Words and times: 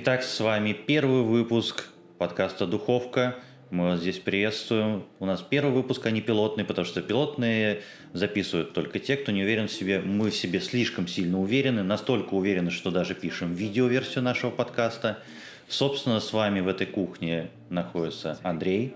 Итак, 0.00 0.22
с 0.22 0.38
вами 0.38 0.74
первый 0.74 1.22
выпуск 1.22 1.88
подкаста 2.18 2.68
«Духовка». 2.68 3.34
Мы 3.70 3.86
вас 3.86 3.98
здесь 3.98 4.20
приветствуем. 4.20 5.02
У 5.18 5.26
нас 5.26 5.42
первый 5.42 5.72
выпуск, 5.72 6.06
а 6.06 6.12
не 6.12 6.20
пилотный, 6.20 6.64
потому 6.64 6.84
что 6.86 7.02
пилотные 7.02 7.80
записывают 8.12 8.74
только 8.74 9.00
те, 9.00 9.16
кто 9.16 9.32
не 9.32 9.42
уверен 9.42 9.66
в 9.66 9.72
себе. 9.72 9.98
Мы 9.98 10.30
в 10.30 10.36
себе 10.36 10.60
слишком 10.60 11.08
сильно 11.08 11.40
уверены, 11.40 11.82
настолько 11.82 12.34
уверены, 12.34 12.70
что 12.70 12.92
даже 12.92 13.16
пишем 13.16 13.54
видеоверсию 13.54 14.22
нашего 14.22 14.52
подкаста. 14.52 15.18
Собственно, 15.66 16.20
с 16.20 16.32
вами 16.32 16.60
в 16.60 16.68
этой 16.68 16.86
кухне 16.86 17.50
находится 17.68 18.38
Андрей. 18.44 18.94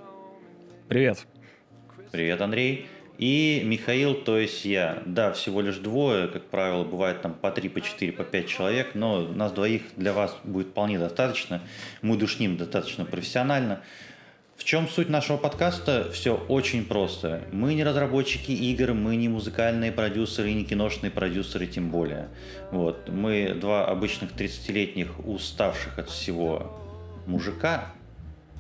Привет. 0.87 1.27
Привет, 2.13 2.41
Андрей. 2.41 2.87
И 3.23 3.63
Михаил, 3.65 4.17
то 4.17 4.37
есть 4.37 4.65
я. 4.65 5.01
Да, 5.07 5.33
всего 5.33 5.61
лишь 5.61 5.77
двое, 5.77 6.27
как 6.27 6.47
правило, 6.47 6.83
бывает 6.83 7.23
там 7.23 7.35
по 7.35 7.53
три, 7.53 7.69
по 7.69 7.81
четыре, 7.81 8.11
по 8.11 8.25
пять 8.25 8.49
человек, 8.49 8.97
но 8.97 9.21
нас 9.21 9.53
двоих 9.53 9.83
для 9.97 10.13
вас 10.13 10.37
будет 10.43 10.71
вполне 10.71 10.99
достаточно. 10.99 11.63
Мы 12.01 12.17
душним 12.17 12.57
достаточно 12.57 13.05
профессионально. 13.05 13.81
В 14.57 14.65
чем 14.65 14.89
суть 14.89 15.09
нашего 15.09 15.37
подкаста? 15.37 16.11
Все 16.13 16.35
очень 16.35 16.85
просто. 16.85 17.45
Мы 17.53 17.75
не 17.75 17.85
разработчики 17.85 18.51
игр, 18.51 18.93
мы 18.93 19.15
не 19.15 19.29
музыкальные 19.29 19.93
продюсеры, 19.93 20.53
не 20.53 20.65
киношные 20.65 21.13
продюсеры 21.13 21.69
тем 21.69 21.91
более. 21.91 22.29
Вот. 22.73 23.09
Мы 23.09 23.55
два 23.55 23.87
обычных 23.87 24.33
30-летних 24.33 25.25
уставших 25.25 25.97
от 25.97 26.11
всего 26.11 26.77
мужика. 27.29 27.93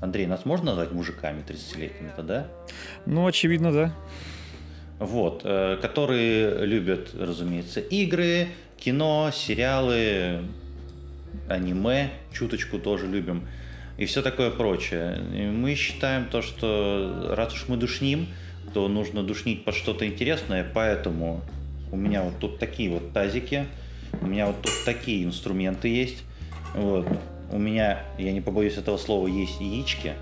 Андрей, 0.00 0.26
нас 0.26 0.44
можно 0.44 0.66
назвать 0.66 0.92
мужиками 0.92 1.42
30-летними-то, 1.42 2.22
да? 2.22 2.48
Ну, 3.06 3.26
очевидно, 3.26 3.72
да. 3.72 3.92
Вот. 5.04 5.42
Э, 5.44 5.78
которые 5.80 6.64
любят, 6.64 7.10
разумеется, 7.18 7.80
игры, 7.80 8.48
кино, 8.78 9.30
сериалы, 9.32 10.42
аниме, 11.48 12.10
чуточку 12.32 12.78
тоже 12.78 13.06
любим 13.06 13.46
и 13.98 14.06
все 14.06 14.22
такое 14.22 14.50
прочее. 14.50 15.22
И 15.34 15.42
мы 15.42 15.74
считаем 15.74 16.26
то, 16.26 16.42
что 16.42 17.34
раз 17.36 17.54
уж 17.54 17.68
мы 17.68 17.76
душним, 17.76 18.26
то 18.74 18.88
нужно 18.88 19.22
душнить 19.22 19.64
под 19.64 19.74
что-то 19.74 20.06
интересное, 20.06 20.66
поэтому 20.72 21.42
у 21.90 21.96
меня 21.96 22.22
вот 22.22 22.38
тут 22.40 22.58
такие 22.58 22.90
вот 22.90 23.12
тазики, 23.12 23.66
у 24.20 24.26
меня 24.26 24.46
вот 24.46 24.62
тут 24.62 24.72
такие 24.84 25.24
инструменты 25.24 25.88
есть, 25.88 26.24
вот. 26.74 27.06
У 27.50 27.58
меня, 27.58 28.02
я 28.18 28.32
не 28.32 28.40
побоюсь 28.40 28.78
этого 28.78 28.96
слова, 28.96 29.26
есть 29.26 29.60
яички. 29.60 30.14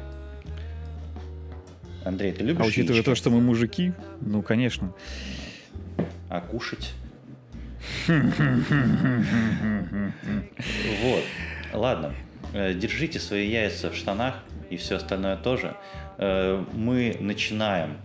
Андрей, 2.04 2.32
ты 2.32 2.42
любишь 2.44 2.64
А 2.64 2.68
учитывая 2.68 2.96
яички? 2.96 3.10
то, 3.10 3.14
что 3.14 3.30
мы 3.30 3.40
мужики, 3.40 3.92
ну, 4.20 4.42
конечно. 4.42 4.92
А 6.28 6.40
кушать? 6.40 6.92
Вот. 11.02 11.24
Ладно. 11.72 12.14
Э, 12.52 12.74
Держите 12.74 13.18
свои 13.18 13.48
яйца 13.48 13.90
в 13.90 13.96
штанах 13.96 14.34
и 14.70 14.76
все 14.76 14.96
остальное 14.96 15.36
тоже. 15.36 15.74
Э, 16.18 16.62
Мы 16.74 17.16
начинаем. 17.20 17.96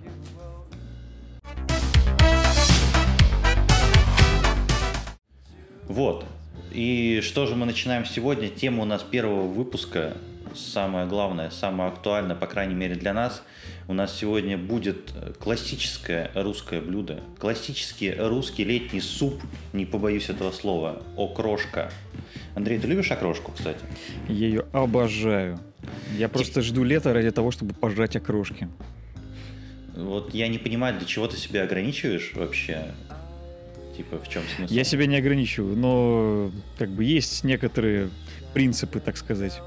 Вот. 5.87 6.25
И 6.71 7.21
что 7.23 7.45
же 7.45 7.55
мы 7.55 7.65
начинаем 7.65 8.05
сегодня? 8.05 8.49
Тема 8.49 8.83
у 8.83 8.85
нас 8.85 9.01
первого 9.03 9.47
выпуска, 9.47 10.17
самое 10.53 11.05
главное, 11.07 11.49
самое 11.49 11.89
актуальное, 11.89 12.35
по 12.35 12.47
крайней 12.47 12.75
мере 12.75 12.95
для 12.95 13.13
нас. 13.13 13.43
У 13.87 13.93
нас 13.93 14.17
сегодня 14.17 14.57
будет 14.57 15.13
классическое 15.39 16.31
русское 16.33 16.81
блюдо. 16.81 17.21
Классический 17.37 18.13
русский 18.13 18.63
летний 18.63 19.01
суп, 19.01 19.41
не 19.73 19.85
побоюсь 19.85 20.29
этого 20.29 20.51
слова, 20.51 21.03
окрошка. 21.15 21.91
Андрей, 22.55 22.79
ты 22.79 22.87
любишь 22.87 23.11
окрошку, 23.11 23.51
кстати? 23.51 23.79
Я 24.27 24.47
ее 24.47 24.65
обожаю. 24.71 25.59
Я 26.17 26.29
просто 26.29 26.61
жду 26.61 26.83
лета 26.83 27.13
ради 27.13 27.29
того, 27.29 27.51
чтобы 27.51 27.75
пожрать 27.75 28.15
окрошки. 28.15 28.67
Вот 29.95 30.33
я 30.33 30.47
не 30.47 30.57
понимаю, 30.57 30.97
для 30.97 31.05
чего 31.05 31.27
ты 31.27 31.37
себя 31.37 31.63
ограничиваешь 31.63 32.31
вообще? 32.33 32.85
Типа, 33.95 34.17
в 34.17 34.27
чем 34.27 34.41
смысл? 34.55 34.73
Я 34.73 34.83
себя 34.83 35.05
не 35.05 35.15
ограничиваю, 35.15 35.77
но 35.77 36.51
как 36.77 36.89
бы 36.89 37.03
есть 37.03 37.43
некоторые 37.43 38.09
принципы, 38.53 38.99
так 38.99 39.15
сказать. 39.15 39.61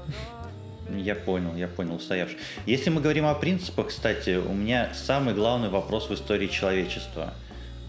Я 0.97 1.15
понял, 1.15 1.55
я 1.55 1.67
понял, 1.67 1.95
устоявший. 1.95 2.37
Если 2.65 2.89
мы 2.89 3.01
говорим 3.01 3.25
о 3.25 3.33
принципах, 3.35 3.87
кстати, 3.87 4.37
у 4.37 4.53
меня 4.53 4.91
самый 4.93 5.33
главный 5.33 5.69
вопрос 5.69 6.09
в 6.09 6.13
истории 6.13 6.47
человечества. 6.47 7.33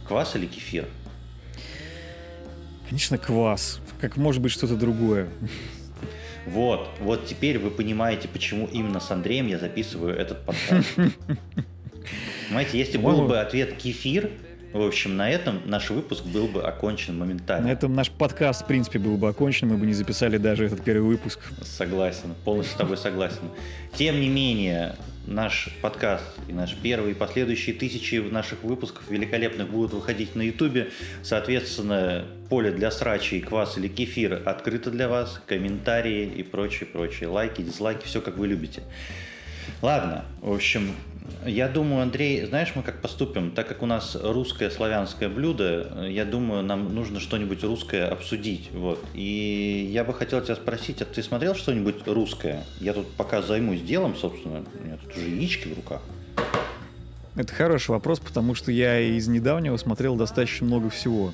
Квас 0.07 0.37
или 0.37 0.47
кефир? 0.47 0.87
Конечно, 2.89 3.19
квас. 3.19 3.81
Как 4.01 4.17
может 4.17 4.43
быть 4.43 4.53
что-то 4.53 4.77
другое? 4.77 5.29
Вот, 6.47 6.89
вот 7.01 7.27
теперь 7.27 7.59
вы 7.59 7.71
понимаете, 7.71 8.27
почему 8.27 8.67
именно 8.67 8.99
с 8.99 9.11
Андреем 9.11 9.47
я 9.47 9.59
записываю 9.59 10.17
этот 10.17 10.45
подкаст. 10.45 10.89
Понимаете, 12.49 12.79
если 12.79 12.99
был 12.99 13.29
бы 13.29 13.39
ответ 13.39 13.77
кефир, 13.77 14.33
в 14.73 14.83
общем, 14.83 15.17
на 15.17 15.31
этом 15.31 15.63
наш 15.67 15.91
выпуск 15.91 16.25
был 16.25 16.47
бы 16.47 16.63
окончен 16.63 17.19
моментально. 17.19 17.69
На 17.69 17.73
этом 17.73 17.95
наш 17.95 18.11
подкаст, 18.11 18.63
в 18.63 18.67
принципе, 18.67 18.99
был 18.99 19.17
бы 19.17 19.29
окончен, 19.29 19.69
мы 19.69 19.77
бы 19.77 19.87
не 19.87 19.95
записали 19.95 20.37
даже 20.37 20.67
этот 20.67 20.83
первый 20.85 21.09
выпуск. 21.09 21.41
Согласен, 21.63 22.35
полностью 22.45 22.75
с 22.75 22.79
тобой 22.79 22.97
согласен. 22.97 23.51
Тем 23.95 24.21
не 24.21 24.29
менее, 24.29 24.95
наш 25.27 25.69
подкаст 25.83 26.25
и 26.49 26.53
наш 26.53 26.75
первый 26.75 27.13
и 27.13 27.15
последующие 27.15 27.75
тысячи 27.75 28.17
наших 28.17 28.63
выпусков 28.63 29.11
великолепных 29.11 29.69
будут 29.69 29.93
выходить 29.93 30.35
на 30.35 30.43
Ютубе. 30.43 30.91
Соответственно, 31.23 32.27
поле 32.49 32.71
для 32.71 32.91
срачей, 32.91 33.41
квас 33.41 33.77
или 33.77 33.89
кефир 33.89 34.43
открыто 34.45 34.91
для 34.91 35.09
вас, 35.09 35.41
комментарии 35.47 36.27
и 36.27 36.43
прочее, 36.43 36.87
прочее, 36.87 37.29
лайки, 37.29 37.63
дизлайки, 37.63 38.07
все 38.07 38.21
как 38.21 38.37
вы 38.37 38.49
любите. 38.49 38.83
Ладно, 39.83 40.25
в 40.41 40.53
общем, 40.53 40.95
я 41.47 41.69
думаю, 41.69 42.03
Андрей, 42.03 42.45
знаешь, 42.45 42.73
мы 42.75 42.83
как 42.83 43.01
поступим? 43.01 43.51
Так 43.53 43.69
как 43.69 43.83
у 43.83 43.87
нас 43.87 44.17
русское 44.21 44.71
славянское 44.71 45.29
блюдо, 45.29 46.07
я 46.09 46.25
думаю, 46.25 46.63
нам 46.63 46.95
нужно 46.95 47.19
что-нибудь 47.21 47.63
русское 47.65 48.05
обсудить. 48.05 48.69
Вот. 48.73 49.03
И 49.15 49.89
я 49.91 50.05
бы 50.05 50.13
хотел 50.13 50.41
тебя 50.43 50.57
спросить, 50.57 51.01
а 51.01 51.05
ты 51.05 51.23
смотрел 51.23 51.55
что-нибудь 51.55 52.07
русское? 52.07 52.65
Я 52.81 52.93
тут 52.93 53.11
пока 53.13 53.43
займусь 53.43 53.81
делом, 53.81 54.17
собственно. 54.17 54.65
У 54.79 54.85
меня 54.85 54.99
тут 54.99 55.17
уже 55.17 55.29
яички 55.29 55.69
в 55.69 55.75
руках. 55.75 56.03
Это 57.37 57.55
хороший 57.55 57.93
вопрос, 57.93 58.19
потому 58.19 58.55
что 58.55 58.71
я 58.73 59.01
из 59.01 59.29
недавнего 59.29 59.77
смотрел 59.77 60.17
достаточно 60.17 60.67
много 60.67 60.91
всего. 60.91 61.33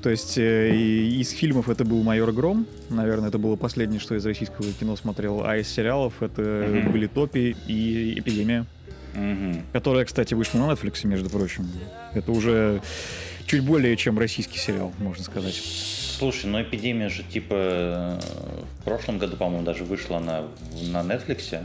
То 0.00 0.08
есть 0.10 0.38
э, 0.38 0.74
из 0.74 1.30
фильмов 1.30 1.68
это 1.68 1.84
был 1.84 2.02
«Майор 2.02 2.32
Гром», 2.32 2.66
наверное, 2.88 3.28
это 3.28 3.38
было 3.38 3.56
последнее, 3.56 4.00
что 4.00 4.14
из 4.14 4.24
российского 4.24 4.66
кино 4.72 4.96
смотрел, 4.96 5.42
а 5.44 5.58
из 5.58 5.68
сериалов 5.68 6.22
это 6.22 6.40
Мгм. 6.42 6.92
были 6.92 7.06
«Топи» 7.06 7.54
и 7.66 8.18
«Эпидемия», 8.18 8.64
Мгм. 9.14 9.62
которая, 9.72 10.06
кстати, 10.06 10.32
вышла 10.32 10.58
на 10.58 10.72
Netflix, 10.72 11.06
между 11.06 11.28
прочим. 11.28 11.68
Это 12.14 12.32
уже 12.32 12.80
чуть 13.46 13.62
более 13.64 13.94
чем 13.98 14.18
российский 14.18 14.58
сериал, 14.58 14.92
можно 14.98 15.22
сказать. 15.24 15.54
Слушай, 15.54 16.46
ну 16.46 16.62
эпидемия 16.62 17.08
же 17.10 17.22
типа 17.24 18.18
в 18.80 18.84
прошлом 18.84 19.18
году, 19.18 19.36
по-моему, 19.36 19.64
даже 19.64 19.84
вышла 19.84 20.20
на, 20.20 20.42
на 20.90 21.02
Netflix, 21.02 21.58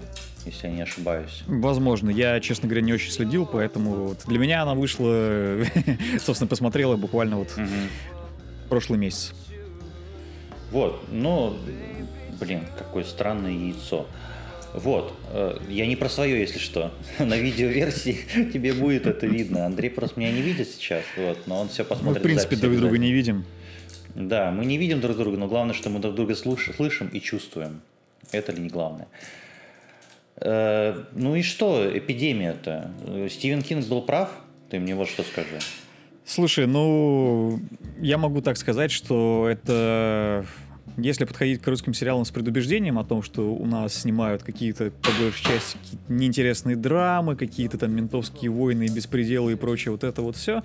если 0.45 0.67
я 0.67 0.73
не 0.73 0.81
ошибаюсь. 0.81 1.43
Возможно, 1.47 2.09
я, 2.09 2.39
честно 2.39 2.67
говоря, 2.67 2.81
не 2.81 2.91
очень 2.93 3.11
следил, 3.11 3.45
поэтому 3.45 3.91
вот 4.07 4.23
для 4.25 4.39
меня 4.39 4.63
она 4.63 4.73
вышла, 4.73 5.59
собственно, 6.19 6.47
посмотрела 6.47 6.95
буквально 6.97 7.37
вот 7.37 7.55
Мгм. 7.55 7.67
Прошлый 8.67 8.99
месяц. 8.99 9.33
Вот, 10.71 11.01
ну, 11.11 11.57
блин, 12.39 12.61
какое 12.77 13.03
странное 13.03 13.51
яйцо. 13.51 14.05
Вот, 14.73 15.13
э, 15.31 15.57
я 15.69 15.87
не 15.87 15.95
про 15.95 16.09
свое, 16.09 16.39
если 16.41 16.59
что. 16.59 16.91
На 17.19 17.37
видеоверсии 17.37 18.19
тебе 18.53 18.73
будет 18.73 19.05
это 19.07 19.25
видно. 19.25 19.65
Андрей 19.65 19.89
просто 19.89 20.19
меня 20.19 20.31
не 20.31 20.41
видит 20.41 20.67
сейчас, 20.69 21.03
вот, 21.17 21.47
но 21.47 21.61
он 21.61 21.69
все 21.69 21.83
Мы, 21.83 21.89
посмотрит. 21.89 22.21
в 22.21 22.23
принципе, 22.23 22.55
запись 22.55 22.59
друг 22.61 22.73
друга 22.73 22.87
обязательно. 22.95 23.05
не 23.05 23.13
видим. 23.13 23.45
Да, 24.15 24.51
мы 24.51 24.65
не 24.65 24.77
видим 24.77 24.99
друг 24.99 25.15
друга, 25.17 25.37
но 25.37 25.47
главное, 25.47 25.73
что 25.73 25.89
мы 25.89 25.99
друг 25.99 26.15
друга 26.15 26.33
слыш- 26.33 26.73
слышим 26.75 27.07
и 27.07 27.19
чувствуем. 27.21 27.81
Это 28.31 28.51
ли 28.51 28.59
не 28.61 28.69
главное? 28.69 29.07
Э, 30.37 31.03
Ну 31.13 31.35
и 31.35 31.41
что, 31.43 31.89
эпидемия-то? 31.97 32.91
Э, 33.05 33.27
Стивен 33.31 33.61
Кинг 33.61 33.85
был 33.87 34.01
прав? 34.01 34.29
Ты 34.69 34.79
мне 34.79 34.95
вот 34.95 35.07
что 35.07 35.23
скажи. 35.23 35.59
Слушай, 36.27 36.67
ну, 36.67 37.57
я 38.01 38.17
могу 38.17 38.41
так 38.41 38.57
сказать, 38.57 38.91
что 38.91 39.47
это... 39.49 40.45
Если 40.97 41.25
подходить 41.25 41.61
к 41.61 41.67
русским 41.67 41.93
сериалам 41.93 42.25
с 42.25 42.31
предубеждением 42.31 42.97
о 42.97 43.05
том, 43.05 43.21
что 43.21 43.53
у 43.53 43.65
нас 43.67 43.93
снимают 43.93 44.41
какие-то, 44.41 44.89
по 44.89 45.11
большей 45.21 45.45
части, 45.45 45.77
неинтересные 46.09 46.75
драмы, 46.75 47.35
какие-то 47.35 47.77
там 47.77 47.95
ментовские 47.95 48.49
войны 48.49 48.87
и 48.87 48.89
беспределы 48.89 49.51
и 49.51 49.55
прочее, 49.55 49.91
вот 49.91 50.03
это 50.03 50.23
вот 50.23 50.35
все, 50.35 50.63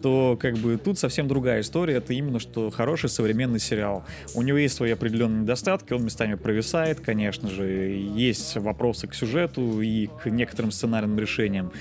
то 0.00 0.38
как 0.40 0.56
бы 0.58 0.76
тут 0.76 1.00
совсем 1.00 1.26
другая 1.26 1.62
история. 1.62 1.94
Это 1.94 2.12
именно 2.14 2.38
что 2.38 2.70
хороший 2.70 3.08
современный 3.08 3.58
сериал. 3.58 4.04
У 4.34 4.42
него 4.42 4.56
есть 4.56 4.76
свои 4.76 4.92
определенные 4.92 5.42
недостатки, 5.42 5.92
он 5.92 6.04
местами 6.04 6.36
провисает, 6.36 7.00
конечно 7.00 7.50
же, 7.50 7.66
есть 7.66 8.56
вопросы 8.56 9.08
к 9.08 9.14
сюжету 9.14 9.80
и 9.82 10.06
к 10.22 10.30
некоторым 10.30 10.70
сценарным 10.70 11.18
решениям. 11.18 11.72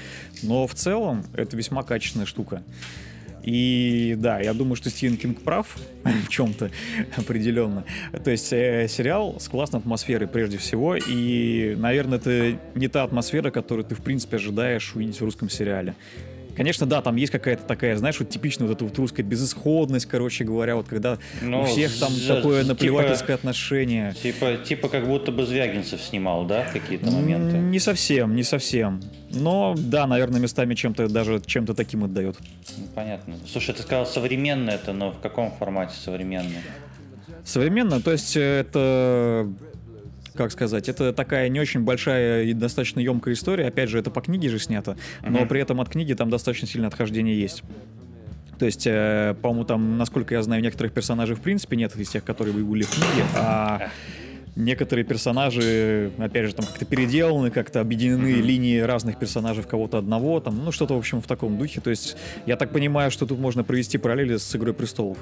Но 0.41 0.65
в 0.65 0.73
целом 0.73 1.23
это 1.35 1.55
весьма 1.55 1.83
качественная 1.83 2.25
штука. 2.25 2.63
И 3.43 4.15
да, 4.17 4.39
я 4.39 4.53
думаю, 4.53 4.75
что 4.75 4.89
Стивен 4.89 5.17
Кинг 5.17 5.41
прав 5.41 5.77
в 6.03 6.29
чем-то 6.29 6.71
определенно. 7.17 7.83
То 8.23 8.31
есть 8.31 8.51
э, 8.53 8.87
сериал 8.87 9.39
с 9.39 9.47
классной 9.47 9.79
атмосферой 9.79 10.27
прежде 10.27 10.57
всего, 10.57 10.95
и, 10.95 11.75
наверное, 11.77 12.17
это 12.17 12.59
не 12.75 12.87
та 12.87 13.03
атмосфера, 13.03 13.51
которую 13.51 13.85
ты, 13.85 13.95
в 13.95 14.01
принципе, 14.01 14.37
ожидаешь 14.37 14.93
увидеть 14.95 15.19
в 15.19 15.23
русском 15.23 15.49
сериале. 15.49 15.95
Конечно, 16.55 16.85
да, 16.85 17.01
там 17.01 17.15
есть 17.15 17.31
какая-то 17.31 17.63
такая, 17.63 17.95
знаешь, 17.97 18.19
вот 18.19 18.29
типичная 18.29 18.67
вот 18.67 18.75
эта 18.75 18.85
вот 18.85 18.97
русская 18.97 19.23
безысходность, 19.23 20.05
короче 20.05 20.43
говоря, 20.43 20.75
вот 20.75 20.87
когда 20.87 21.17
ну, 21.41 21.61
у 21.61 21.65
всех 21.65 21.97
там 21.97 22.11
за, 22.11 22.35
такое 22.35 22.63
наплевательское 22.63 23.37
типа, 23.37 23.49
отношение. 23.49 24.13
Типа, 24.13 24.57
типа 24.57 24.89
как 24.89 25.07
будто 25.07 25.31
бы 25.31 25.45
Звягинцев 25.45 26.01
снимал, 26.01 26.45
да, 26.45 26.65
какие-то 26.71 27.09
моменты? 27.09 27.57
Не 27.57 27.79
совсем, 27.79 28.35
не 28.35 28.43
совсем. 28.43 29.01
Но, 29.31 29.75
да, 29.77 30.07
наверное, 30.07 30.41
местами 30.41 30.75
чем-то 30.75 31.07
даже 31.07 31.41
чем-то 31.45 31.73
таким 31.73 32.03
отдает. 32.03 32.35
Ну, 32.77 32.87
понятно. 32.93 33.35
Слушай, 33.47 33.75
ты 33.75 33.81
сказал 33.83 34.05
современное 34.05 34.75
это, 34.75 34.93
но 34.93 35.11
в 35.11 35.19
каком 35.19 35.51
формате 35.51 35.95
современное? 36.03 36.61
Современно, 37.45 38.01
то 38.01 38.11
есть 38.11 38.35
это 38.35 39.51
как 40.35 40.51
сказать, 40.51 40.89
это 40.89 41.13
такая 41.13 41.49
не 41.49 41.59
очень 41.59 41.81
большая 41.81 42.43
и 42.43 42.53
достаточно 42.53 42.99
емкая 42.99 43.33
история. 43.33 43.67
Опять 43.67 43.89
же, 43.89 43.99
это 43.99 44.09
по 44.11 44.21
книге 44.21 44.49
же 44.49 44.59
снято, 44.59 44.97
но 45.21 45.39
mm-hmm. 45.39 45.47
при 45.47 45.61
этом 45.61 45.81
от 45.81 45.89
книги 45.89 46.13
там 46.13 46.29
достаточно 46.29 46.67
сильное 46.67 46.87
отхождение 46.87 47.39
есть. 47.39 47.63
То 48.59 48.65
есть, 48.65 48.85
э, 48.85 49.35
по-моему, 49.41 49.65
там, 49.65 49.97
насколько 49.97 50.35
я 50.35 50.43
знаю, 50.43 50.61
некоторых 50.61 50.93
персонажей 50.93 51.35
в 51.35 51.41
принципе 51.41 51.75
нет 51.75 51.95
из 51.95 52.09
тех, 52.09 52.23
которые 52.23 52.53
были 52.53 52.83
в 52.83 52.91
книге, 52.91 53.25
а 53.35 53.89
некоторые 54.55 55.03
персонажи, 55.03 56.11
опять 56.17 56.45
же, 56.45 56.53
там 56.53 56.65
как-то 56.65 56.85
переделаны, 56.85 57.49
как-то 57.49 57.79
объединены 57.79 58.27
mm-hmm. 58.27 58.41
линии 58.41 58.79
разных 58.79 59.17
персонажей 59.17 59.63
в 59.63 59.67
кого-то 59.67 59.97
одного, 59.97 60.39
там, 60.39 60.63
ну, 60.63 60.71
что-то, 60.71 60.93
в 60.93 60.97
общем, 60.99 61.21
в 61.21 61.27
таком 61.27 61.57
духе. 61.57 61.81
То 61.81 61.89
есть, 61.89 62.17
я 62.45 62.55
так 62.55 62.71
понимаю, 62.71 63.09
что 63.09 63.25
тут 63.25 63.39
можно 63.39 63.63
провести 63.63 63.97
параллели 63.97 64.37
с 64.37 64.55
«Игрой 64.55 64.73
престолов». 64.73 65.17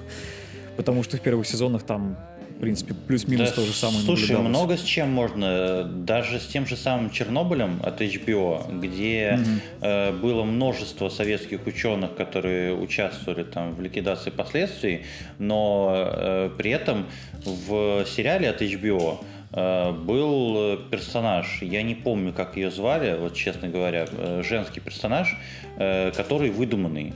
Потому 0.76 1.04
что 1.04 1.18
в 1.18 1.22
первых 1.22 1.48
сезонах 1.48 1.84
там 1.84 2.18
в 2.60 2.62
принципе, 2.62 2.94
плюс-минус 2.94 3.52
да, 3.52 3.56
то 3.56 3.62
же 3.62 3.72
самое 3.72 4.04
Слушай, 4.04 4.38
много 4.38 4.76
с 4.76 4.84
чем 4.84 5.10
можно. 5.10 5.86
Даже 5.86 6.42
с 6.42 6.46
тем 6.46 6.68
же 6.68 6.76
самым 6.76 7.10
Чернобылем 7.10 7.80
от 7.84 8.02
HBO, 8.02 8.82
где 8.82 9.40
mm-hmm. 9.40 9.60
э, 9.80 10.12
было 10.12 10.44
множество 10.44 11.08
советских 11.08 11.66
ученых, 11.66 12.16
которые 12.16 12.76
участвовали 12.76 13.44
там 13.44 13.76
в 13.76 13.82
ликвидации 13.82 14.30
последствий, 14.30 15.06
но 15.38 15.94
э, 15.96 16.50
при 16.58 16.72
этом 16.72 17.06
в 17.46 18.06
сериале 18.06 18.50
от 18.50 18.62
HBO 18.62 19.24
э, 19.54 19.92
был 19.94 20.80
персонаж, 20.92 21.62
я 21.62 21.82
не 21.82 21.96
помню, 21.96 22.34
как 22.34 22.58
ее 22.58 22.72
звали, 22.72 23.18
вот 23.18 23.36
честно 23.36 23.70
говоря, 23.70 24.06
э, 24.12 24.44
женский 24.46 24.82
персонаж, 24.82 25.34
э, 25.78 26.12
который 26.12 26.50
выдуманный. 26.50 27.14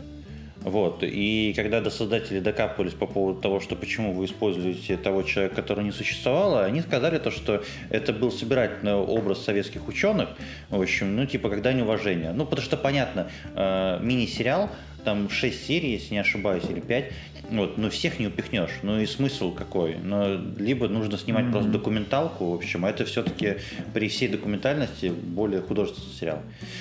Вот. 0.64 1.04
И 1.04 1.54
когда 1.56 1.82
до 1.82 1.90
создателей 1.90 2.40
докапывались 2.40 2.94
по 2.94 3.06
поводу 3.06 3.42
того, 3.42 3.60
что 3.60 3.76
почему 3.76 4.14
вы 4.14 4.26
используете 4.26 4.98
того 4.98 5.24
человека, 5.24 5.56
который 5.56 5.84
не 5.84 5.92
существовало, 5.92 6.64
они 6.64 6.82
сказали 6.82 7.18
то, 7.18 7.32
что 7.32 7.64
это 7.90 8.14
был 8.14 8.32
собирательный 8.32 8.94
образ 8.94 9.44
советских 9.44 9.88
ученых, 9.88 10.30
в 10.70 10.82
общем, 10.82 11.16
ну, 11.16 11.26
типа, 11.26 11.50
когда 11.50 11.74
неуважение. 11.74 12.32
Ну, 12.32 12.46
потому 12.46 12.66
что, 12.66 12.78
понятно, 12.78 13.30
э, 13.56 14.00
мини-сериал, 14.02 14.70
там 15.04 15.30
6 15.30 15.66
серий, 15.66 15.92
если 15.92 16.14
не 16.14 16.20
ошибаюсь, 16.20 16.64
или 16.70 16.80
5, 16.80 17.12
вот, 17.60 17.78
но 17.78 17.90
всех 17.90 18.20
не 18.20 18.28
упихнешь. 18.28 18.80
Ну 18.82 19.00
и 19.00 19.06
смысл 19.06 19.54
какой? 19.54 19.96
Но 19.96 20.36
либо 20.58 20.88
нужно 20.88 21.18
снимать 21.18 21.46
mm-hmm. 21.46 21.52
просто 21.52 21.70
документалку, 21.70 22.52
в 22.52 22.54
общем, 22.56 22.86
а 22.86 22.90
это 22.90 23.06
все-таки 23.06 23.58
при 23.94 24.08
всей 24.08 24.28
документальности 24.28 25.08
более 25.08 25.62
художественный 25.62 26.14
сериал. 26.14 26.40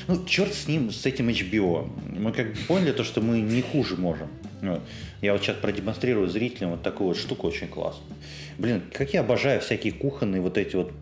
Ну, 0.08 0.24
черт 0.24 0.54
с 0.54 0.68
ним, 0.68 0.90
с 0.90 1.04
этим 1.04 1.28
HBO. 1.28 1.90
Мы 2.08 2.32
как 2.32 2.52
бы 2.52 2.58
поняли 2.66 2.92
то, 2.92 3.04
что 3.04 3.20
мы 3.20 3.40
не 3.40 3.62
хуже 3.62 3.96
можем. 3.96 4.28
Вот. 4.62 4.80
Я 5.20 5.32
вот 5.32 5.42
сейчас 5.42 5.56
продемонстрирую 5.56 6.28
зрителям 6.28 6.70
вот 6.70 6.82
такую 6.82 7.08
вот 7.08 7.18
штуку 7.18 7.48
очень 7.48 7.68
классную. 7.68 8.16
Блин, 8.58 8.82
как 8.92 9.12
я 9.12 9.20
обожаю 9.20 9.60
всякие 9.60 9.92
кухонные 9.92 10.40
вот 10.40 10.56
эти 10.56 10.76
вот 10.76 10.92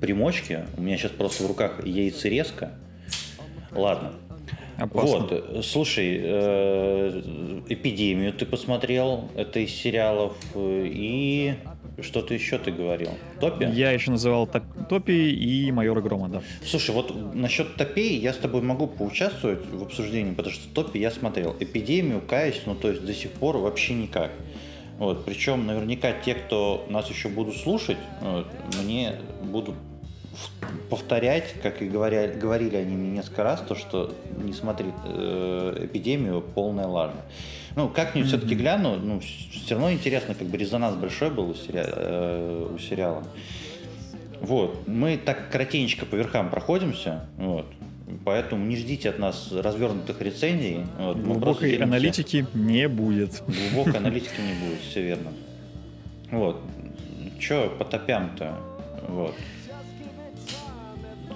примочки. 0.00 0.64
У 0.76 0.82
меня 0.82 0.96
сейчас 0.96 1.12
просто 1.12 1.44
в 1.44 1.46
руках 1.46 1.84
яйцерезка. 1.84 2.72
Ладно, 3.70 4.14
Опасно. 4.76 5.26
Вот, 5.26 5.64
слушай, 5.64 6.20
э, 6.22 7.62
эпидемию 7.68 8.32
ты 8.32 8.46
посмотрел, 8.46 9.28
это 9.36 9.60
из 9.60 9.70
сериалов, 9.70 10.34
и 10.56 11.54
что-то 12.00 12.34
еще 12.34 12.58
ты 12.58 12.70
говорил? 12.70 13.10
Топи? 13.40 13.64
Я 13.64 13.90
еще 13.90 14.10
называл 14.10 14.48
Топи 14.88 15.12
и 15.12 15.70
Майора 15.70 16.00
Грома, 16.00 16.28
да. 16.28 16.42
Слушай, 16.64 16.94
вот 16.94 17.34
насчет 17.34 17.76
Топей 17.76 18.18
я 18.18 18.32
с 18.32 18.36
тобой 18.36 18.62
могу 18.62 18.86
поучаствовать 18.86 19.66
в 19.70 19.82
обсуждении, 19.82 20.32
потому 20.32 20.54
что 20.54 20.68
Топи 20.72 20.98
я 20.98 21.10
смотрел. 21.10 21.54
Эпидемию, 21.60 22.20
каюсь, 22.20 22.62
ну 22.66 22.74
то 22.74 22.88
есть 22.90 23.04
до 23.04 23.12
сих 23.12 23.30
пор 23.32 23.58
вообще 23.58 23.94
никак. 23.94 24.30
Вот, 24.98 25.24
причем 25.24 25.66
наверняка 25.66 26.12
те, 26.12 26.34
кто 26.34 26.86
нас 26.90 27.08
еще 27.08 27.28
будут 27.28 27.56
слушать, 27.56 27.96
вот, 28.20 28.46
мне 28.82 29.14
будут 29.42 29.74
повторять, 30.90 31.54
как 31.62 31.80
и 31.80 31.88
говоря, 31.88 32.26
говорили 32.28 32.76
они 32.76 32.96
мне 32.96 33.10
несколько 33.10 33.44
раз, 33.44 33.62
то, 33.66 33.76
что 33.76 34.12
не 34.36 34.52
смотри 34.52 34.88
э, 35.06 35.84
эпидемию, 35.84 36.42
полная 36.42 36.86
лажа. 36.86 37.22
Ну, 37.76 37.88
как-нибудь 37.88 38.26
mm-hmm. 38.26 38.36
все-таки 38.36 38.54
гляну, 38.56 38.96
ну, 38.96 39.20
все 39.20 39.74
равно 39.74 39.92
интересно, 39.92 40.34
как 40.34 40.48
бы 40.48 40.58
резонанс 40.58 40.96
большой 40.96 41.30
был 41.30 41.50
у, 41.50 41.54
сери... 41.54 41.82
э, 41.86 42.68
у 42.74 42.78
сериала. 42.78 43.22
Вот, 44.40 44.88
мы 44.88 45.16
так 45.16 45.50
коротенько 45.50 46.04
по 46.06 46.16
верхам 46.16 46.50
проходимся, 46.50 47.26
вот, 47.36 47.66
поэтому 48.24 48.64
не 48.66 48.76
ждите 48.76 49.10
от 49.10 49.18
нас 49.18 49.52
развернутых 49.52 50.20
рецензий. 50.20 50.86
Вот, 50.98 51.18
Глубокой 51.18 51.76
аналитики 51.76 52.46
не 52.54 52.88
будет. 52.88 53.42
Глубокой 53.46 53.96
аналитики 54.00 54.40
не 54.40 54.66
будет, 54.66 54.80
все 54.80 55.02
верно. 55.02 55.30
Вот, 56.32 56.60
что 57.38 57.68
по 57.78 57.84
топям-то, 57.84 58.56
вот. 59.08 59.34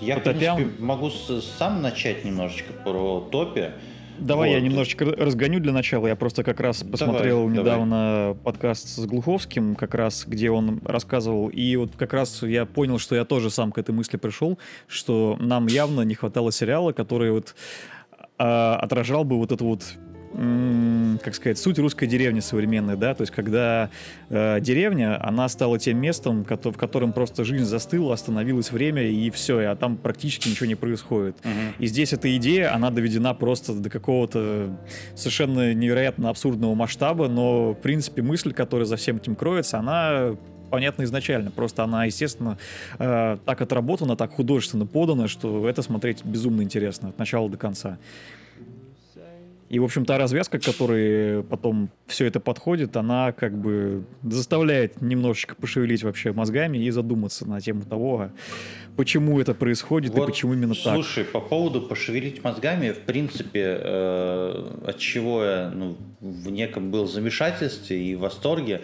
Я, 0.01 0.19
Утопям. 0.19 0.55
в 0.55 0.57
принципе, 0.57 0.83
могу 0.83 1.11
сам 1.11 1.83
начать 1.83 2.25
немножечко 2.25 2.73
про 2.73 3.21
топе. 3.31 3.73
Давай 4.19 4.51
вот. 4.51 4.55
я 4.55 4.61
немножечко 4.61 5.05
разгоню 5.07 5.61
для 5.61 5.73
начала. 5.73 6.07
Я 6.07 6.17
просто 6.17 6.45
как 6.45 6.61
раз 6.61 6.83
посмотрел 6.85 7.49
давай, 7.49 7.59
недавно 7.59 8.19
давай. 8.29 8.35
подкаст 8.35 8.89
с 8.89 9.07
Глуховским, 9.07 9.75
как 9.75 9.95
раз 9.95 10.25
где 10.27 10.51
он 10.51 10.81
рассказывал. 10.85 11.49
И 11.49 11.75
вот 11.77 11.97
как 11.97 12.13
раз 12.13 12.43
я 12.43 12.65
понял, 12.65 12.99
что 12.99 13.17
я 13.17 13.25
тоже 13.25 13.51
сам 13.51 13.73
к 13.73 13.79
этой 13.79 13.91
мысли 13.93 14.17
пришел, 14.17 14.59
что 14.87 15.37
нам 15.41 15.67
явно 15.67 16.03
не 16.03 16.15
хватало 16.15 16.53
сериала, 16.53 16.93
который 16.93 17.33
вот 17.33 17.55
а, 18.39 18.77
отражал 18.77 19.25
бы 19.25 19.37
вот 19.37 19.51
эту 19.51 19.65
вот 19.65 19.83
как 21.23 21.35
сказать, 21.35 21.59
суть 21.59 21.79
русской 21.79 22.07
деревни 22.07 22.41
современной, 22.41 22.97
да, 22.97 23.15
то 23.15 23.23
есть 23.23 23.33
когда 23.33 23.91
э, 24.31 24.61
деревня, 24.61 25.25
она 25.25 25.49
стала 25.49 25.79
тем 25.79 25.99
местом, 25.99 26.45
в 26.45 26.77
котором 26.77 27.13
просто 27.13 27.45
жизнь 27.45 27.65
застыла, 27.65 28.15
остановилось 28.15 28.73
время 28.73 29.03
и 29.03 29.31
все, 29.31 29.61
а 29.61 29.77
там 29.77 29.97
практически 29.97 30.49
ничего 30.49 30.67
не 30.67 30.75
происходит. 30.75 31.37
Uh-huh. 31.43 31.75
И 31.79 31.87
здесь 31.87 32.13
эта 32.13 32.35
идея, 32.37 32.75
она 32.75 32.91
доведена 32.91 33.35
просто 33.35 33.75
до 33.75 33.91
какого-то 33.91 34.77
совершенно 35.15 35.73
невероятно 35.73 36.31
абсурдного 36.31 36.75
масштаба, 36.75 37.29
но 37.29 37.73
в 37.73 37.77
принципе 37.77 38.23
мысль, 38.23 38.53
которая 38.53 38.87
за 38.87 38.97
всем 38.97 39.19
этим 39.19 39.37
кроется, 39.37 39.79
она 39.79 40.37
понятна 40.71 41.05
изначально. 41.05 41.53
Просто 41.53 41.85
она, 41.85 42.07
естественно, 42.07 42.59
э, 42.99 43.37
так 43.45 43.61
отработана, 43.61 44.17
так 44.17 44.33
художественно 44.33 44.87
подана, 44.87 45.29
что 45.29 45.69
это 45.69 45.83
смотреть 45.83 46.25
безумно 46.25 46.63
интересно 46.63 47.11
от 47.11 47.19
начала 47.19 47.49
до 47.49 47.57
конца. 47.57 47.99
И, 49.71 49.79
в 49.79 49.85
общем, 49.85 50.05
та 50.05 50.19
развязка, 50.19 50.59
к 50.59 50.63
которой 50.63 51.43
потом 51.43 51.91
все 52.07 52.27
это 52.27 52.39
подходит, 52.39 52.97
она 52.97 53.33
как 53.33 53.57
бы 53.57 54.05
заставляет 54.23 55.01
немножечко 55.01 55.55
пошевелить 55.55 56.03
вообще 56.03 56.33
мозгами 56.33 56.79
и 56.79 56.91
задуматься 56.91 57.49
на 57.49 57.61
тему 57.61 57.83
того, 57.83 58.31
почему 58.97 59.41
это 59.41 59.55
происходит 59.55 60.13
вот, 60.13 60.25
и 60.25 60.27
почему 60.33 60.53
именно 60.53 60.75
слушай, 60.75 60.85
так. 60.85 60.95
Слушай, 60.95 61.25
по 61.25 61.41
поводу 61.41 61.81
пошевелить 61.81 62.45
мозгами, 62.45 62.91
в 62.91 63.01
принципе, 63.01 63.79
э, 63.81 64.71
от 64.87 64.99
чего 64.99 65.45
я 65.45 65.73
ну, 65.75 65.97
в 66.21 66.51
неком 66.51 66.91
был 66.91 67.07
замешательстве 67.07 68.03
и 68.03 68.15
в 68.15 68.21
восторге, 68.21 68.83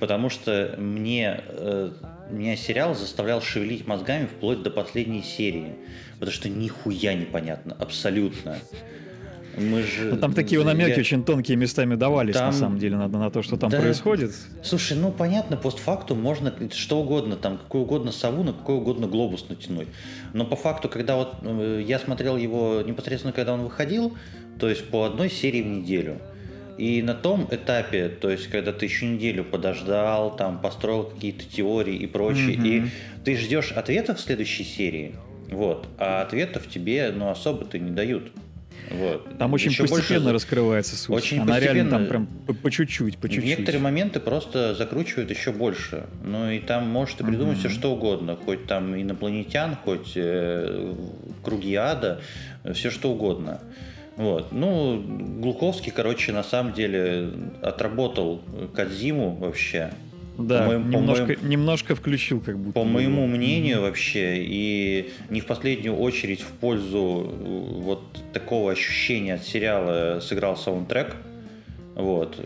потому 0.00 0.28
что 0.28 0.74
мне, 0.78 1.40
э, 1.46 1.90
меня 2.30 2.56
сериал 2.56 2.94
заставлял 2.94 3.40
шевелить 3.40 3.86
мозгами 3.86 4.26
вплоть 4.26 4.62
до 4.62 4.70
последней 4.70 5.22
серии, 5.22 5.76
потому 6.14 6.32
что 6.32 6.50
нихуя 6.50 7.14
непонятно, 7.14 7.74
абсолютно. 7.78 8.58
Мы 9.60 9.82
же... 9.82 10.10
Ну, 10.10 10.16
там 10.16 10.32
такие 10.32 10.62
намеки 10.64 10.90
я... 10.90 10.98
очень 10.98 11.24
тонкие 11.24 11.56
местами 11.56 11.94
давались, 11.94 12.34
там... 12.34 12.46
на 12.46 12.52
самом 12.52 12.78
деле, 12.78 12.96
на, 12.96 13.08
на 13.08 13.30
то, 13.30 13.42
что 13.42 13.56
там 13.56 13.70
да... 13.70 13.80
происходит. 13.80 14.32
Слушай, 14.62 14.96
ну 14.96 15.12
понятно, 15.12 15.56
постфактум 15.56 16.20
можно 16.20 16.52
что 16.72 17.00
угодно, 17.00 17.36
там 17.36 17.58
какой 17.58 17.82
угодно 17.82 18.12
сову 18.12 18.42
на 18.42 18.52
какой 18.52 18.76
угодно 18.76 19.06
глобус 19.06 19.46
натянуть. 19.48 19.88
Но 20.32 20.44
по 20.44 20.56
факту, 20.56 20.88
когда 20.88 21.16
вот 21.16 21.34
э, 21.42 21.84
я 21.86 21.98
смотрел 21.98 22.36
его 22.36 22.82
непосредственно, 22.82 23.32
когда 23.32 23.54
он 23.54 23.62
выходил, 23.62 24.16
то 24.58 24.68
есть 24.68 24.88
по 24.88 25.04
одной 25.04 25.30
серии 25.30 25.62
в 25.62 25.66
неделю. 25.66 26.18
И 26.78 27.02
на 27.02 27.14
том 27.14 27.46
этапе, 27.50 28.08
то 28.08 28.30
есть 28.30 28.46
когда 28.46 28.72
ты 28.72 28.86
еще 28.86 29.06
неделю 29.06 29.44
подождал, 29.44 30.34
там 30.34 30.60
построил 30.60 31.04
какие-то 31.04 31.44
теории 31.44 31.96
и 31.96 32.06
прочее, 32.06 32.56
mm-hmm. 32.56 32.86
и 32.86 32.90
ты 33.22 33.36
ждешь 33.36 33.72
ответов 33.72 34.16
в 34.16 34.20
следующей 34.20 34.64
серии, 34.64 35.14
вот, 35.50 35.86
а 35.98 36.22
ответов 36.22 36.68
тебе, 36.68 37.12
ну, 37.14 37.28
особо-то 37.28 37.78
не 37.78 37.90
дают. 37.90 38.32
Вот. 38.90 39.38
Там 39.38 39.52
очень 39.52 39.70
Еще 39.70 39.82
постепенно 39.86 40.20
больше- 40.24 40.34
раскрывается 40.34 40.96
суть. 40.96 41.14
Очень 41.16 41.40
Она 41.40 41.60
реально 41.60 41.90
там 41.90 42.00
постепенно. 42.06 42.26
прям 42.26 42.26
по, 42.46 42.54
по 42.54 42.70
чуть-чуть, 42.70 43.18
по 43.18 43.28
чуть-чуть. 43.28 43.44
Некоторые 43.44 43.80
моменты 43.80 44.18
просто 44.20 44.74
закручивают 44.74 45.30
еще 45.30 45.52
больше. 45.52 46.06
Ну 46.24 46.50
и 46.50 46.58
там 46.58 46.88
можешь 46.88 47.14
ты 47.14 47.24
придумать 47.24 47.58
все 47.58 47.68
что 47.68 47.92
угодно. 47.92 48.36
Хоть 48.44 48.66
там 48.66 49.00
инопланетян, 49.00 49.76
хоть 49.84 50.12
э, 50.16 50.94
круги 51.44 51.74
ада, 51.76 52.20
все 52.74 52.90
что 52.90 53.12
угодно. 53.12 53.60
Вот. 54.16 54.52
Ну, 54.52 55.02
Глуховский, 55.40 55.92
короче, 55.92 56.32
на 56.32 56.42
самом 56.42 56.72
деле 56.74 57.30
отработал 57.62 58.42
Кадзиму 58.74 59.36
вообще. 59.36 59.92
Да, 60.46 60.60
По 60.60 60.66
моему- 60.66 60.84
по 60.92 60.96
немножко, 60.96 61.24
моему- 61.26 61.46
немножко 61.48 61.94
включил 61.94 62.40
как 62.40 62.58
будто. 62.58 62.72
По 62.80 62.84
моему 62.84 63.26
мнению 63.26 63.82
вообще, 63.82 64.38
и 64.38 65.10
не 65.28 65.40
в 65.40 65.46
последнюю 65.46 65.96
очередь 65.96 66.40
в 66.40 66.48
пользу 66.52 67.26
э, 67.30 67.82
вот 67.82 68.02
такого 68.32 68.72
ощущения 68.72 69.34
от 69.34 69.44
сериала 69.44 70.20
сыграл 70.20 70.56
саундтрек. 70.56 71.16
Вот. 71.96 72.36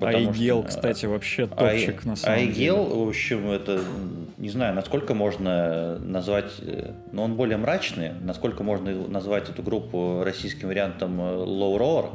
Айгел, 0.00 0.62
что- 0.62 0.68
кстати, 0.68 1.06
вообще 1.06 1.46
топчик 1.46 2.04
на 2.04 2.16
самом 2.16 2.38
Айгел, 2.38 2.84
деле. 2.88 3.04
в 3.04 3.08
общем, 3.08 3.50
это, 3.50 3.80
не 4.38 4.48
знаю, 4.48 4.74
насколько 4.74 5.14
можно 5.14 5.98
назвать, 5.98 6.50
э, 6.62 6.90
но 7.12 7.24
он 7.24 7.34
более 7.36 7.56
мрачный, 7.58 8.10
насколько 8.22 8.62
можно 8.64 8.92
назвать 9.08 9.48
эту 9.50 9.62
группу 9.62 10.22
российским 10.24 10.68
вариантом 10.68 11.20
э, 11.20 11.24
Low 11.44 11.78
Roar, 11.78 12.10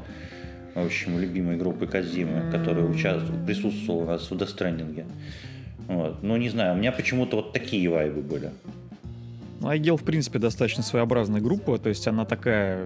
в 0.82 0.86
общем, 0.86 1.20
любимой 1.20 1.58
группы 1.58 1.88
Казимы, 1.88 2.52
которая 2.52 2.86
участвовала, 2.86 3.46
присутствовала 3.46 4.04
у 4.04 4.06
нас 4.06 4.30
в 4.30 4.34
Stranding. 4.34 5.06
Вот. 5.88 6.22
Ну, 6.24 6.38
не 6.38 6.50
знаю, 6.50 6.76
у 6.76 6.78
меня 6.78 6.92
почему-то 6.92 7.38
вот 7.38 7.54
такие 7.54 7.90
вайбы 7.90 8.22
были. 8.22 8.52
Ну, 9.60 9.68
Айгел, 9.68 9.98
в 9.98 10.04
принципе, 10.04 10.40
достаточно 10.40 10.84
своеобразная 10.84 11.42
группа, 11.42 11.78
то 11.78 11.90
есть 11.90 12.08
она 12.08 12.26
такая... 12.26 12.86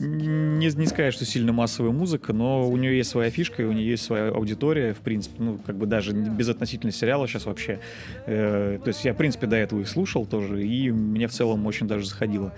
Не, 0.00 0.66
не 0.66 0.86
сказать, 0.86 1.14
что 1.14 1.24
сильно 1.24 1.52
массовая 1.52 1.92
музыка, 1.92 2.32
но 2.32 2.68
у 2.68 2.76
нее 2.76 2.96
есть 2.96 3.10
своя 3.10 3.30
фишка, 3.30 3.62
и 3.62 3.64
у 3.64 3.72
нее 3.72 3.90
есть 3.90 4.04
своя 4.04 4.28
аудитория, 4.28 4.94
в 4.94 4.98
принципе, 4.98 5.42
ну, 5.42 5.58
как 5.64 5.76
бы 5.76 5.86
даже 5.86 6.12
без 6.12 6.48
относительно 6.48 6.92
сериала 6.92 7.26
сейчас 7.26 7.46
вообще. 7.46 7.80
Э, 8.26 8.78
то 8.82 8.88
есть 8.88 9.04
я, 9.04 9.14
в 9.14 9.16
принципе, 9.16 9.46
до 9.46 9.56
этого 9.56 9.80
их 9.80 9.88
слушал 9.88 10.26
тоже, 10.26 10.66
и 10.66 10.90
мне 10.90 11.28
в 11.28 11.32
целом 11.32 11.66
очень 11.66 11.88
даже 11.88 12.06
заходило. 12.06 12.52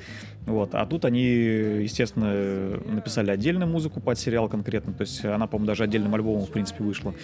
Вот. 0.46 0.74
А 0.74 0.84
тут 0.86 1.04
они, 1.04 1.24
естественно, 1.24 2.78
написали 2.86 3.30
отдельную 3.30 3.68
музыку 3.68 4.00
под 4.00 4.18
сериал 4.18 4.48
конкретно, 4.48 4.92
то 4.92 5.02
есть 5.02 5.24
она, 5.24 5.46
по-моему, 5.46 5.66
даже 5.66 5.84
отдельным 5.84 6.14
альбомом, 6.14 6.46
в 6.46 6.50
принципе, 6.50 6.84
вышла, 6.84 7.14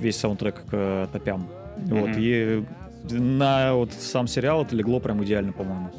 весь 0.00 0.16
саундтрек 0.16 0.56
к 0.56 0.68
э, 0.72 1.06
топям. 1.12 1.48
Вот. 1.76 2.08
Мгм. 2.10 2.18
И 2.18 2.64
на 3.10 3.74
вот 3.74 3.92
сам 3.92 4.26
сериал 4.26 4.64
это 4.64 4.74
легло 4.74 5.00
прям 5.00 5.22
идеально, 5.22 5.52
по-моему. 5.52 5.90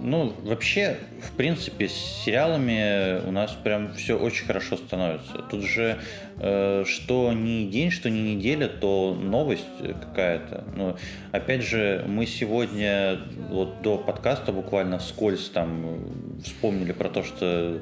Ну, 0.00 0.32
вообще, 0.42 0.98
в 1.22 1.32
принципе, 1.36 1.88
с 1.88 1.92
сериалами 1.92 3.26
у 3.26 3.32
нас 3.32 3.52
прям 3.52 3.94
все 3.94 4.16
очень 4.16 4.46
хорошо 4.46 4.76
становится. 4.76 5.38
Тут 5.50 5.64
же 5.64 5.98
э, 6.38 6.84
что 6.86 7.32
ни 7.32 7.68
день, 7.68 7.90
что 7.90 8.08
ни 8.08 8.34
неделя, 8.34 8.68
то 8.68 9.14
новость 9.20 9.66
какая-то. 10.00 10.64
Ну, 10.76 10.96
опять 11.32 11.62
же, 11.62 12.04
мы 12.06 12.26
сегодня 12.26 13.18
вот 13.50 13.82
до 13.82 13.98
подкаста 13.98 14.52
буквально 14.52 14.98
вскользь 14.98 15.48
там 15.48 16.40
вспомнили 16.44 16.92
про 16.92 17.08
то, 17.08 17.24
что 17.24 17.80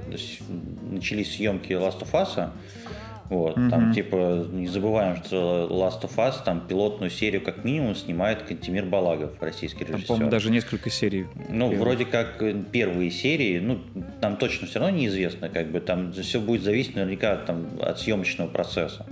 начались 0.90 1.37
съемки 1.37 1.73
Last 1.73 2.00
of 2.00 2.12
Us. 2.12 2.50
Вот, 3.28 3.54
там 3.54 3.87
Мгм. 3.87 3.92
типа 3.92 4.47
не 4.52 4.68
забываем, 4.68 5.16
что 5.16 5.66
Last 5.71 6.02
of 6.02 6.16
Us 6.16 6.35
там 6.45 6.61
пилотную 6.66 7.11
серию 7.11 7.42
как 7.42 7.64
минимум 7.64 7.95
снимает 7.97 8.42
Кантимир 8.42 8.85
Балагов, 8.85 9.33
российский 9.40 9.85
Там, 9.85 9.95
режиссер. 9.97 10.09
по-моему, 10.09 10.30
даже 10.30 10.50
несколько 10.50 10.90
серий. 10.90 11.26
Ну, 11.49 11.68
Первых. 11.71 11.78
вроде 11.80 12.04
как 12.04 12.40
э, 12.42 12.54
первые 12.71 13.11
серии, 13.11 13.59
ну, 13.59 13.80
нам 14.23 14.37
точно 14.37 14.66
все 14.68 14.78
равно 14.78 14.97
неизвестно, 14.97 15.49
как 15.49 15.71
бы 15.73 15.80
там 15.80 16.12
все 16.12 16.40
будет 16.40 16.62
зависеть 16.62 16.95
наверняка 16.95 17.37
там, 17.37 17.66
от 17.80 17.99
съемочного 17.99 18.49
процесса. 18.49 19.06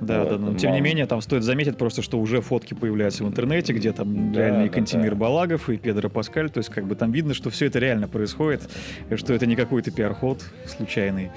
Да, 0.00 0.20
Вот, 0.20 0.30
да, 0.30 0.38
но 0.38 0.54
тем 0.54 0.70
мало. 0.70 0.80
не 0.80 0.84
менее, 0.84 1.06
там 1.06 1.20
стоит 1.20 1.42
заметить 1.42 1.76
просто, 1.76 2.02
что 2.02 2.18
уже 2.18 2.40
фотки 2.40 2.74
появляются 2.74 3.24
в 3.24 3.28
интернете, 3.28 3.72
где 3.72 3.92
там 3.92 4.32
Да, 4.32 4.40
реально 4.40 4.64
и 4.64 4.68
Кантимир 4.68 5.10
да. 5.10 5.16
Балагов, 5.16 5.68
и 5.68 5.76
Педро 5.76 6.08
Паскаль, 6.08 6.50
то 6.50 6.58
есть 6.58 6.70
как 6.70 6.86
бы 6.86 6.94
там 6.94 7.12
видно, 7.12 7.34
что 7.34 7.50
все 7.50 7.66
это 7.66 7.78
реально 7.78 8.08
происходит, 8.08 8.68
и 9.10 9.16
что 9.16 9.32
это 9.32 9.46
не 9.46 9.56
какой-то 9.56 9.90
пиар-ход 9.90 10.44
случайный. 10.66 11.30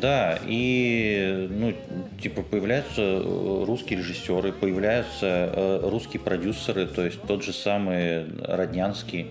Да, 0.00 0.38
и, 0.46 1.48
ну, 1.50 1.72
типа, 2.20 2.42
появляются 2.42 3.00
э, 3.00 3.64
русские 3.66 3.98
режиссеры, 4.00 4.52
появляются 4.52 5.50
э, 5.54 5.80
русские 5.90 6.20
продюсеры, 6.20 6.86
то 6.86 7.04
есть 7.04 7.22
тот 7.22 7.44
же 7.44 7.52
самый 7.52 8.26
Роднянский, 8.42 9.28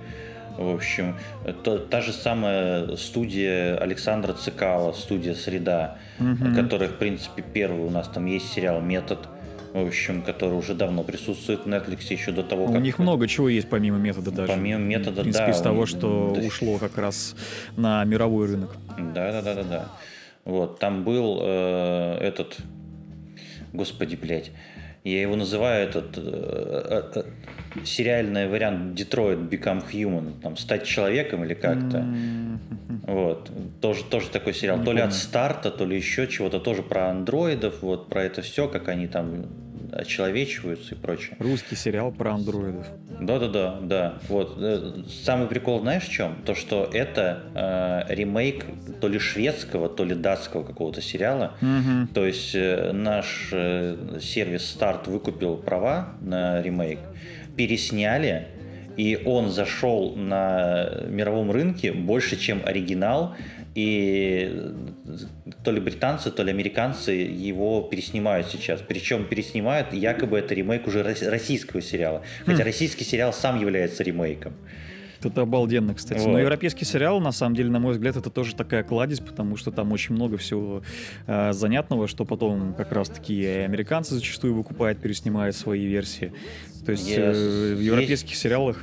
в 0.58 0.74
общем, 0.74 1.16
то- 1.64 1.78
та 1.80 2.02
же 2.02 2.12
самая 2.14 2.96
студия 2.96 3.78
Александра 3.78 4.34
Цикала, 4.34 4.92
студия 4.94 5.34
«Среда», 5.36 5.98
Мгм. 6.20 6.56
которая, 6.56 6.90
в 6.90 6.94
принципе, 6.98 7.44
первый 7.54 7.82
у 7.86 7.90
нас 7.90 8.08
там 8.08 8.26
есть 8.26 8.52
сериал 8.54 8.82
«Метод», 8.82 9.20
в 9.74 9.86
общем, 9.88 10.22
который 10.22 10.54
уже 10.58 10.74
давно 10.74 11.04
присутствует 11.04 11.66
в 11.66 11.68
Netflix 11.68 12.06
еще 12.10 12.32
до 12.32 12.44
того, 12.44 12.66
У 12.66 12.72
как... 12.72 12.82
них 12.82 12.98
много 12.98 13.28
чего 13.28 13.50
есть 13.50 13.68
помимо 13.70 13.98
метода 13.98 14.32
даже. 14.32 14.54
Помимо 14.54 14.80
метода, 14.80 15.20
В 15.20 15.24
принципе, 15.24 15.48
да, 15.48 15.52
из 15.52 15.60
того, 15.60 15.86
что 15.86 16.32
то 16.34 16.40
есть- 16.40 16.48
ушло 16.48 16.78
как 16.78 16.98
раз 16.98 17.36
на 17.76 18.04
мировой 18.06 18.48
рынок. 18.48 18.74
Да, 18.98 19.32
да, 19.34 19.42
да, 19.42 19.54
да, 19.56 19.64
да. 19.64 19.86
Вот, 20.46 20.80
там 20.80 21.04
был 21.04 21.40
э, 21.42 22.18
этот, 22.22 22.58
господи, 23.74 24.16
блядь, 24.16 24.52
я 25.12 25.22
его 25.22 25.36
называю 25.36 25.88
этот 25.88 26.18
э, 26.18 26.22
э, 26.24 27.22
э, 27.76 27.84
сериальный 27.86 28.48
вариант 28.48 29.00
Detroit 29.00 29.50
Become 29.50 29.84
Human, 29.92 30.42
там 30.42 30.58
стать 30.58 30.84
человеком 30.86 31.44
или 31.44 31.54
как-то. 31.54 32.06
Вот, 33.04 33.52
тоже, 33.82 34.04
тоже 34.04 34.30
такой 34.30 34.56
сериал, 34.56 34.80
Не 34.80 34.86
то 34.86 34.94
ли 34.94 35.02
от 35.02 35.14
старта, 35.14 35.70
то 35.70 35.86
ли 35.86 35.96
еще 35.96 36.28
чего-то, 36.28 36.60
тоже 36.60 36.82
про 36.82 37.12
андроидов, 37.12 37.84
вот 37.84 38.10
про 38.10 38.24
это 38.24 38.42
все, 38.42 38.68
как 38.68 38.88
они 38.88 39.06
там 39.08 39.46
очеловечиваются 39.96 40.96
и 40.96 40.98
прочее. 40.98 41.36
Русский 41.40 41.76
сериал 41.76 42.12
про 42.12 42.34
андроидов. 42.34 42.86
Да-да-да, 43.20 43.80
да. 43.82 44.14
Вот. 44.28 44.56
э, 44.58 45.04
Самый 45.24 45.48
прикол, 45.48 45.80
знаешь, 45.82 46.04
в 46.04 46.12
чем? 46.12 46.36
То, 46.46 46.54
что 46.54 46.90
это 46.92 48.06
э, 48.10 48.14
ремейк 48.14 48.66
то 49.00 49.08
ли 49.08 49.20
шведского, 49.20 49.90
то 49.90 50.04
ли 50.04 50.16
датского 50.16 50.64
какого-то 50.64 51.02
сериала. 51.02 51.54
Мгм. 51.62 52.10
То 52.14 52.26
есть 52.26 52.54
э, 52.54 52.92
наш 52.92 53.50
э, 53.52 54.20
сервис 54.22 54.70
Старт 54.70 55.08
выкупил 55.08 55.58
права 55.58 56.10
на 56.22 56.62
ремейк, 56.62 57.00
пересняли, 57.56 58.48
и 58.98 59.22
он 59.26 59.50
зашел 59.50 60.16
на 60.16 60.90
мировом 61.08 61.52
рынке 61.52 61.92
больше, 61.92 62.38
чем 62.38 62.62
оригинал. 62.66 63.36
И 63.76 64.50
э, 64.54 64.74
то 65.64 65.72
ли 65.72 65.82
британцы, 65.82 66.32
то 66.32 66.44
ли 66.44 66.50
американцы 66.52 67.12
его 67.12 67.82
переснимают 67.82 68.48
сейчас. 68.48 68.82
Причем 68.82 69.26
переснимают, 69.26 69.94
якобы 69.94 70.40
это 70.40 70.54
ремейк 70.56 70.88
уже 70.88 71.04
рос- 71.04 71.22
российского 71.30 71.82
сериала. 71.82 72.22
Хотя 72.46 72.64
российский 72.64 73.04
сериал 73.04 73.34
сам 73.34 73.60
является 73.60 74.02
ремейком. 74.04 74.54
Это 75.24 75.42
обалденно, 75.42 75.94
кстати. 75.96 76.20
Вот. 76.20 76.34
Но 76.34 76.40
европейский 76.40 76.86
сериал, 76.86 77.20
на 77.20 77.32
самом 77.32 77.56
деле, 77.56 77.70
на 77.72 77.80
мой 77.80 77.94
взгляд, 77.94 78.16
это 78.16 78.30
тоже 78.30 78.54
такая 78.56 78.84
кладезь, 78.84 79.20
потому 79.22 79.58
что 79.58 79.72
там 79.72 79.92
очень 79.92 80.14
много 80.16 80.38
всего 80.38 80.84
э, 81.28 81.52
занятного, 81.52 82.08
что 82.08 82.26
потом 82.26 82.76
как 82.76 82.92
раз-таки 82.92 83.44
американцы 83.46 84.14
зачастую 84.16 84.54
выкупают, 84.54 85.00
переснимают 85.00 85.56
свои 85.56 85.86
версии. 85.86 86.32
То 86.86 86.92
есть 86.92 87.10
э, 87.10 87.32
Yes. 87.32 87.76
в 87.76 87.80
европейских 87.82 88.36
сериалах, 88.36 88.78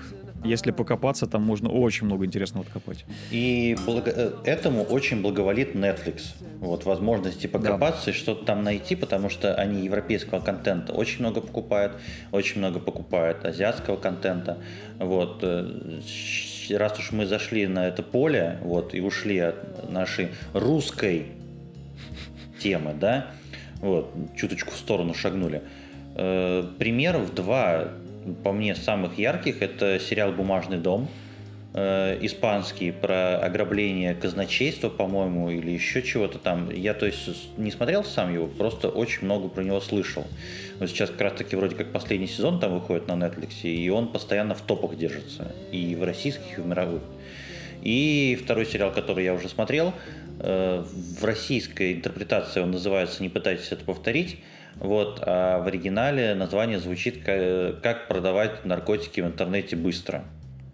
если 0.45 0.71
покопаться, 0.71 1.27
там 1.27 1.43
можно 1.43 1.69
очень 1.71 2.07
много 2.07 2.25
интересного 2.27 2.65
откопать. 2.67 3.05
И 3.31 3.77
благо- 3.87 4.13
э, 4.15 4.33
этому 4.45 4.83
очень 4.85 5.23
благоволит 5.23 5.75
Netflix. 5.75 6.35
Вот 6.61 6.85
возможности 6.85 7.47
покопаться 7.47 8.11
и 8.11 8.13
что-то 8.13 8.45
там 8.45 8.63
найти, 8.63 8.97
потому 8.97 9.29
что 9.29 9.55
они 9.55 9.85
европейского 9.85 10.41
контента 10.41 10.93
очень 10.93 11.21
много 11.21 11.41
покупают, 11.41 11.93
очень 12.33 12.59
много 12.59 12.79
покупают 12.79 13.45
азиатского 13.45 13.97
контента. 13.97 14.59
Вот 14.99 15.41
э, 15.43 16.01
раз 16.71 16.99
уж 16.99 17.13
мы 17.13 17.27
зашли 17.27 17.67
на 17.67 17.87
это 17.89 18.03
поле, 18.03 18.59
вот 18.63 18.95
и 18.95 19.01
ушли 19.01 19.39
от 19.39 19.91
нашей 19.91 20.29
русской 20.55 21.27
темы, 22.61 22.95
да, 22.99 23.27
вот 23.81 24.13
чуточку 24.37 24.71
в 24.71 24.77
сторону 24.77 25.15
шагнули. 25.15 25.63
Э, 26.15 26.65
Примеров 26.79 27.35
два, 27.35 27.89
по 28.43 28.53
мне, 28.53 28.75
самых 28.75 29.19
ярких 29.19 29.63
это 29.63 29.99
сериал 29.99 30.33
«Бумажный 30.33 30.79
дом», 30.79 31.09
э, 31.75 32.19
испанский 32.23 32.93
про 32.93 33.39
ограбление 33.39 34.15
казначейства, 34.15 34.89
по-моему, 34.89 35.51
или 35.51 35.71
еще 35.71 36.03
чего-то 36.03 36.39
там. 36.39 36.71
Я, 36.71 36.95
то 36.95 37.07
есть, 37.07 37.29
не 37.57 37.71
смотрел 37.71 38.05
сам 38.05 38.33
его, 38.33 38.47
просто 38.47 38.89
очень 38.89 39.25
много 39.25 39.49
про 39.49 39.63
него 39.63 39.81
слышал. 39.81 40.25
Вот 40.79 40.89
сейчас 40.89 41.11
как 41.11 41.21
раз-таки 41.21 41.57
вроде 41.57 41.77
как 41.77 41.93
последний 41.93 42.27
сезон 42.27 42.61
там 42.61 42.75
выходит 42.75 43.09
на 43.09 43.13
Netflix, 43.13 43.63
и 43.63 43.89
он 43.89 44.09
постоянно 44.09 44.55
в 44.55 44.63
топах 44.63 44.97
держится. 44.97 45.55
И 45.71 45.97
в 45.97 46.05
российских, 46.05 46.59
и 46.59 46.61
в 46.61 46.67
мировых. 46.67 47.03
И 47.83 48.39
второй 48.43 48.67
сериал, 48.67 48.93
который 48.93 49.25
я 49.25 49.35
уже 49.35 49.49
смотрел, 49.49 49.93
э, 50.39 50.85
в 51.19 51.25
российской 51.25 51.95
интерпретации 51.95 52.61
он 52.61 52.71
называется 52.71 53.23
«Не 53.23 53.29
пытайтесь 53.29 53.73
это 53.73 53.85
повторить», 53.85 54.39
вот, 54.77 55.23
а 55.25 55.63
в 55.63 55.67
оригинале 55.67 56.35
название 56.35 56.79
звучит 56.79 57.23
ка- 57.25 57.75
«Как 57.83 58.09
продавать 58.09 58.65
наркотики 58.65 59.21
в 59.21 59.27
интернете 59.27 59.77
быстро». 59.77 60.25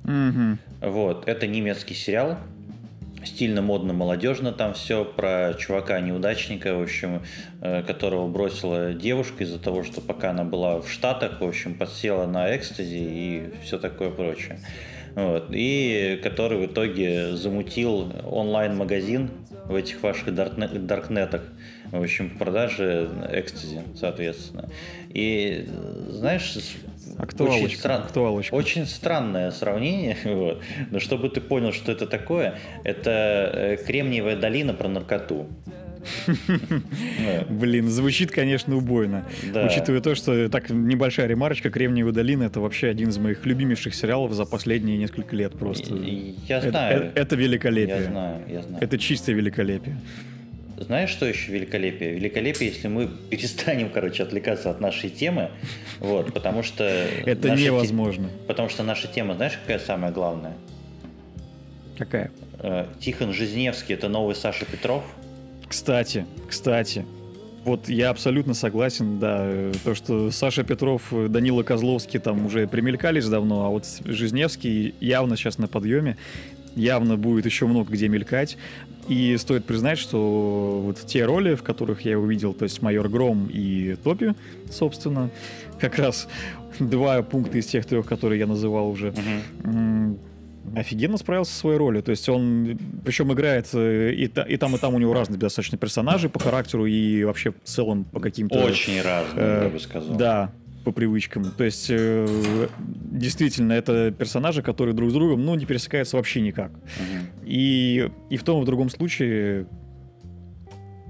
Мгм. 0.04 0.58
Вот, 0.80 1.28
это 1.28 1.46
немецкий 1.46 1.94
сериал, 1.94 2.38
стильно, 3.24 3.62
модно, 3.62 3.92
молодежно 3.92 4.52
там 4.52 4.74
все 4.74 5.04
про 5.04 5.54
чувака-неудачника, 5.54 6.74
в 6.74 6.82
общем, 6.82 7.22
э, 7.60 7.82
которого 7.82 8.28
бросила 8.28 8.92
девушка 8.92 9.44
из-за 9.44 9.58
того, 9.58 9.84
что 9.84 10.00
пока 10.00 10.30
она 10.30 10.44
была 10.44 10.80
в 10.80 10.88
Штатах, 10.88 11.40
в 11.40 11.44
общем, 11.44 11.74
подсела 11.74 12.26
на 12.26 12.56
экстази 12.56 12.96
и 12.96 13.50
все 13.62 13.78
такое 13.78 14.10
прочее. 14.10 14.58
Вот. 15.14 15.46
И 15.50 16.20
который 16.22 16.58
в 16.58 16.66
итоге 16.66 17.34
замутил 17.34 18.12
онлайн-магазин 18.24 19.30
в 19.64 19.74
этих 19.74 20.02
ваших 20.02 20.32
даркнетах, 20.32 21.42
в 21.92 22.02
общем, 22.02 22.30
по 22.30 22.38
продаже 22.44 23.08
экстази, 23.32 23.82
соответственно. 23.96 24.68
И 25.08 25.66
знаешь, 26.10 26.56
Актуалочка. 27.18 27.64
Очень, 27.64 27.78
стран... 27.78 28.02
Актуалочка. 28.02 28.54
очень 28.54 28.86
странное 28.86 29.50
сравнение, 29.50 30.16
вот. 30.24 30.62
но 30.90 31.00
чтобы 31.00 31.28
ты 31.28 31.40
понял, 31.40 31.72
что 31.72 31.90
это 31.90 32.06
такое, 32.06 32.58
это 32.84 33.50
э, 33.52 33.76
Кремниевая 33.84 34.36
долина 34.36 34.72
про 34.72 34.88
наркоту. 34.88 35.48
Блин, 37.48 37.88
звучит, 37.88 38.30
конечно, 38.30 38.76
убойно. 38.76 39.26
Да. 39.52 39.66
Учитывая 39.66 40.00
то, 40.00 40.14
что 40.14 40.48
так 40.48 40.70
небольшая 40.70 41.26
ремарочка, 41.26 41.70
Кремниевая 41.70 42.14
долина 42.14 42.44
это 42.44 42.60
вообще 42.60 42.88
один 42.88 43.08
из 43.08 43.18
моих 43.18 43.44
любимейших 43.44 43.94
сериалов 43.94 44.32
за 44.32 44.44
последние 44.44 44.96
несколько 44.96 45.34
лет 45.34 45.58
просто. 45.58 45.94
Я 45.94 46.60
знаю. 46.60 46.96
Это, 46.96 47.04
это, 47.04 47.20
это 47.20 47.36
великолепие. 47.36 47.96
Я 47.96 48.02
знаю, 48.04 48.42
я 48.48 48.62
знаю. 48.62 48.82
Это 48.82 48.96
чистое 48.96 49.34
великолепие. 49.34 49.96
Знаешь, 50.78 51.10
что 51.10 51.26
еще 51.26 51.50
великолепие? 51.50 52.12
Великолепие, 52.12 52.70
если 52.70 52.86
мы 52.86 53.08
перестанем, 53.08 53.90
короче, 53.90 54.22
отвлекаться 54.22 54.70
от 54.70 54.80
нашей 54.80 55.10
темы, 55.10 55.50
вот, 55.98 56.32
потому 56.32 56.62
что... 56.62 56.84
Это 56.84 57.50
невозможно. 57.50 58.28
Те... 58.28 58.46
Потому 58.46 58.68
что 58.68 58.84
наша 58.84 59.08
тема, 59.08 59.34
знаешь, 59.34 59.58
какая 59.60 59.80
самая 59.80 60.12
главная? 60.12 60.54
Какая? 61.98 62.30
Э, 62.60 62.86
Тихон 63.00 63.32
Жизневский– 63.32 63.94
это 63.96 64.08
новый 64.08 64.36
Саша 64.36 64.64
Петров. 64.66 65.02
Кстати, 65.66 66.26
кстати, 66.48 67.04
вот 67.64 67.88
я 67.88 68.10
абсолютно 68.10 68.54
согласен, 68.54 69.18
да, 69.18 69.72
то, 69.84 69.94
что 69.96 70.30
Саша 70.30 70.62
Петров, 70.62 71.12
Данила 71.28 71.64
Козловский 71.64 72.20
там 72.20 72.46
уже 72.46 72.68
примелькались 72.68 73.26
давно, 73.26 73.66
а 73.66 73.68
вот 73.68 73.84
Жизневский 74.04 74.94
явно 75.00 75.36
сейчас 75.36 75.58
на 75.58 75.66
подъеме, 75.66 76.16
явно 76.76 77.16
будет 77.16 77.46
еще 77.46 77.66
много 77.66 77.92
где 77.92 78.08
мелькать. 78.08 78.56
И 79.08 79.36
стоит 79.38 79.64
признать, 79.64 79.98
что 79.98 80.82
вот 80.84 80.98
те 81.06 81.24
роли, 81.24 81.54
в 81.54 81.62
которых 81.62 82.02
я 82.02 82.18
увидел, 82.18 82.52
то 82.52 82.64
есть 82.64 82.82
майор 82.82 83.08
Гром 83.08 83.48
и 83.50 83.96
Топи, 84.04 84.34
собственно, 84.70 85.30
как 85.80 85.98
раз 85.98 86.28
два 86.78 87.22
пункта 87.22 87.58
из 87.58 87.66
тех 87.66 87.86
трех, 87.86 88.06
которые 88.06 88.38
я 88.38 88.46
называл 88.46 88.90
уже, 88.90 89.14
угу. 89.64 90.18
офигенно 90.76 91.16
справился 91.16 91.52
со 91.52 91.60
своей 91.60 91.78
ролью. 91.78 92.02
То 92.02 92.10
есть 92.10 92.28
он, 92.28 92.78
причем 93.04 93.32
играет 93.32 93.68
э, 93.72 94.12
и, 94.12 94.24
и 94.24 94.56
там, 94.56 94.74
и 94.74 94.78
там 94.78 94.94
у 94.94 94.98
него 94.98 95.14
разные 95.14 95.38
достаточно 95.38 95.78
персонажи 95.78 96.28
по 96.28 96.38
характеру 96.38 96.84
и 96.84 97.24
вообще 97.24 97.52
в 97.52 97.64
целом 97.64 98.04
по 98.04 98.20
каким-то... 98.20 98.58
Очень 98.58 99.00
разные, 99.00 99.44
э, 99.44 99.60
я 99.64 99.70
бы 99.70 99.80
сказал. 99.80 100.16
Да, 100.16 100.52
по 100.84 100.92
привычкам. 100.92 101.44
То 101.50 101.64
есть, 101.64 101.86
э, 101.90 102.68
действительно, 103.10 103.72
это 103.72 104.10
персонажи, 104.10 104.62
которые 104.62 104.94
друг 104.94 105.10
с 105.10 105.12
другом, 105.12 105.44
ну, 105.44 105.54
не 105.54 105.66
пересекаются 105.66 106.16
вообще 106.16 106.40
никак. 106.40 106.70
Угу. 106.70 107.44
И, 107.46 108.10
и 108.30 108.36
в 108.36 108.42
том 108.44 108.60
и 108.60 108.62
в 108.62 108.66
другом 108.66 108.90
случае 108.90 109.66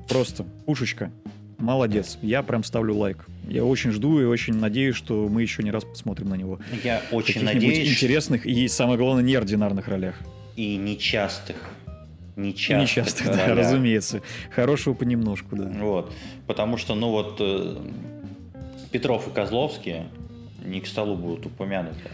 просто 0.08 0.44
пушечка. 0.66 1.12
Молодец. 1.58 2.18
Я 2.22 2.42
прям 2.42 2.62
ставлю 2.62 2.94
лайк. 2.96 3.26
Я 3.48 3.64
очень 3.64 3.90
жду 3.90 4.20
и 4.20 4.24
очень 4.24 4.54
надеюсь, 4.54 4.94
что 4.94 5.28
мы 5.28 5.42
еще 5.42 5.62
не 5.62 5.70
раз 5.70 5.84
посмотрим 5.84 6.28
на 6.28 6.34
него. 6.34 6.60
Я 6.84 7.02
очень 7.10 7.42
надеюсь. 7.42 7.90
интересных 7.90 8.46
и, 8.46 8.68
самое 8.68 8.96
главное, 8.98 9.24
неординарных 9.24 9.88
ролях. 9.88 10.14
И 10.56 10.76
нечастых. 10.76 11.56
Нечастых, 12.36 13.04
нечастых 13.04 13.26
да, 13.26 13.54
разумеется. 13.54 14.22
Хорошего 14.54 14.94
понемножку, 14.94 15.56
да. 15.56 15.72
Вот. 15.80 16.12
Потому 16.46 16.76
что, 16.76 16.94
ну 16.94 17.10
вот, 17.10 17.38
э, 17.40 17.76
Петров 18.90 19.28
и 19.28 19.30
Козловский 19.30 20.04
не 20.64 20.80
к 20.80 20.86
столу 20.86 21.16
будут 21.16 21.46
упомянуты. 21.46 22.10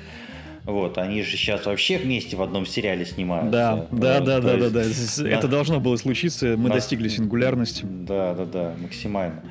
Вот, 0.64 0.96
они 0.96 1.22
же 1.22 1.36
сейчас 1.36 1.66
вообще 1.66 1.98
вместе 1.98 2.36
в 2.36 2.42
одном 2.42 2.64
сериале 2.64 3.04
снимаются. 3.04 3.50
Да, 3.50 3.86
да, 3.90 4.20
вот, 4.20 4.24
да, 4.24 4.40
да, 4.40 4.56
да, 4.56 4.70
да. 4.70 4.82
Это 5.28 5.46
должно 5.46 5.78
было 5.78 5.96
случиться, 5.96 6.56
мы 6.56 6.70
нас... 6.70 6.78
достигли 6.78 7.08
сингулярности. 7.08 7.84
Да, 7.84 8.34
да, 8.34 8.44
да, 8.46 8.74
максимально. 8.80 9.42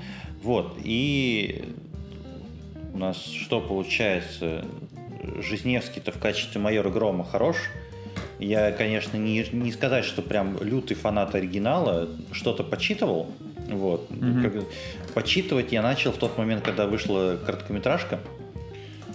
Вот, 0.41 0.75
и 0.83 1.65
у 2.93 2.97
нас 2.97 3.23
что 3.23 3.61
получается? 3.61 4.65
Жизневский-то 5.39 6.11
в 6.11 6.17
качестве 6.17 6.59
майора 6.59 6.89
Грома 6.89 7.23
хорош. 7.23 7.57
Я, 8.39 8.71
конечно, 8.71 9.15
не, 9.15 9.45
не 9.51 9.71
сказать, 9.71 10.05
что 10.05 10.21
прям 10.21 10.61
лютый 10.61 10.95
фанат 10.95 11.33
оригинала, 11.35 12.09
что-то 12.31 12.63
почитывал, 12.63 13.31
вот. 13.69 14.09
Mm-hmm. 14.09 14.41
Как, 14.41 14.63
почитывать 15.13 15.71
я 15.71 15.81
начал 15.81 16.11
в 16.11 16.17
тот 16.17 16.37
момент, 16.37 16.63
когда 16.63 16.87
вышла 16.87 17.37
короткометражка. 17.45 18.19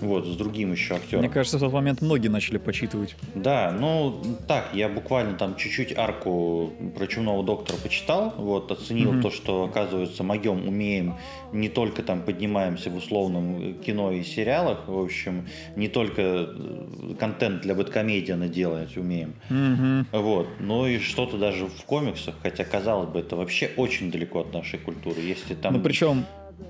Вот, 0.01 0.27
с 0.27 0.37
другим 0.37 0.73
еще 0.73 0.95
актером. 0.95 1.25
Мне 1.25 1.33
кажется, 1.33 1.59
в 1.59 1.61
тот 1.61 1.73
момент 1.73 2.01
многие 2.03 2.29
начали 2.29 2.59
почитывать. 2.59 3.17
Да, 3.35 3.71
ну 3.79 4.23
так, 4.47 4.71
я 4.75 4.89
буквально 4.89 5.35
там 5.35 5.57
чуть-чуть 5.57 5.97
арку 5.97 6.73
про 6.97 7.07
чумного 7.07 7.43
доктора 7.43 7.77
почитал, 7.79 8.35
вот, 8.37 8.71
оценил 8.71 9.15
mm-hmm. 9.15 9.23
то, 9.23 9.31
что, 9.31 9.65
оказывается, 9.65 10.23
могем, 10.23 10.67
умеем, 10.69 11.17
не 11.53 11.69
только 11.69 12.03
там 12.03 12.23
поднимаемся 12.23 12.91
в 12.91 12.97
условном 12.97 13.75
кино 13.81 14.13
и 14.13 14.23
сериалах, 14.23 14.87
в 14.87 14.99
общем, 14.99 15.49
не 15.77 15.89
только 15.89 16.23
э, 16.23 17.15
контент 17.19 17.63
для 17.63 17.75
бэткомедиана 17.75 18.49
делать 18.49 18.97
умеем, 18.97 19.35
mm-hmm. 19.51 20.07
вот, 20.13 20.49
но 20.61 20.87
и 20.87 20.99
что-то 20.99 21.39
даже 21.39 21.67
в 21.67 21.85
комиксах, 21.85 22.35
хотя, 22.43 22.65
казалось 22.65 23.09
бы, 23.09 23.21
это 23.21 23.37
вообще 23.37 23.71
очень 23.77 24.11
далеко 24.11 24.41
от 24.41 24.53
нашей 24.53 24.79
культуры. 24.79 25.21
Если 25.21 25.55
там... 25.55 25.75
Ну, 25.75 25.81
причем 25.81 26.25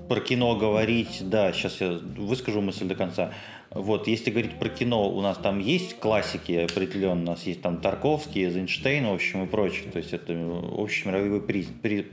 про 0.07 0.19
кино 0.19 0.55
говорить, 0.55 1.21
да, 1.21 1.51
сейчас 1.53 1.81
я 1.81 1.99
выскажу 2.17 2.61
мысль 2.61 2.85
до 2.85 2.95
конца. 2.95 3.31
Вот, 3.71 4.07
если 4.07 4.31
говорить 4.31 4.57
про 4.57 4.67
кино, 4.69 5.07
у 5.11 5.21
нас 5.21 5.37
там 5.37 5.59
есть 5.59 5.99
классики 5.99 6.53
определенно, 6.53 7.21
у 7.21 7.25
нас 7.25 7.43
есть 7.43 7.61
там 7.61 7.77
Тарковский, 7.77 8.45
Эйзенштейн, 8.45 9.05
в 9.05 9.13
общем, 9.13 9.43
и 9.43 9.47
прочее. 9.47 9.91
То 9.91 9.99
есть 9.99 10.11
это 10.11 10.33
общемировой 10.75 11.39
приз, 11.39 11.67
при, 11.81 12.07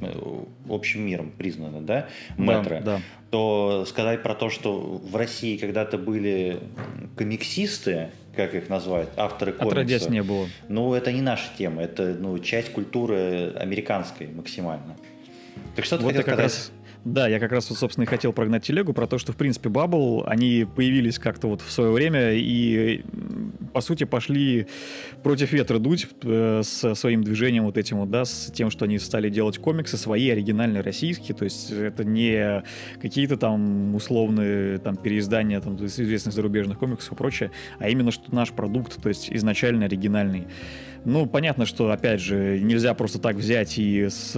общим 0.68 1.06
миром 1.06 1.32
признано, 1.36 1.80
да, 1.80 2.08
метры. 2.36 2.80
Да, 2.80 2.96
да. 2.96 3.00
То 3.30 3.86
сказать 3.88 4.22
про 4.22 4.34
то, 4.34 4.50
что 4.50 4.78
в 4.78 5.16
России 5.16 5.56
когда-то 5.56 5.96
были 5.96 6.60
комиксисты, 7.16 8.10
как 8.36 8.54
их 8.54 8.68
назвать, 8.68 9.08
авторы 9.16 9.52
комиксов. 9.52 9.72
Отродясь 9.72 10.08
не 10.10 10.22
было. 10.22 10.48
Ну, 10.68 10.92
это 10.92 11.10
не 11.10 11.22
наша 11.22 11.48
тема, 11.56 11.82
это 11.82 12.14
ну, 12.20 12.38
часть 12.38 12.70
культуры 12.70 13.54
американской 13.56 14.26
максимально. 14.26 14.94
Так 15.74 15.86
что 15.86 15.96
ты 15.96 16.04
вот 16.04 16.14
хотел 16.14 16.22
сказать? 16.22 16.44
Раз 16.44 16.72
да, 17.06 17.28
я 17.28 17.38
как 17.38 17.52
раз, 17.52 17.70
вот, 17.70 17.78
собственно, 17.78 18.02
и 18.02 18.06
хотел 18.06 18.32
прогнать 18.32 18.64
телегу 18.64 18.92
про 18.92 19.06
то, 19.06 19.16
что, 19.16 19.32
в 19.32 19.36
принципе, 19.36 19.68
Bubble, 19.68 20.24
они 20.26 20.66
появились 20.74 21.20
как-то 21.20 21.46
вот 21.46 21.60
в 21.60 21.70
свое 21.70 21.92
время 21.92 22.32
и, 22.32 23.04
по 23.72 23.80
сути, 23.80 24.02
пошли 24.02 24.66
против 25.22 25.52
ветра 25.52 25.78
дуть 25.78 26.08
э, 26.24 26.62
со 26.64 26.96
своим 26.96 27.22
движением 27.22 27.64
вот 27.64 27.78
этим 27.78 27.98
вот, 27.98 28.10
да, 28.10 28.24
с 28.24 28.50
тем, 28.52 28.70
что 28.70 28.86
они 28.86 28.98
стали 28.98 29.30
делать 29.30 29.58
комиксы 29.58 29.96
свои, 29.96 30.28
оригинальные, 30.30 30.82
российские, 30.82 31.36
то 31.36 31.44
есть 31.44 31.70
это 31.70 32.04
не 32.04 32.64
какие-то 33.00 33.36
там 33.36 33.94
условные 33.94 34.78
там 34.78 34.96
переиздания 34.96 35.60
там 35.60 35.76
известных 35.76 36.34
зарубежных 36.34 36.80
комиксов 36.80 37.12
и 37.12 37.14
прочее, 37.14 37.52
а 37.78 37.88
именно 37.88 38.10
что 38.10 38.34
наш 38.34 38.50
продукт, 38.50 39.00
то 39.00 39.08
есть 39.08 39.30
изначально 39.30 39.84
оригинальный. 39.84 40.48
Ну, 41.06 41.24
понятно, 41.24 41.66
что, 41.66 41.92
опять 41.92 42.20
же, 42.20 42.58
нельзя 42.58 42.92
просто 42.92 43.20
так 43.20 43.36
взять 43.36 43.78
и 43.78 44.08
с, 44.08 44.34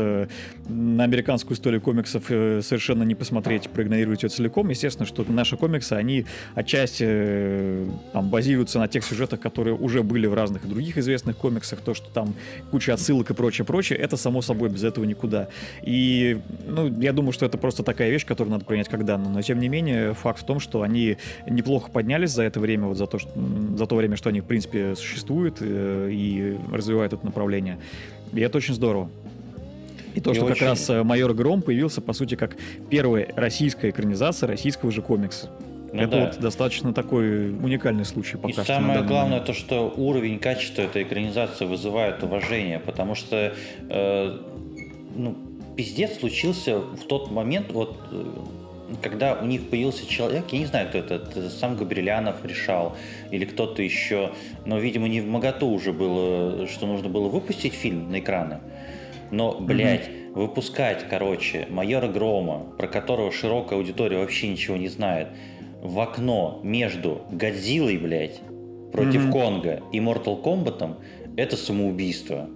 на 0.69 1.05
американскую 1.05 1.57
историю 1.57 1.81
комиксов 1.81 2.25
э, 2.29 2.61
совершенно 2.63 3.05
не 3.05 3.15
посмотреть, 3.15 3.71
проигнорировать 3.71 4.23
ее 4.23 4.29
целиком. 4.29 4.69
Естественно, 4.69 5.07
что 5.07 5.25
наши 5.33 5.57
комиксы, 5.57 5.95
они 5.95 6.27
отчасти 6.55 7.05
э, 7.09 7.87
там, 8.13 8.29
базируются 8.29 8.79
на 8.79 8.87
тех 8.87 9.03
сюжетах, 9.03 9.41
которые 9.41 9.75
уже 9.75 10.03
были 10.03 10.27
в 10.27 10.35
разных 10.35 10.69
других 10.69 10.99
известных 10.99 11.39
комиксах. 11.39 11.81
То, 11.81 11.95
что 11.95 12.11
там 12.11 12.35
куча 12.71 12.93
отсылок 12.93 13.31
и 13.31 13.35
прочее, 13.35 13.65
прочее, 13.65 13.99
это 13.99 14.19
само 14.19 14.43
собой 14.43 14.69
без 14.69 14.85
этого 14.85 15.07
никуда. 15.07 15.49
И, 15.81 16.39
ну, 16.67 17.01
я 17.01 17.15
думаю, 17.15 17.33
что 17.33 17.47
это 17.47 17.57
просто 17.57 17.83
такая 17.83 18.11
вещь, 18.11 18.27
которую 18.27 18.53
надо 18.53 18.67
принять 18.67 18.91
как 18.91 19.07
данную. 19.07 19.33
Но, 19.33 19.41
тем 19.41 19.59
не 19.59 19.71
менее, 19.71 20.13
факт 20.13 20.43
в 20.43 20.45
том, 20.45 20.61
что 20.61 20.83
они 20.83 21.17
неплохо 21.49 21.91
поднялись 21.91 22.33
за 22.33 22.43
это 22.43 22.61
время, 22.61 22.89
вот 22.89 22.99
за 22.99 23.07
то, 23.07 23.19
что, 23.19 23.31
за 23.75 23.87
то 23.87 23.97
время, 23.97 24.17
что 24.17 24.29
они, 24.29 24.43
в 24.43 24.45
принципе, 24.45 24.95
существуют, 24.97 25.57
э, 25.61 26.11
и 26.13 26.58
развивает 26.73 27.13
это 27.13 27.25
направление. 27.25 27.79
И 28.33 28.41
это 28.41 28.59
очень 28.59 28.75
здорово. 28.75 29.11
И 30.15 30.21
то, 30.21 30.33
и 30.33 30.35
что 30.35 30.47
очень... 30.47 30.55
как 30.55 30.69
раз 30.69 30.91
э, 30.91 31.03
«Майор 31.03 31.33
Гром» 31.35 31.63
появился, 31.63 32.01
по 32.01 32.13
сути, 32.13 32.35
как 32.35 32.57
первая 32.91 33.29
российская 33.37 33.91
экранизация 33.91 34.47
российского 34.47 34.91
же 34.91 35.03
комикса. 35.03 35.51
Ну, 35.93 36.03
это 36.03 36.11
да. 36.11 36.25
вот 36.27 36.41
достаточно 36.41 36.93
такой 36.93 37.51
уникальный 37.51 38.05
случай 38.05 38.37
пока 38.37 38.49
И 38.49 38.53
что. 38.53 38.65
самое 38.65 39.03
главное 39.03 39.41
момент. 39.41 39.47
то, 39.47 39.55
что 39.55 39.93
уровень 39.97 40.39
качества 40.39 40.83
этой 40.83 41.03
экранизации 41.03 41.65
вызывает 41.65 42.23
уважение, 42.23 42.79
потому 42.79 43.15
что 43.15 43.55
э, 43.89 44.39
ну, 45.17 45.37
пиздец 45.77 46.19
случился 46.19 46.79
в 46.79 47.07
тот 47.07 47.31
момент, 47.31 47.73
вот 47.73 47.97
э, 48.11 48.25
когда 49.03 49.35
у 49.35 49.47
них 49.47 49.69
появился 49.69 50.07
человек, 50.07 50.45
я 50.51 50.59
не 50.59 50.67
знаю, 50.67 50.89
кто 50.89 50.99
это, 50.99 51.15
это 51.15 51.51
сам 51.51 51.77
Габрилянов 51.77 52.45
решал 52.45 52.97
или 53.31 53.45
кто-то 53.45 53.83
еще, 53.83 54.33
но, 54.65 54.79
видимо, 54.79 55.09
не 55.09 55.21
в 55.21 55.27
моготу 55.27 55.69
уже 55.69 55.93
было, 55.93 56.67
что 56.67 56.87
нужно 56.87 57.09
было 57.09 57.29
выпустить 57.29 57.75
фильм 57.75 58.11
на 58.11 58.21
экраны. 58.21 58.61
Но, 59.31 59.59
блядь, 59.61 60.09
mm-hmm. 60.09 60.33
выпускать, 60.33 61.07
короче, 61.09 61.67
майора 61.69 62.09
Грома, 62.09 62.67
про 62.79 62.89
которого 62.89 63.31
широкая 63.31 63.79
аудитория 63.79 64.19
вообще 64.19 64.49
ничего 64.49 64.77
не 64.77 64.89
знает, 64.89 65.29
в 65.83 65.99
окно 66.01 66.61
между 66.63 67.23
Годзиллой, 67.31 67.99
блядь, 67.99 68.41
против 68.93 69.27
mm-hmm. 69.27 69.33
Конга 69.33 69.83
и 69.93 69.99
Mortal 69.99 70.43
Kombat, 70.43 70.97
это 71.37 71.57
самоубийство. 71.57 72.49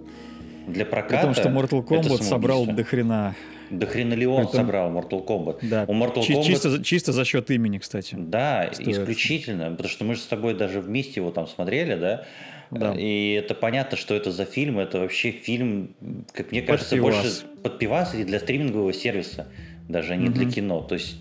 Для 0.66 0.86
проката 0.86 1.26
Потому 1.26 1.34
что 1.34 1.48
Mortal 1.48 1.84
Kombat 1.84 2.22
собрал 2.22 2.66
до 2.66 2.84
хрена 2.84 3.34
до 3.72 3.86
хрена 3.86 4.14
ли 4.14 4.26
он 4.26 4.44
Это... 4.44 4.56
собрал 4.56 4.90
Mortal 4.90 5.24
Kombat? 5.24 5.58
Да. 5.62 5.84
У 5.88 5.94
Mortal 5.94 6.22
Чи- 6.22 6.34
Kombat... 6.34 6.44
чисто, 6.44 6.84
чисто 6.84 7.12
за 7.12 7.24
счет 7.24 7.50
имени, 7.50 7.78
кстати. 7.78 8.14
Да, 8.18 8.70
стоит. 8.72 8.88
исключительно. 8.88 9.70
Потому 9.70 9.88
что 9.88 10.04
мы 10.04 10.14
же 10.14 10.20
с 10.20 10.26
тобой 10.26 10.54
даже 10.54 10.80
вместе 10.80 11.20
его 11.20 11.30
там 11.30 11.46
смотрели, 11.46 11.94
да? 11.94 12.24
Да. 12.70 12.94
И 12.96 13.32
это 13.32 13.54
понятно, 13.54 13.96
что 13.98 14.14
это 14.14 14.30
за 14.30 14.44
фильм. 14.46 14.78
Это 14.78 14.98
вообще 14.98 15.30
фильм, 15.30 15.94
как 16.32 16.52
мне 16.52 16.62
кажется, 16.62 16.96
под 16.96 17.02
больше 17.02 17.30
под 17.62 17.78
пивас 17.78 18.14
или 18.14 18.24
для 18.24 18.40
стримингового 18.40 18.92
сервиса 18.92 19.46
даже, 19.92 20.16
не 20.16 20.26
mm-hmm. 20.26 20.32
для 20.32 20.50
кино. 20.50 20.80
То 20.80 20.94
есть 20.94 21.16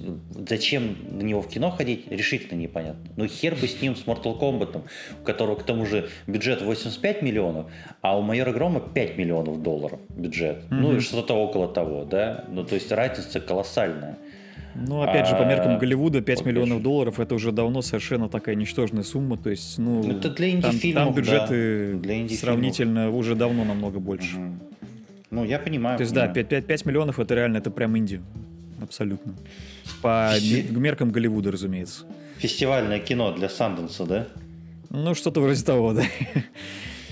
зачем 0.47 0.95
на 1.11 1.21
него 1.21 1.41
в 1.41 1.47
кино 1.47 1.69
ходить, 1.69 2.09
решительно 2.09 2.57
непонятно. 2.57 3.11
Ну 3.15 3.27
хер 3.27 3.55
бы 3.55 3.67
с 3.67 3.81
ним, 3.81 3.95
с 3.95 4.05
Mortal 4.05 4.39
Kombat, 4.39 4.81
у 5.21 5.23
которого 5.23 5.55
к 5.55 5.63
тому 5.63 5.85
же 5.85 6.09
бюджет 6.27 6.61
85 6.61 7.21
миллионов, 7.21 7.67
а 8.01 8.17
у 8.17 8.21
Майора 8.21 8.51
Грома 8.51 8.79
5 8.79 9.17
миллионов 9.17 9.61
долларов 9.61 9.99
бюджет. 10.09 10.63
Mm-hmm. 10.69 10.75
Ну 10.75 10.95
и 10.95 10.99
что-то 10.99 11.35
около 11.35 11.67
того, 11.67 12.05
да. 12.05 12.45
Ну 12.49 12.63
то 12.63 12.75
есть 12.75 12.91
разница 12.91 13.39
колоссальная. 13.39 14.17
Ну, 14.75 15.01
опять 15.01 15.27
же, 15.27 15.35
по 15.35 15.43
меркам 15.43 15.75
а, 15.75 15.77
Голливуда 15.77 16.21
5 16.21 16.45
миллионов 16.45 16.81
долларов 16.81 17.19
это 17.19 17.35
уже 17.35 17.51
давно 17.51 17.81
совершенно 17.81 18.29
такая 18.29 18.55
ничтожная 18.55 19.03
сумма. 19.03 19.37
То 19.37 19.49
есть, 19.49 19.77
ну, 19.77 20.09
это 20.09 20.29
для 20.29 20.61
там, 20.61 20.79
там 20.79 21.13
бюджеты 21.13 21.93
да, 21.93 21.99
для 21.99 22.29
сравнительно 22.29 23.11
уже 23.11 23.35
давно 23.35 23.65
намного 23.65 23.99
больше. 23.99 24.37
Угу. 24.37 24.51
Ну, 25.31 25.45
я 25.45 25.59
понимаю. 25.59 25.97
То 25.97 26.03
есть, 26.03 26.13
понимаю. 26.13 26.33
да, 26.33 26.43
5, 26.43 26.65
5 26.65 26.85
миллионов 26.85 27.19
это 27.19 27.35
реально, 27.35 27.57
это 27.57 27.71
прям 27.71 27.97
инди. 27.97 28.21
Абсолютно. 28.91 29.35
По 30.01 30.33
меркам 30.69 31.11
Голливуда, 31.11 31.49
разумеется. 31.49 32.03
Фестивальное 32.39 32.99
кино 32.99 33.31
для 33.31 33.47
Санденса, 33.47 34.05
да? 34.05 34.27
Ну, 34.89 35.15
что-то 35.15 35.39
вроде 35.39 35.63
того, 35.63 35.93
да. 35.93 36.03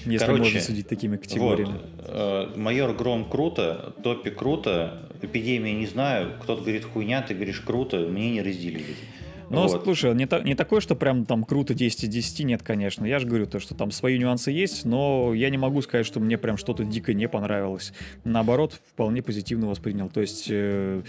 Если 0.06 0.26
Короче, 0.26 0.44
можно 0.44 0.60
судить 0.60 0.90
такими 0.90 1.16
категориями. 1.16 1.72
Вот, 1.72 2.06
э, 2.06 2.48
майор 2.58 2.94
Гром 2.94 3.30
круто, 3.30 3.94
Топи 4.04 4.30
круто, 4.30 5.10
Эпидемия 5.22 5.74
не 5.74 5.88
знаю, 5.88 6.34
кто-то 6.42 6.64
говорит 6.64 6.84
хуйня, 6.84 7.22
ты 7.22 7.34
говоришь 7.34 7.62
круто, 7.62 8.00
мне 8.00 8.32
не 8.32 8.42
разделили. 8.42 8.96
Ну, 9.50 9.68
вот. 9.68 9.84
слушай, 9.84 10.14
не, 10.14 10.28
та, 10.28 10.42
не 10.42 10.56
такое, 10.56 10.80
что 10.80 10.96
прям 10.96 11.26
там 11.26 11.44
круто 11.44 11.74
10 11.74 12.04
из 12.04 12.10
10, 12.10 12.46
нет, 12.46 12.64
конечно. 12.64 13.06
Я 13.06 13.20
же 13.20 13.28
говорю 13.28 13.48
то, 13.48 13.60
что 13.60 13.74
там 13.74 13.92
свои 13.92 14.20
нюансы 14.20 14.52
есть, 14.52 14.86
но 14.86 15.34
я 15.34 15.50
не 15.50 15.58
могу 15.58 15.82
сказать, 15.82 16.06
что 16.06 16.20
мне 16.20 16.38
прям 16.38 16.58
что-то 16.58 16.84
дико 16.84 17.14
не 17.14 17.28
понравилось. 17.28 17.94
Наоборот, 18.24 18.80
вполне 18.94 19.22
позитивно 19.22 19.68
воспринял. 19.68 20.10
То 20.10 20.22
есть 20.22 20.48
э, 20.50 21.02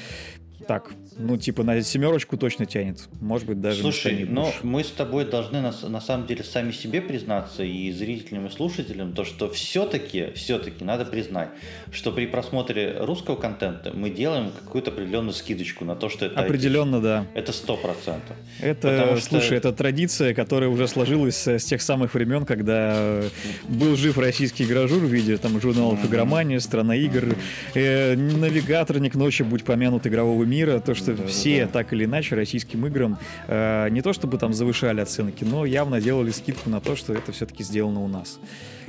так, 0.67 0.91
ну, 1.17 1.37
типа, 1.37 1.63
на 1.65 1.83
семерочку 1.83 2.37
точно 2.37 2.67
тянет. 2.67 3.09
Может 3.21 3.47
быть, 3.47 3.61
даже 3.61 3.81
Слушай, 3.81 4.25
но 4.29 4.53
мы 4.63 4.85
с 4.85 4.91
тобой 4.91 5.25
должны 5.25 5.61
на, 5.61 5.73
на 5.89 6.01
самом 6.01 6.27
деле 6.27 6.45
сами 6.45 6.73
себе 6.73 7.01
признаться 7.01 7.63
и 7.63 7.91
зрителям, 7.93 8.47
и 8.47 8.51
слушателям, 8.51 9.13
то, 9.13 9.25
что 9.25 9.51
все-таки, 9.51 10.33
все-таки 10.35 10.85
надо 10.85 11.05
признать, 11.05 11.49
что 11.93 12.13
при 12.13 12.27
просмотре 12.27 12.97
русского 13.01 13.37
контента 13.37 13.93
мы 13.95 14.11
делаем 14.11 14.51
какую-то 14.51 14.91
определенную 14.91 15.33
скидочку 15.33 15.85
на 15.85 15.97
то, 15.97 16.09
что 16.09 16.27
это 16.27 16.41
Определенно, 16.41 16.97
IT. 16.97 17.03
да. 17.03 17.27
Это 17.35 17.53
сто 17.53 17.77
процентов. 17.77 18.37
Это, 18.61 19.17
что... 19.17 19.29
слушай, 19.29 19.57
это 19.57 19.73
традиция, 19.73 20.35
которая 20.35 20.71
уже 20.71 20.89
сложилась 20.89 21.47
с 21.47 21.65
тех 21.65 21.83
самых 21.83 22.15
времен, 22.15 22.45
когда 22.45 23.23
был 23.69 23.97
жив 23.97 24.19
российский 24.19 24.65
игражур 24.65 25.01
в 25.01 25.09
виде 25.13 25.37
там 25.37 25.61
журналов 25.61 26.03
mm-hmm. 26.03 26.09
«Игромания», 26.09 26.61
«Страна 26.61 26.97
игр», 26.97 27.37
э, 27.75 28.17
«Навигаторник», 28.17 29.15
«Ночи 29.15 29.43
будь 29.43 29.65
помянут 29.65 30.07
игрового 30.07 30.45
мира», 30.51 30.81
то, 30.81 30.95
что 30.95 31.15
да, 31.15 31.27
все 31.27 31.67
да. 31.67 31.73
так 31.73 31.93
или 31.93 32.05
иначе 32.05 32.35
российским 32.35 32.87
играм 32.87 33.19
э, 33.47 33.89
не 33.91 34.03
то 34.03 34.13
чтобы 34.13 34.37
там 34.39 34.53
завышали 34.53 35.01
оценки, 35.01 35.45
но 35.45 35.65
явно 35.65 36.01
делали 36.01 36.31
скидку 36.31 36.69
на 36.69 36.81
то, 36.81 36.97
что 36.97 37.15
это 37.15 37.33
все-таки 37.33 37.63
сделано 37.63 38.01
у 38.01 38.09
нас. 38.09 38.39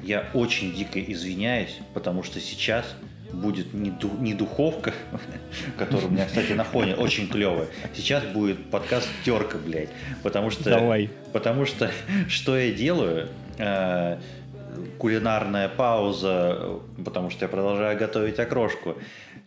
Я 0.03 0.29
очень 0.33 0.73
дико 0.73 0.99
извиняюсь, 0.99 1.77
потому 1.93 2.23
что 2.23 2.39
сейчас 2.39 2.85
будет 3.31 3.73
не, 3.73 3.91
ду, 3.91 4.09
не 4.19 4.33
духовка, 4.33 4.93
которая 5.77 6.07
у 6.07 6.09
меня, 6.09 6.25
кстати, 6.25 6.53
на 6.53 6.63
фоне 6.63 6.95
очень 6.95 7.27
клевая. 7.27 7.67
Сейчас 7.93 8.23
будет 8.25 8.69
подкаст 8.69 9.07
терка, 9.23 9.57
блядь. 9.57 9.89
Потому 10.23 10.49
что. 10.49 10.69
Давай. 10.69 11.09
Потому 11.31 11.65
что 11.65 11.91
что 12.27 12.57
я 12.57 12.71
делаю? 12.73 13.29
Э, 13.57 14.17
кулинарная 14.97 15.67
пауза, 15.67 16.79
потому 17.03 17.29
что 17.29 17.45
я 17.45 17.49
продолжаю 17.49 17.97
готовить 17.97 18.39
окрошку. 18.39 18.95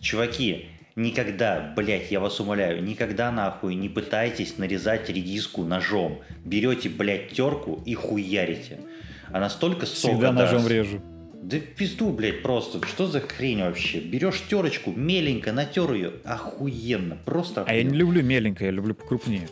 Чуваки, 0.01 0.67
Никогда, 0.97 1.73
блядь, 1.77 2.13
я 2.13 2.21
вас 2.21 2.39
умоляю, 2.39 2.83
никогда 2.83 3.33
нахуй 3.33 3.75
не 3.75 3.89
пытайтесь 3.89 4.59
нарезать 4.59 5.09
редиску 5.09 5.65
ножом. 5.65 6.21
Берете, 6.45 6.89
блядь, 6.89 7.33
терку 7.33 7.83
и 7.85 7.95
хуярите. 7.95 8.79
Она 9.33 9.51
столько 9.51 9.87
сока 9.87 10.15
Всегда 10.15 10.33
даст. 10.33 10.53
ножом 10.53 10.69
режу. 10.69 11.03
Да 11.43 11.59
пизду, 11.59 12.11
блядь, 12.11 12.43
просто. 12.43 12.87
Что 12.87 13.09
за 13.09 13.21
хрень 13.21 13.61
вообще? 13.61 13.99
Берешь 13.99 14.41
терочку, 14.49 14.93
меленько 14.93 15.53
натер 15.53 15.93
ее, 15.93 16.13
охуенно, 16.25 17.19
просто 17.25 17.63
охуенно. 17.63 17.81
А 17.81 17.85
я 17.85 17.91
не 17.91 17.99
люблю 17.99 18.23
меленько, 18.23 18.65
я 18.65 18.71
люблю 18.71 18.95
покрупнее. 18.95 19.49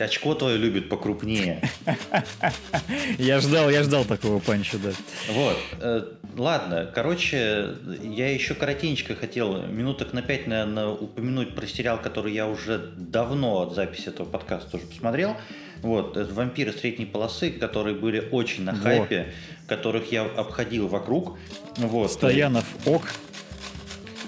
Очко 0.00 0.34
твое 0.34 0.56
любит 0.56 0.88
покрупнее. 0.88 1.62
Я 3.18 3.40
ждал, 3.40 3.70
я 3.70 3.82
ждал 3.82 4.04
такого 4.04 4.40
панча, 4.40 4.78
да. 4.78 4.90
Вот. 5.30 5.56
Э, 5.80 6.04
ладно, 6.36 6.90
короче, 6.92 7.76
я 8.02 8.32
еще 8.32 8.54
коротенько 8.54 9.14
хотел 9.14 9.62
минуток 9.66 10.12
на 10.12 10.22
пять, 10.22 10.46
наверное, 10.46 10.88
упомянуть 10.88 11.54
про 11.54 11.66
сериал, 11.66 12.00
который 12.00 12.32
я 12.32 12.48
уже 12.48 12.78
давно 12.96 13.60
от 13.60 13.74
записи 13.74 14.08
этого 14.08 14.26
подкаста 14.26 14.70
тоже 14.70 14.86
посмотрел. 14.86 15.36
Вот, 15.82 16.16
это 16.16 16.32
«Вампиры 16.34 16.72
средней 16.72 17.06
полосы», 17.06 17.50
которые 17.50 17.96
были 17.96 18.28
очень 18.30 18.64
на 18.64 18.74
хайпе, 18.74 19.26
вот. 19.26 19.68
которых 19.68 20.12
я 20.12 20.22
обходил 20.22 20.88
вокруг. 20.88 21.38
Вот. 21.76 22.12
Стоянов 22.12 22.64
ок. 22.86 23.02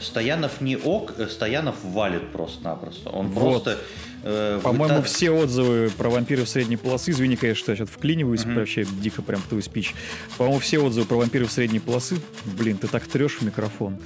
Стоянов 0.00 0.60
не 0.60 0.76
ок, 0.76 1.14
э, 1.18 1.28
Стоянов 1.28 1.76
валит 1.82 2.32
просто-напросто. 2.32 3.10
Он 3.10 3.28
вот. 3.28 3.64
просто 3.64 3.78
Э, 4.24 4.60
По-моему, 4.62 4.96
та... 4.96 5.02
все 5.02 5.30
отзывы 5.30 5.90
про 5.96 6.08
вампиров 6.08 6.48
средней 6.48 6.76
полосы, 6.76 7.10
извини, 7.10 7.36
конечно, 7.36 7.62
что 7.62 7.72
я 7.72 7.76
сейчас 7.76 7.88
вклиниваюсь, 7.88 8.42
mm-hmm. 8.42 8.54
вообще 8.54 8.86
дико 9.00 9.22
прям 9.22 9.40
твой 9.48 9.62
спич. 9.62 9.94
По-моему, 10.38 10.60
все 10.60 10.78
отзывы 10.78 11.06
про 11.06 11.16
вампиров 11.16 11.50
средней 11.50 11.80
полосы, 11.80 12.16
блин, 12.44 12.78
ты 12.78 12.86
так 12.86 13.06
трешь 13.06 13.38
в 13.38 13.42
микрофон. 13.42 13.98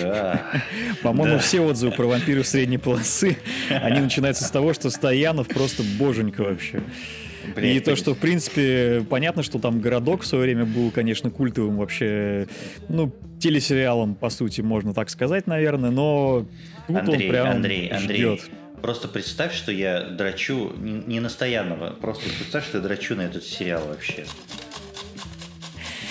Да. 0.00 0.42
По-моему, 1.02 1.38
все 1.38 1.60
отзывы 1.60 1.92
про 1.92 2.06
вампиров 2.06 2.46
средней 2.46 2.78
полосы, 2.78 3.36
они 3.68 4.00
начинаются 4.00 4.44
с 4.44 4.50
того, 4.50 4.72
что 4.72 4.90
Стоянов 4.90 5.48
просто 5.48 5.82
боженька 5.98 6.42
вообще. 6.42 6.82
Блин, 7.56 7.76
и 7.76 7.80
то, 7.80 7.96
что, 7.96 8.14
в 8.14 8.18
принципе, 8.18 9.04
понятно, 9.10 9.42
что 9.42 9.58
там 9.58 9.80
городок 9.80 10.22
в 10.22 10.26
свое 10.26 10.44
время 10.44 10.64
был, 10.64 10.90
конечно, 10.90 11.28
культовым 11.30 11.76
вообще, 11.76 12.46
ну, 12.88 13.12
телесериалом, 13.40 14.14
по 14.14 14.30
сути, 14.30 14.60
можно 14.60 14.94
так 14.94 15.10
сказать, 15.10 15.48
наверное, 15.48 15.90
но 15.90 16.46
тут 16.86 16.96
Андрей, 16.96 17.26
он 17.26 17.30
прям 17.30 17.48
Андрей, 17.48 17.88
Андрей, 17.88 18.16
ждет. 18.16 18.50
Просто 18.82 19.06
представь, 19.06 19.54
что 19.54 19.70
я 19.70 20.02
драчу 20.02 20.72
не 20.76 21.20
на 21.20 21.28
Стоянова, 21.28 21.90
просто 22.00 22.24
представь, 22.28 22.66
что 22.66 22.78
я 22.78 22.82
драчу 22.82 23.14
на 23.14 23.22
этот 23.22 23.44
сериал 23.44 23.86
вообще. 23.86 24.26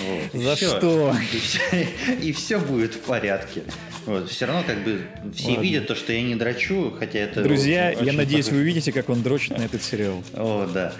Вот, 0.00 0.42
За 0.42 0.56
все. 0.56 0.78
что? 0.78 1.14
И 1.32 1.38
все, 1.38 1.88
и 2.22 2.32
все 2.32 2.58
будет 2.58 2.94
в 2.94 3.00
порядке. 3.00 3.62
Вот, 4.06 4.30
все 4.30 4.46
равно 4.46 4.64
как 4.66 4.82
бы 4.82 5.02
все 5.34 5.50
Ладно. 5.50 5.62
видят 5.62 5.86
то, 5.86 5.94
что 5.94 6.12
я 6.12 6.22
не 6.22 6.34
драчу, 6.34 6.92
хотя 6.98 7.20
это... 7.20 7.42
Друзья, 7.42 7.90
я 7.90 8.12
надеюсь, 8.14 8.46
похож... 8.46 8.56
вы 8.56 8.62
увидите, 8.62 8.90
как 8.90 9.10
он 9.10 9.22
дрочит 9.22 9.56
на 9.58 9.62
этот 9.62 9.82
сериал. 9.82 10.24
О, 10.32 10.66
да. 10.66 10.94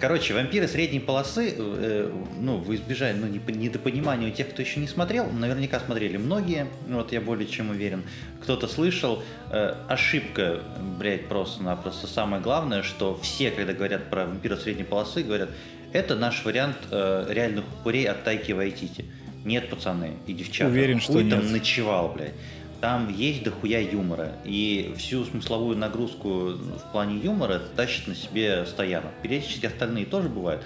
Короче, 0.00 0.32
вампиры 0.32 0.68
средней 0.68 1.00
полосы, 1.00 1.54
э, 1.56 2.12
ну, 2.38 2.58
в 2.58 2.72
избежание, 2.74 3.20
ну, 3.20 3.26
недопонимания 3.52 4.28
у 4.28 4.30
тех, 4.30 4.50
кто 4.50 4.62
еще 4.62 4.78
не 4.78 4.86
смотрел, 4.86 5.28
наверняка 5.30 5.80
смотрели 5.80 6.16
многие, 6.16 6.68
вот 6.86 7.12
я 7.12 7.20
более 7.20 7.48
чем 7.48 7.70
уверен. 7.70 8.04
Кто-то 8.42 8.68
слышал, 8.68 9.22
э, 9.50 9.74
ошибка, 9.88 10.60
блядь, 10.98 11.26
просто-напросто. 11.26 12.06
Самое 12.06 12.40
главное, 12.40 12.82
что 12.82 13.18
все, 13.20 13.50
когда 13.50 13.72
говорят 13.72 14.08
про 14.08 14.26
вампиров 14.26 14.60
средней 14.60 14.84
полосы, 14.84 15.24
говорят, 15.24 15.50
это 15.92 16.14
наш 16.14 16.44
вариант 16.44 16.76
э, 16.90 17.26
реальных 17.28 17.64
упырей 17.80 18.06
от 18.06 18.22
Тайки 18.22 18.52
Вайтити. 18.52 19.04
Нет, 19.44 19.68
пацаны 19.68 20.12
и 20.26 20.32
девчата. 20.32 20.70
Уверен, 20.70 21.00
что 21.00 21.20
нет. 21.20 21.30
там 21.30 21.50
ночевал, 21.50 22.12
блядь 22.14 22.34
там 22.80 23.12
есть 23.12 23.42
дохуя 23.42 23.80
юмора. 23.80 24.32
И 24.44 24.94
всю 24.96 25.24
смысловую 25.24 25.76
нагрузку 25.76 26.52
в 26.52 26.92
плане 26.92 27.18
юмора 27.18 27.60
тащит 27.76 28.06
на 28.06 28.14
себе 28.14 28.66
Стоянов. 28.66 29.10
Периодически 29.22 29.66
остальные 29.66 30.06
тоже 30.06 30.28
бывают. 30.28 30.62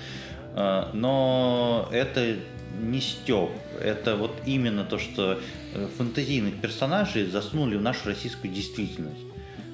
А, 0.55 0.91
но 0.93 1.89
это 1.93 2.37
не 2.81 3.01
стёб. 3.01 3.51
Это 3.81 4.17
вот 4.17 4.33
именно 4.47 4.85
то, 4.85 4.99
что 4.99 5.41
э, 5.75 5.89
фантазийных 5.99 6.61
персонажей 6.61 7.27
засунули 7.27 7.77
в 7.77 7.83
нашу 7.83 8.09
российскую 8.09 8.53
действительность. 8.53 9.21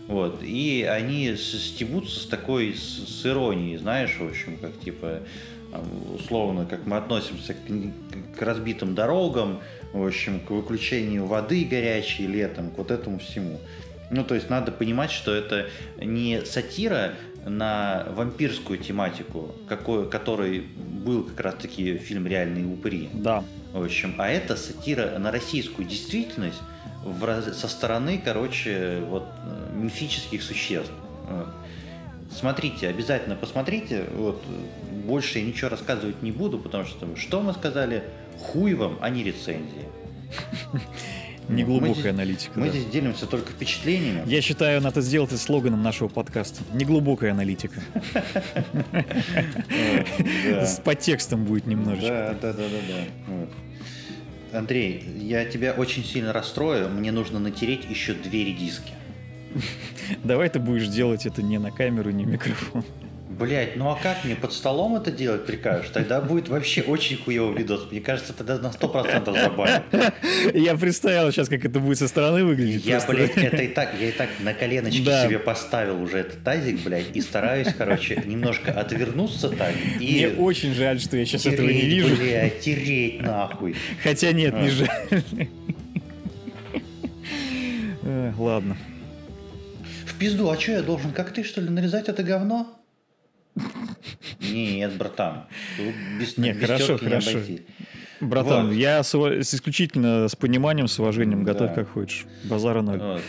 Вот. 0.06 0.42
И 0.42 0.82
они 0.82 1.36
стебутся 1.36 2.20
с 2.20 2.26
такой, 2.26 2.74
с, 2.74 3.20
с 3.20 3.26
иронией, 3.26 3.76
знаешь, 3.76 4.16
в 4.18 4.26
общем, 4.26 4.56
как 4.56 4.78
типа, 4.80 5.20
условно, 6.14 6.64
как 6.64 6.86
мы 6.86 6.96
относимся 6.96 7.54
к, 7.54 8.38
к 8.38 8.42
разбитым 8.42 8.94
дорогам, 8.94 9.60
в 9.92 10.06
общем, 10.06 10.40
к 10.40 10.50
выключению 10.50 11.26
воды 11.26 11.64
горячей 11.64 12.26
летом, 12.26 12.70
к 12.70 12.78
вот 12.78 12.90
этому 12.90 13.18
всему. 13.18 13.58
Ну, 14.10 14.24
то 14.24 14.34
есть 14.34 14.48
надо 14.48 14.72
понимать, 14.72 15.10
что 15.10 15.34
это 15.34 15.66
не 16.00 16.44
сатира 16.44 17.14
на 17.46 18.06
вампирскую 18.10 18.78
тематику, 18.78 19.54
какой, 19.68 20.08
который 20.08 20.60
был 20.60 21.24
как 21.24 21.40
раз-таки 21.40 21.98
фильм 21.98 22.26
«Реальные 22.26 22.66
упыри». 22.66 23.08
Да. 23.12 23.44
В 23.72 23.82
общем, 23.82 24.14
а 24.18 24.28
это 24.28 24.56
сатира 24.56 25.18
на 25.18 25.30
российскую 25.30 25.86
действительность 25.86 26.60
в 27.04 27.52
со 27.52 27.68
стороны, 27.68 28.20
короче, 28.22 29.00
вот 29.08 29.24
мифических 29.74 30.42
существ. 30.42 30.92
Смотрите, 32.30 32.88
обязательно 32.88 33.36
посмотрите. 33.36 34.04
Вот, 34.14 34.42
больше 35.06 35.38
я 35.38 35.44
ничего 35.46 35.70
рассказывать 35.70 36.22
не 36.22 36.32
буду, 36.32 36.58
потому 36.58 36.84
что 36.84 37.16
что 37.16 37.40
мы 37.40 37.52
сказали? 37.54 38.02
Хуй 38.38 38.74
вам, 38.74 38.98
а 39.00 39.10
не 39.10 39.22
рецензии. 39.22 39.86
Неглубокая 41.48 42.04
мы 42.04 42.10
аналитика. 42.10 42.58
Мы 42.58 42.66
да. 42.66 42.72
здесь 42.72 42.86
делимся 42.86 43.26
только 43.26 43.52
впечатлениями. 43.52 44.22
Я 44.26 44.42
считаю, 44.42 44.82
надо 44.82 45.00
сделать 45.00 45.30
это 45.30 45.40
слоганом 45.40 45.82
нашего 45.82 46.08
подкаста. 46.08 46.62
Неглубокая 46.74 47.32
аналитика. 47.32 47.80
С 50.62 50.80
подтекстом 50.84 51.44
будет 51.44 51.66
немножечко. 51.66 52.36
Да, 52.40 52.52
да, 52.52 52.64
да, 52.68 52.78
да. 52.88 54.58
Андрей, 54.58 55.04
я 55.20 55.44
тебя 55.44 55.72
очень 55.72 56.04
сильно 56.04 56.32
расстрою. 56.32 56.88
Мне 56.90 57.12
нужно 57.12 57.38
натереть 57.38 57.84
еще 57.88 58.14
две 58.14 58.44
редиски. 58.44 58.92
Давай 60.24 60.48
ты 60.48 60.58
будешь 60.58 60.88
делать 60.88 61.26
это 61.26 61.42
не 61.42 61.58
на 61.58 61.70
камеру, 61.70 62.10
не 62.10 62.24
микрофон. 62.24 62.84
Блять, 63.38 63.76
ну 63.76 63.88
а 63.88 63.96
как 63.96 64.24
мне 64.24 64.34
под 64.34 64.52
столом 64.52 64.96
это 64.96 65.12
делать 65.12 65.46
прикажешь? 65.46 65.90
Тогда 65.90 66.20
будет 66.20 66.48
вообще 66.48 66.82
очень 66.82 67.16
хуевый 67.16 67.56
видос. 67.56 67.86
Мне 67.90 68.00
кажется, 68.00 68.32
тогда 68.32 68.58
на 68.58 68.72
сто 68.72 68.88
процентов 68.88 69.38
забанят. 69.38 69.84
Я 70.54 70.76
представил 70.76 71.30
сейчас, 71.30 71.48
как 71.48 71.64
это 71.64 71.78
будет 71.78 71.98
со 71.98 72.08
стороны 72.08 72.44
выглядеть. 72.44 72.84
Я, 72.84 73.00
просто. 73.00 73.12
блядь, 73.12 73.36
это 73.36 73.62
и 73.62 73.68
так, 73.68 73.90
я 74.00 74.08
и 74.08 74.12
так 74.12 74.28
на 74.40 74.54
коленочки 74.54 75.04
да. 75.04 75.24
себе 75.24 75.38
поставил 75.38 76.02
уже 76.02 76.18
этот 76.18 76.42
тазик, 76.42 76.80
блядь, 76.80 77.14
и 77.14 77.20
стараюсь, 77.20 77.68
короче, 77.76 78.20
немножко 78.26 78.72
отвернуться 78.72 79.50
так. 79.50 79.72
И 80.00 80.26
Мне 80.26 80.28
очень 80.30 80.74
жаль, 80.74 80.98
что 80.98 81.16
я 81.16 81.24
сейчас 81.24 81.42
тереть, 81.42 81.60
этого 81.60 81.70
не 81.70 81.82
вижу. 81.82 82.16
Блядь, 82.16 82.60
тереть 82.60 83.22
нахуй. 83.22 83.76
Хотя 84.02 84.32
нет, 84.32 84.54
а. 84.54 84.60
не 84.60 84.70
жаль. 84.70 85.48
Ладно. 88.36 88.76
В 90.06 90.14
пизду, 90.18 90.50
а 90.50 90.58
что 90.58 90.72
я 90.72 90.82
должен, 90.82 91.12
как 91.12 91.32
ты, 91.32 91.44
что 91.44 91.60
ли, 91.60 91.68
нарезать 91.68 92.08
это 92.08 92.24
говно? 92.24 92.77
Нет, 94.40 94.96
братан. 94.96 95.44
Без, 96.18 96.36
не, 96.36 96.52
без 96.52 96.60
хорошо, 96.60 96.98
хорошо. 96.98 97.38
Не 97.40 97.62
Братан, 98.20 98.68
вот. 98.68 98.74
я 98.74 99.02
с, 99.02 99.14
с 99.14 99.54
исключительно 99.54 100.28
с 100.28 100.34
пониманием, 100.34 100.88
с 100.88 100.98
уважением, 100.98 101.44
да. 101.44 101.52
готовь 101.52 101.74
как 101.74 101.88
хочешь. 101.88 102.26
Базара 102.44 102.82
ноль. 102.82 102.98
Вот. 102.98 103.22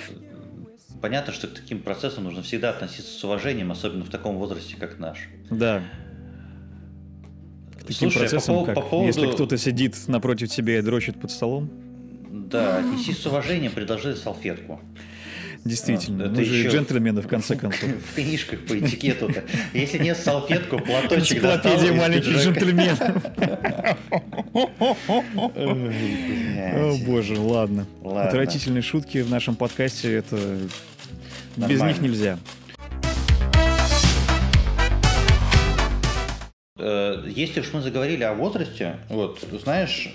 Понятно, 1.02 1.32
что 1.32 1.48
к 1.48 1.54
таким 1.54 1.82
процессам 1.82 2.26
нужно 2.26 2.42
всегда 2.42 2.72
относиться 2.72 3.12
с 3.12 3.24
уважением, 3.24 3.72
особенно 3.72 4.04
в 4.04 4.10
таком 4.10 4.38
возрасте, 4.38 4.76
как 4.78 5.00
наш. 5.00 5.30
Да. 5.50 5.84
К 7.78 7.84
таким 7.84 8.10
Слушай, 8.12 8.20
процессам, 8.20 8.56
по, 8.56 8.66
как, 8.66 8.76
по 8.76 8.82
поводу... 8.82 9.08
если 9.08 9.32
кто-то 9.32 9.58
сидит 9.58 9.96
напротив 10.08 10.50
тебя 10.50 10.80
и 10.80 10.82
дрочит 10.82 11.20
под 11.22 11.32
столом? 11.32 11.70
Да, 12.30 12.80
отнесись 12.80 13.20
с 13.20 13.26
уважением, 13.26 13.72
предложи 13.72 14.16
салфетку. 14.16 14.82
Действительно, 15.66 16.26
а, 16.26 16.30
мы 16.30 16.44
же 16.44 16.56
еще 16.56 16.70
джентльмены 16.70 17.22
в 17.22 17.28
конце 17.28 17.56
концов. 17.56 17.90
В 18.12 18.16
книжках 18.16 18.60
по 18.66 18.80
этикету-то. 18.80 19.44
Если 19.74 19.98
нет 19.98 20.18
салфетку, 20.18 20.80
платочек 20.80 21.38
Энциклопедия 21.38 21.94
маленьких 21.94 22.38
джентльменов. 22.38 23.00
О 26.76 26.98
боже, 27.06 27.40
ладно. 27.40 27.86
Отвратительные 28.04 28.82
шутки 28.82 29.20
в 29.20 29.30
нашем 29.30 29.56
подкасте, 29.56 30.14
это... 30.14 30.38
Без 31.58 31.82
них 31.82 32.00
нельзя. 32.00 32.40
Э, 36.78 37.24
если 37.28 37.60
уж 37.60 37.74
мы 37.74 37.82
заговорили 37.82 38.24
о 38.24 38.34
возрасте, 38.34 38.98
вот, 39.10 39.44
знаешь, 39.62 40.14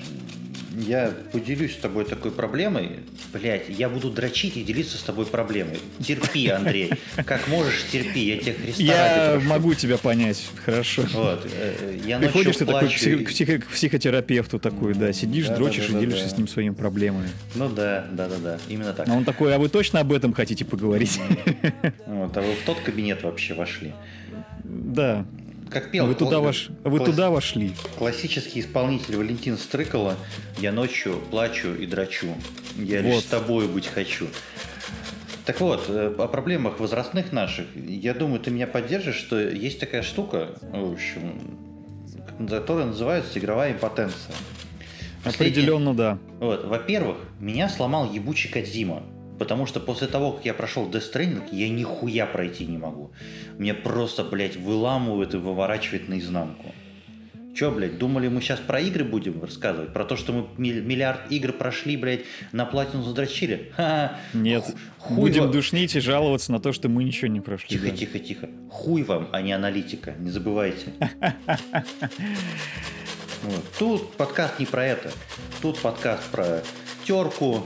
я 0.76 1.12
поделюсь 1.32 1.74
с 1.74 1.76
тобой 1.76 2.04
такой 2.04 2.30
проблемой. 2.30 3.00
Блять, 3.32 3.64
я 3.68 3.88
буду 3.88 4.10
дрочить 4.10 4.56
и 4.56 4.64
делиться 4.64 4.98
с 4.98 5.02
тобой 5.02 5.26
проблемой. 5.26 5.78
Терпи, 6.00 6.48
Андрей. 6.50 6.90
Как 7.24 7.48
можешь, 7.48 7.84
терпи. 7.90 8.20
Я 8.20 8.38
тебя 8.38 8.54
Христа 8.54 8.82
Я 8.82 9.40
могу 9.44 9.74
тебя 9.74 9.98
понять. 9.98 10.44
Хорошо. 10.64 11.02
Вот. 11.12 11.46
Э, 11.52 11.98
я 12.04 12.18
Приходишь 12.18 12.56
ты 12.56 12.66
такой 12.66 12.88
к, 12.88 13.28
психо- 13.28 13.58
к 13.58 13.66
психотерапевту 13.66 14.58
такой, 14.58 14.94
да, 14.94 15.12
сидишь, 15.12 15.48
да, 15.48 15.56
дрочишь 15.56 15.87
да, 15.87 15.92
да, 15.92 15.98
и 15.98 16.00
делишься 16.00 16.24
да. 16.24 16.30
с 16.30 16.38
ним 16.38 16.48
своими 16.48 16.74
проблемами. 16.74 17.28
Ну 17.54 17.68
да, 17.68 18.06
да, 18.10 18.28
да, 18.28 18.37
да. 18.42 18.58
Именно 18.68 18.92
так. 18.92 19.08
А 19.08 19.12
он 19.12 19.24
такой, 19.24 19.54
а 19.54 19.58
вы 19.58 19.68
точно 19.68 20.00
об 20.00 20.12
этом 20.12 20.32
хотите 20.32 20.64
поговорить? 20.64 21.20
Вот, 22.06 22.37
а 22.37 22.42
вы 22.42 22.54
в 22.54 22.62
тот 22.66 22.80
кабинет 22.80 23.22
вообще 23.22 23.54
вошли? 23.54 23.92
Да 24.64 25.24
как 25.74 25.90
пел. 25.90 26.06
Вы 26.06 26.14
туда, 26.14 26.38
вош... 26.38 26.68
Вы 26.84 26.98
класс... 26.98 27.10
туда 27.10 27.30
вошли. 27.30 27.74
Классический 27.98 28.60
исполнитель 28.60 29.16
Валентин 29.16 29.58
Стрыкало. 29.58 30.16
Я 30.58 30.72
ночью 30.72 31.20
плачу 31.30 31.74
и 31.74 31.84
драчу. 31.84 32.34
Я 32.76 33.02
вот. 33.02 33.08
лишь 33.08 33.20
с 33.20 33.24
тобой 33.24 33.68
быть 33.68 33.87
хочу. 33.87 34.28
Так 35.44 35.60
вот, 35.60 35.84
э, 35.88 36.14
о 36.16 36.28
проблемах 36.28 36.80
возрастных 36.80 37.32
наших. 37.32 37.66
Я 37.76 38.14
думаю, 38.14 38.40
ты 38.40 38.50
меня 38.50 38.66
поддержишь, 38.66 39.16
что 39.16 39.38
есть 39.38 39.78
такая 39.78 40.02
штука, 40.02 40.54
в 40.62 40.92
общем, 40.92 41.58
которая 42.48 42.87
называется 42.87 43.38
игровая 43.38 43.72
импотенция. 43.72 44.34
Определенно, 45.24 45.94
да. 45.94 46.18
Вот, 46.38 46.64
во-первых, 46.64 47.16
меня 47.40 47.68
сломал 47.68 48.10
ебучий 48.10 48.50
Кадзима. 48.50 49.02
Потому 49.38 49.66
что 49.66 49.80
после 49.80 50.06
того, 50.06 50.32
как 50.32 50.44
я 50.44 50.54
прошел 50.54 50.88
Death 50.88 51.12
Stranding, 51.12 51.48
я 51.52 51.68
нихуя 51.68 52.26
пройти 52.26 52.66
не 52.66 52.78
могу. 52.78 53.12
Мне 53.58 53.74
просто, 53.74 54.24
блядь, 54.24 54.56
выламывает 54.56 55.34
и 55.34 55.38
выворачивает 55.38 56.08
наизнанку. 56.08 56.72
Че, 57.54 57.70
блядь, 57.70 57.98
думали, 57.98 58.26
мы 58.26 58.40
сейчас 58.40 58.58
про 58.58 58.80
игры 58.80 59.04
будем 59.04 59.40
рассказывать? 59.40 59.92
Про 59.92 60.04
то, 60.04 60.16
что 60.16 60.32
мы 60.32 60.48
миллиард 60.58 61.30
игр 61.30 61.52
прошли, 61.52 61.96
блядь, 61.96 62.22
на 62.50 62.64
платину 62.64 63.04
задрочили? 63.04 63.70
Ха-ха. 63.76 64.18
Нет, 64.32 64.64
Хуй 64.98 65.16
будем 65.16 65.42
вам... 65.44 65.52
душнить 65.52 65.94
и 65.94 66.00
жаловаться 66.00 66.50
на 66.50 66.58
то, 66.58 66.72
что 66.72 66.88
мы 66.88 67.04
ничего 67.04 67.28
не 67.28 67.40
прошли. 67.40 67.68
Тихо, 67.68 67.90
да. 67.90 67.96
тихо, 67.96 68.18
тихо. 68.18 68.50
Хуй 68.70 69.04
вам, 69.04 69.28
а 69.30 69.40
не 69.40 69.52
аналитика, 69.52 70.14
не 70.18 70.30
забывайте. 70.30 70.94
Тут 73.78 74.12
подкаст 74.14 74.58
не 74.58 74.66
про 74.66 74.84
это. 74.84 75.12
Тут 75.62 75.78
подкаст 75.78 76.28
про 76.30 76.62
терку, 77.04 77.64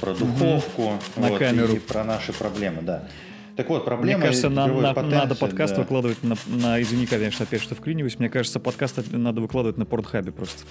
про 0.00 0.14
духовку, 0.14 0.82
угу. 0.82 1.00
на 1.16 1.28
вот, 1.28 1.38
камеру. 1.38 1.74
и 1.74 1.78
про 1.78 2.04
наши 2.04 2.32
проблемы, 2.32 2.82
да. 2.82 3.08
Так 3.56 3.70
вот, 3.70 3.86
проблема... 3.86 4.18
Мне 4.18 4.26
кажется, 4.26 4.50
на, 4.50 4.66
на, 4.66 4.92
надо 5.02 5.34
подкаст 5.34 5.74
да. 5.74 5.80
выкладывать 5.80 6.22
на, 6.22 6.36
на... 6.46 6.80
Извини, 6.82 7.06
конечно, 7.06 7.44
опять 7.44 7.62
что 7.62 7.74
вклиниваюсь. 7.74 8.18
Мне 8.18 8.28
кажется, 8.28 8.60
подкаст 8.60 8.98
надо 9.10 9.40
выкладывать 9.40 9.78
на 9.78 9.86
портхабе 9.86 10.30
просто. 10.30 10.64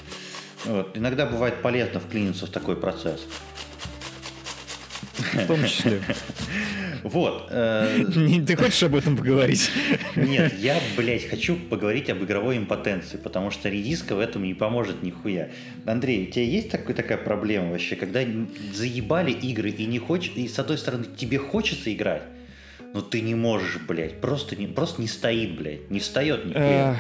Вот. 0.66 0.96
Иногда 0.96 1.26
бывает 1.26 1.62
полезно 1.64 2.00
вклиниться 2.00 2.46
в 2.46 2.50
такой 2.50 2.76
процесс. 2.76 3.26
В 5.18 5.48
том 5.48 5.64
числе. 5.66 6.02
Вот. 7.04 7.50
Э, 7.52 8.04
ты 8.48 8.56
хочешь 8.56 8.82
об 8.84 8.96
этом 8.96 9.16
поговорить? 9.16 9.70
Нет, 10.16 10.54
я, 10.60 10.80
блядь, 10.98 11.30
хочу 11.30 11.56
поговорить 11.56 12.10
об 12.10 12.24
игровой 12.24 12.58
импотенции, 12.58 13.18
потому 13.18 13.52
что 13.52 13.70
редиска 13.70 14.16
в 14.16 14.20
этом 14.20 14.44
не 14.44 14.56
поможет 14.56 15.04
нихуя. 15.04 15.50
Андрей, 15.86 16.28
у 16.28 16.32
тебя 16.32 16.46
есть 16.46 16.72
такой, 16.72 16.96
такая 16.96 17.20
проблема 17.20 17.72
вообще, 17.72 17.96
когда 17.96 18.22
заебали 18.74 19.32
игры 19.32 19.70
и 19.70 19.86
не 19.86 20.00
хочешь, 20.00 20.32
и 20.36 20.48
с 20.48 20.58
одной 20.58 20.80
стороны 20.80 21.06
тебе 21.16 21.38
хочется 21.38 21.94
играть, 21.94 22.24
но 22.94 23.02
ты 23.02 23.22
не 23.22 23.36
можешь, 23.36 23.80
блядь, 23.88 24.20
просто 24.20 24.56
не, 24.56 24.66
просто 24.66 25.02
не 25.02 25.08
стоит, 25.08 25.58
блядь, 25.58 25.92
не 25.92 26.00
встает 26.00 26.46
нихуя 26.46 27.00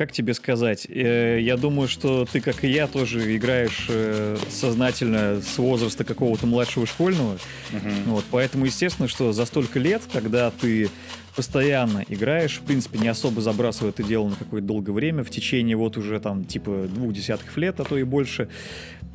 как 0.00 0.12
тебе 0.12 0.32
сказать? 0.32 0.86
Э, 0.88 1.38
я 1.42 1.58
думаю, 1.58 1.86
что 1.86 2.24
ты, 2.24 2.40
как 2.40 2.64
и 2.64 2.70
я, 2.70 2.86
тоже 2.86 3.36
играешь 3.36 3.84
э, 3.90 4.38
сознательно 4.48 5.42
с 5.42 5.58
возраста 5.58 6.04
какого-то 6.04 6.46
младшего 6.46 6.86
школьного. 6.86 7.34
Угу. 7.34 7.90
Вот, 8.06 8.24
поэтому, 8.30 8.64
естественно, 8.64 9.08
что 9.08 9.34
за 9.34 9.44
столько 9.44 9.78
лет, 9.78 10.00
когда 10.10 10.50
ты 10.52 10.88
постоянно 11.36 12.02
играешь, 12.08 12.60
в 12.60 12.62
принципе, 12.62 12.98
не 12.98 13.08
особо 13.08 13.42
забрасывая 13.42 13.90
это 13.90 14.02
дело 14.02 14.30
на 14.30 14.36
какое-то 14.36 14.66
долгое 14.66 14.92
время, 14.92 15.22
в 15.22 15.28
течение 15.28 15.76
вот 15.76 15.98
уже 15.98 16.18
там 16.18 16.46
типа 16.46 16.86
двух 16.88 17.12
десятков 17.12 17.54
лет, 17.58 17.78
а 17.78 17.84
то 17.84 17.98
и 17.98 18.02
больше, 18.02 18.48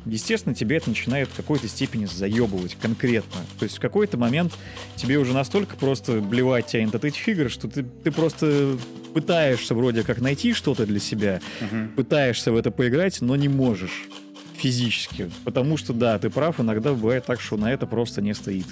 естественно, 0.04 0.54
тебе 0.54 0.76
это 0.76 0.88
начинает 0.88 1.28
в 1.28 1.34
какой-то 1.34 1.66
степени 1.66 2.04
заебывать 2.04 2.76
конкретно. 2.80 3.40
То 3.58 3.64
есть 3.64 3.78
в 3.78 3.80
какой-то 3.80 4.18
момент 4.18 4.52
тебе 4.94 5.18
уже 5.18 5.34
настолько 5.34 5.74
просто 5.74 6.20
блевать 6.20 6.68
тянет 6.68 6.94
от 6.94 7.04
этих 7.04 7.28
игр, 7.28 7.50
что 7.50 7.66
ты, 7.66 7.82
ты 7.82 8.12
просто 8.12 8.78
пытаешься 9.16 9.74
вроде 9.74 10.02
как 10.02 10.20
найти 10.20 10.52
что-то 10.52 10.84
для 10.84 11.00
себя, 11.00 11.40
угу. 11.62 11.88
пытаешься 11.96 12.52
в 12.52 12.56
это 12.58 12.70
поиграть, 12.70 13.22
но 13.22 13.34
не 13.34 13.48
можешь 13.48 14.08
физически. 14.58 15.30
Потому 15.42 15.78
что, 15.78 15.94
да, 15.94 16.18
ты 16.18 16.28
прав, 16.28 16.60
иногда 16.60 16.92
бывает 16.92 17.24
так, 17.24 17.40
что 17.40 17.56
на 17.56 17.72
это 17.72 17.86
просто 17.86 18.20
не 18.20 18.34
стоит. 18.34 18.66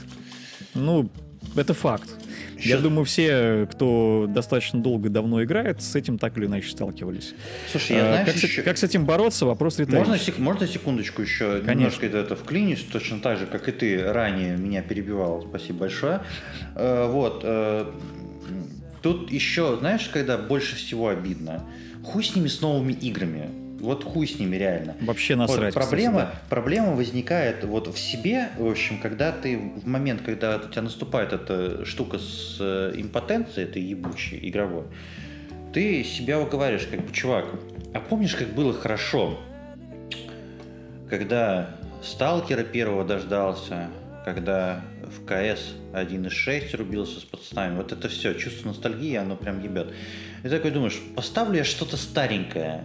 Ну, 0.74 1.08
это 1.56 1.72
факт. 1.72 2.10
Сейчас... 2.56 2.66
Я 2.66 2.76
думаю, 2.76 3.06
все, 3.06 3.66
кто 3.72 4.26
достаточно 4.28 4.80
долго 4.80 5.08
давно 5.08 5.42
играет, 5.42 5.82
с 5.82 5.96
этим 5.96 6.18
так 6.18 6.36
или 6.36 6.44
иначе 6.44 6.68
сталкивались. 6.68 7.32
Слушай, 7.72 7.96
я, 7.96 8.02
а, 8.02 8.08
знаешь, 8.08 8.26
как, 8.26 8.36
еще... 8.36 8.60
с, 8.60 8.64
как 8.66 8.76
с 8.76 8.82
этим 8.82 9.06
бороться, 9.06 9.46
вопрос 9.46 9.78
риторический. 9.78 10.10
Можно, 10.10 10.24
сек... 10.24 10.38
можно 10.38 10.66
секундочку 10.66 11.22
еще 11.22 11.60
Конечно. 11.60 11.72
немножко 11.72 12.06
это 12.06 12.36
вклинюсь, 12.36 12.84
точно 12.92 13.18
так 13.20 13.38
же, 13.38 13.46
как 13.46 13.66
и 13.68 13.72
ты 13.72 14.12
ранее 14.12 14.58
меня 14.58 14.82
перебивал. 14.82 15.46
Спасибо 15.48 15.80
большое. 15.80 16.20
Э, 16.74 17.08
вот. 17.08 17.40
Э, 17.44 17.90
тут 19.04 19.30
еще, 19.30 19.76
знаешь, 19.78 20.08
когда 20.08 20.38
больше 20.38 20.76
всего 20.76 21.08
обидно? 21.08 21.62
Хуй 22.02 22.24
с 22.24 22.34
ними 22.34 22.48
с 22.48 22.60
новыми 22.60 22.92
играми 22.92 23.50
вот 23.84 24.02
хуй 24.02 24.26
с 24.26 24.38
ними 24.38 24.56
реально. 24.56 24.96
Вообще 25.02 25.36
насрать. 25.36 25.74
Вот 25.74 25.84
проблема, 25.84 26.20
кстати, 26.20 26.32
да. 26.32 26.40
проблема 26.48 26.92
возникает 26.94 27.64
вот 27.64 27.86
в 27.86 27.98
себе, 27.98 28.48
в 28.56 28.66
общем, 28.66 28.98
когда 28.98 29.30
ты 29.30 29.58
в 29.58 29.86
момент, 29.86 30.22
когда 30.22 30.56
у 30.56 30.70
тебя 30.70 30.80
наступает 30.80 31.34
эта 31.34 31.84
штука 31.84 32.18
с 32.18 32.56
э, 32.60 32.94
импотенцией, 32.96 33.68
это 33.68 33.78
ебучий 33.78 34.38
игровой, 34.48 34.84
ты 35.74 36.02
себя 36.02 36.40
уговариваешь, 36.40 36.86
как 36.86 37.04
бы, 37.04 37.12
чувак, 37.12 37.44
а 37.92 38.00
помнишь, 38.00 38.34
как 38.36 38.54
было 38.54 38.72
хорошо, 38.72 39.38
когда 41.10 41.76
Сталкера 42.02 42.62
первого 42.62 43.04
дождался, 43.04 43.90
когда 44.24 44.82
в 45.02 45.24
КС 45.24 45.74
1.6 45.92 46.76
рубился 46.76 47.20
с 47.20 47.24
пацанами. 47.24 47.76
Вот 47.76 47.92
это 47.92 48.08
все, 48.08 48.34
чувство 48.34 48.68
ностальгии, 48.68 49.14
оно 49.16 49.36
прям 49.36 49.62
ебет. 49.62 49.92
И 50.42 50.48
такой 50.48 50.70
думаешь, 50.70 50.98
поставлю 51.14 51.58
я 51.58 51.64
что-то 51.64 51.96
старенькое, 51.96 52.84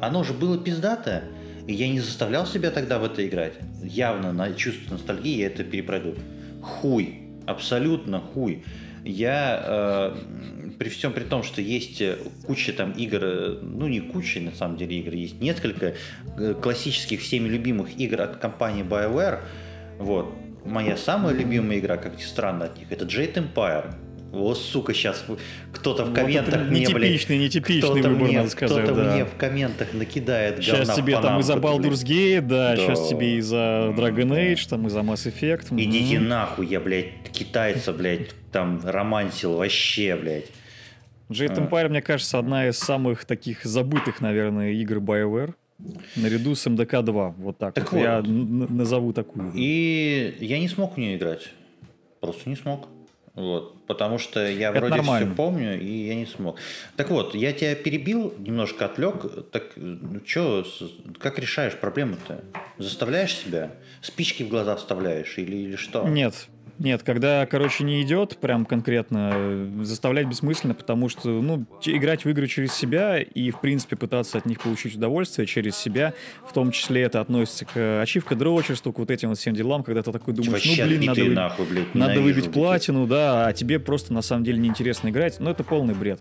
оно 0.00 0.24
же 0.24 0.32
было 0.32 0.58
пиздатое, 0.58 1.24
и 1.66 1.74
я 1.74 1.88
не 1.88 2.00
заставлял 2.00 2.46
себя 2.46 2.70
тогда 2.70 2.98
в 2.98 3.04
это 3.04 3.26
играть. 3.26 3.54
Явно 3.82 4.32
на 4.32 4.52
чувство 4.54 4.94
ностальгии 4.94 5.38
я 5.38 5.46
это 5.46 5.62
перепройду. 5.62 6.16
Хуй. 6.62 7.20
Абсолютно 7.46 8.20
хуй. 8.20 8.64
Я 9.04 9.62
э, 9.64 10.74
при 10.78 10.88
всем 10.88 11.12
при 11.12 11.24
том, 11.24 11.42
что 11.42 11.62
есть 11.62 12.02
куча 12.46 12.72
там 12.72 12.92
игр, 12.92 13.18
э, 13.22 13.58
ну 13.62 13.88
не 13.88 14.00
куча 14.00 14.40
на 14.40 14.52
самом 14.52 14.76
деле 14.76 14.98
игр, 14.98 15.14
есть 15.14 15.40
несколько 15.40 15.94
э, 16.38 16.54
классических 16.54 17.20
всеми 17.20 17.48
любимых 17.48 17.98
игр 17.98 18.20
от 18.20 18.36
компании 18.36 18.84
BioWare. 18.84 19.40
Вот. 19.98 20.34
Моя 20.64 20.96
самая 20.96 21.34
любимая 21.34 21.78
игра, 21.78 21.96
как 21.96 22.16
ни 22.16 22.22
странно 22.22 22.66
от 22.66 22.76
них, 22.76 22.90
это 22.90 23.04
Jade 23.04 23.34
Empire. 23.34 23.94
О, 24.32 24.54
сука, 24.54 24.94
сейчас 24.94 25.24
кто-то 25.72 26.04
в 26.04 26.12
комментах 26.12 26.60
вот 26.60 26.70
мне, 26.70 26.80
нетипичный, 26.82 27.36
блядь, 27.36 27.48
нетипичный 27.48 28.02
выбор, 28.02 28.10
мне, 28.10 28.38
надо 28.38 28.50
сказать. 28.50 28.84
Кто-то 28.84 28.94
да. 28.94 29.12
мне 29.12 29.24
в 29.24 29.34
комментах 29.34 29.92
накидает 29.92 30.62
Сейчас 30.62 30.94
тебе 30.94 31.20
там 31.20 31.40
из-за 31.40 31.54
Baldur's 31.54 32.04
Gate, 32.04 32.42
да, 32.42 32.76
да, 32.76 32.76
сейчас 32.76 33.08
тебе 33.08 33.38
из-за 33.38 33.92
Dragon 33.96 34.30
Age, 34.30 34.68
там 34.68 34.86
из-за 34.86 35.00
Mass 35.00 35.26
Effect. 35.26 35.66
Идите 35.76 36.16
mm-hmm. 36.16 36.20
нахуй, 36.20 36.66
я, 36.66 36.78
блядь, 36.78 37.30
китайца, 37.32 37.92
блядь, 37.92 38.30
там 38.52 38.80
романсил 38.84 39.56
вообще, 39.56 40.14
блядь. 40.14 40.46
Jade 41.28 41.56
а. 41.56 41.66
Empire, 41.66 41.88
мне 41.88 42.02
кажется, 42.02 42.38
одна 42.38 42.68
из 42.68 42.78
самых 42.78 43.24
таких 43.24 43.64
забытых, 43.64 44.20
наверное, 44.20 44.70
игр 44.72 44.98
BioWare. 44.98 45.54
Наряду 46.16 46.54
с 46.54 46.68
МДК 46.68 47.02
2, 47.02 47.34
вот 47.38 47.58
так. 47.58 47.74
Так 47.74 47.92
вот. 47.92 47.98
вот. 47.98 48.04
Я 48.04 48.22
назову 48.22 49.12
такую. 49.12 49.52
И 49.54 50.36
я 50.40 50.58
не 50.58 50.68
смог 50.68 50.94
в 50.94 50.98
нее 50.98 51.16
играть. 51.16 51.50
Просто 52.20 52.48
не 52.48 52.56
смог. 52.56 52.88
Вот, 53.34 53.86
потому 53.86 54.18
что 54.18 54.46
я 54.46 54.70
Это 54.70 54.80
вроде 54.80 54.96
нормально. 54.96 55.26
все 55.28 55.36
помню, 55.36 55.80
и 55.80 56.06
я 56.08 56.14
не 56.16 56.26
смог. 56.26 56.56
Так 56.96 57.10
вот, 57.10 57.34
я 57.34 57.52
тебя 57.52 57.74
перебил, 57.76 58.34
немножко 58.38 58.86
отвлек. 58.86 59.50
Так, 59.52 59.72
ну 59.76 60.20
что, 60.26 60.66
как 61.18 61.38
решаешь 61.38 61.74
проблему-то? 61.74 62.44
Заставляешь 62.78 63.34
себя? 63.34 63.70
Спички 64.02 64.42
в 64.42 64.48
глаза 64.48 64.74
вставляешь 64.76 65.38
или, 65.38 65.56
или 65.56 65.76
что? 65.76 66.06
Нет, 66.08 66.48
нет, 66.80 67.02
когда, 67.02 67.44
короче, 67.44 67.84
не 67.84 68.00
идет 68.00 68.38
прям 68.38 68.64
конкретно, 68.64 69.32
э, 69.34 69.70
заставлять 69.82 70.26
бессмысленно, 70.26 70.74
потому 70.74 71.10
что, 71.10 71.28
ну, 71.28 71.66
играть 71.84 72.24
в 72.24 72.30
игры 72.30 72.46
через 72.46 72.72
себя 72.72 73.20
и, 73.20 73.50
в 73.50 73.60
принципе, 73.60 73.96
пытаться 73.96 74.38
от 74.38 74.46
них 74.46 74.60
получить 74.60 74.96
удовольствие 74.96 75.46
через 75.46 75.76
себя, 75.76 76.14
в 76.48 76.54
том 76.54 76.72
числе 76.72 77.02
это 77.02 77.20
относится 77.20 77.66
к 77.66 78.00
ачивка 78.00 78.34
дрочерству, 78.34 78.94
к 78.94 78.98
вот 78.98 79.10
этим 79.10 79.28
вот 79.28 79.38
всем 79.38 79.54
делам, 79.54 79.82
когда 79.82 80.02
ты 80.02 80.10
такой 80.10 80.32
думаешь, 80.32 80.64
ну, 80.64 80.86
блин, 80.86 81.04
надо, 81.04 81.24
вы... 81.24 81.30
нахуй, 81.30 81.66
блядь, 81.66 81.94
надо 81.94 82.20
выбить 82.22 82.50
платину, 82.50 83.06
да, 83.06 83.46
а 83.46 83.52
тебе 83.52 83.78
просто 83.78 84.14
на 84.14 84.22
самом 84.22 84.44
деле 84.44 84.58
неинтересно 84.58 85.10
играть, 85.10 85.38
ну, 85.38 85.50
это 85.50 85.62
полный 85.62 85.94
бред. 85.94 86.20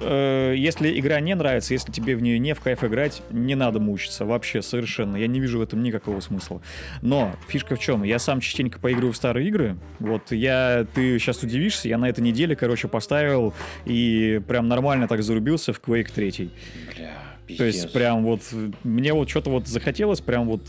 Э, 0.00 0.54
если 0.56 0.98
игра 0.98 1.20
не 1.20 1.36
нравится, 1.36 1.72
если 1.72 1.92
тебе 1.92 2.16
в 2.16 2.22
нее 2.22 2.40
не 2.40 2.54
в 2.54 2.60
кайф 2.60 2.82
играть, 2.82 3.22
не 3.30 3.54
надо 3.54 3.78
мучиться, 3.78 4.24
вообще, 4.24 4.60
совершенно. 4.60 5.16
Я 5.16 5.28
не 5.28 5.38
вижу 5.38 5.60
в 5.60 5.62
этом 5.62 5.84
никакого 5.84 6.18
смысла. 6.18 6.60
Но 7.00 7.36
фишка 7.46 7.76
в 7.76 7.78
чем? 7.78 8.02
Я 8.02 8.18
сам 8.18 8.40
частенько 8.40 8.80
поигрываю 8.80 9.12
в 9.12 9.16
старые 9.16 9.46
игры, 9.46 9.76
вот 9.98 10.32
я, 10.32 10.86
ты 10.94 11.18
сейчас 11.18 11.42
удивишься, 11.42 11.88
я 11.88 11.98
на 11.98 12.08
этой 12.08 12.20
неделе, 12.20 12.56
короче, 12.56 12.88
поставил 12.88 13.54
и 13.84 14.40
прям 14.46 14.68
нормально 14.68 15.08
так 15.08 15.22
зарубился 15.22 15.72
в 15.72 15.80
Quake 15.80 16.10
3. 16.12 16.30
Бля, 16.30 17.10
пиздец. 17.46 17.58
То 17.58 17.64
есть 17.64 17.92
прям 17.92 18.24
вот, 18.24 18.42
мне 18.82 19.12
вот 19.12 19.28
что-то 19.30 19.50
вот 19.50 19.68
захотелось 19.68 20.20
прям 20.20 20.46
вот 20.46 20.62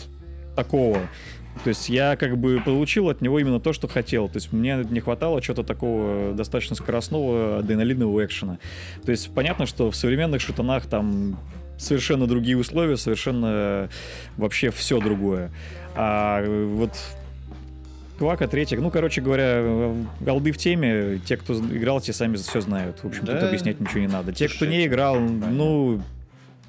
такого. 0.55 0.99
То 1.63 1.69
есть 1.69 1.89
я 1.89 2.15
как 2.17 2.37
бы 2.37 2.61
получил 2.63 3.09
от 3.09 3.21
него 3.21 3.39
именно 3.39 3.59
то, 3.59 3.73
что 3.73 3.87
хотел. 3.87 4.27
То 4.27 4.37
есть 4.37 4.51
мне 4.51 4.85
не 4.89 4.99
хватало 4.99 5.41
чего-то 5.41 5.63
такого 5.63 6.33
достаточно 6.33 6.75
скоростного 6.75 7.59
адреналинового 7.59 8.25
экшена. 8.25 8.59
То 9.05 9.11
есть 9.11 9.33
понятно, 9.33 9.65
что 9.65 9.89
в 9.89 9.95
современных 9.95 10.41
шутанах 10.41 10.85
там 10.85 11.39
совершенно 11.77 12.27
другие 12.27 12.57
условия, 12.57 12.97
совершенно 12.97 13.89
вообще 14.37 14.69
все 14.69 14.99
другое. 14.99 15.51
А 15.95 16.43
вот 16.45 16.91
Квака, 18.17 18.47
третьих. 18.47 18.79
Ну, 18.79 18.89
короче 18.91 19.21
говоря, 19.21 19.93
голды 20.21 20.51
в 20.51 20.57
теме. 20.57 21.19
Те, 21.25 21.37
кто 21.37 21.53
играл, 21.59 21.99
те 21.99 22.13
сами 22.13 22.37
все 22.37 22.61
знают. 22.61 22.99
В 23.03 23.07
общем, 23.07 23.25
да? 23.25 23.33
тут 23.33 23.49
объяснять 23.49 23.79
ничего 23.79 23.99
не 23.99 24.07
надо. 24.07 24.31
Те, 24.31 24.47
кто 24.47 24.65
не 24.65 24.85
играл, 24.85 25.19
ну, 25.19 26.01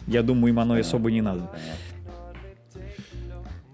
я 0.06 0.22
думаю, 0.22 0.52
им 0.52 0.58
оно 0.58 0.74
особо 0.74 1.10
не 1.10 1.22
надо. 1.22 1.42
Понятно. 1.42 1.95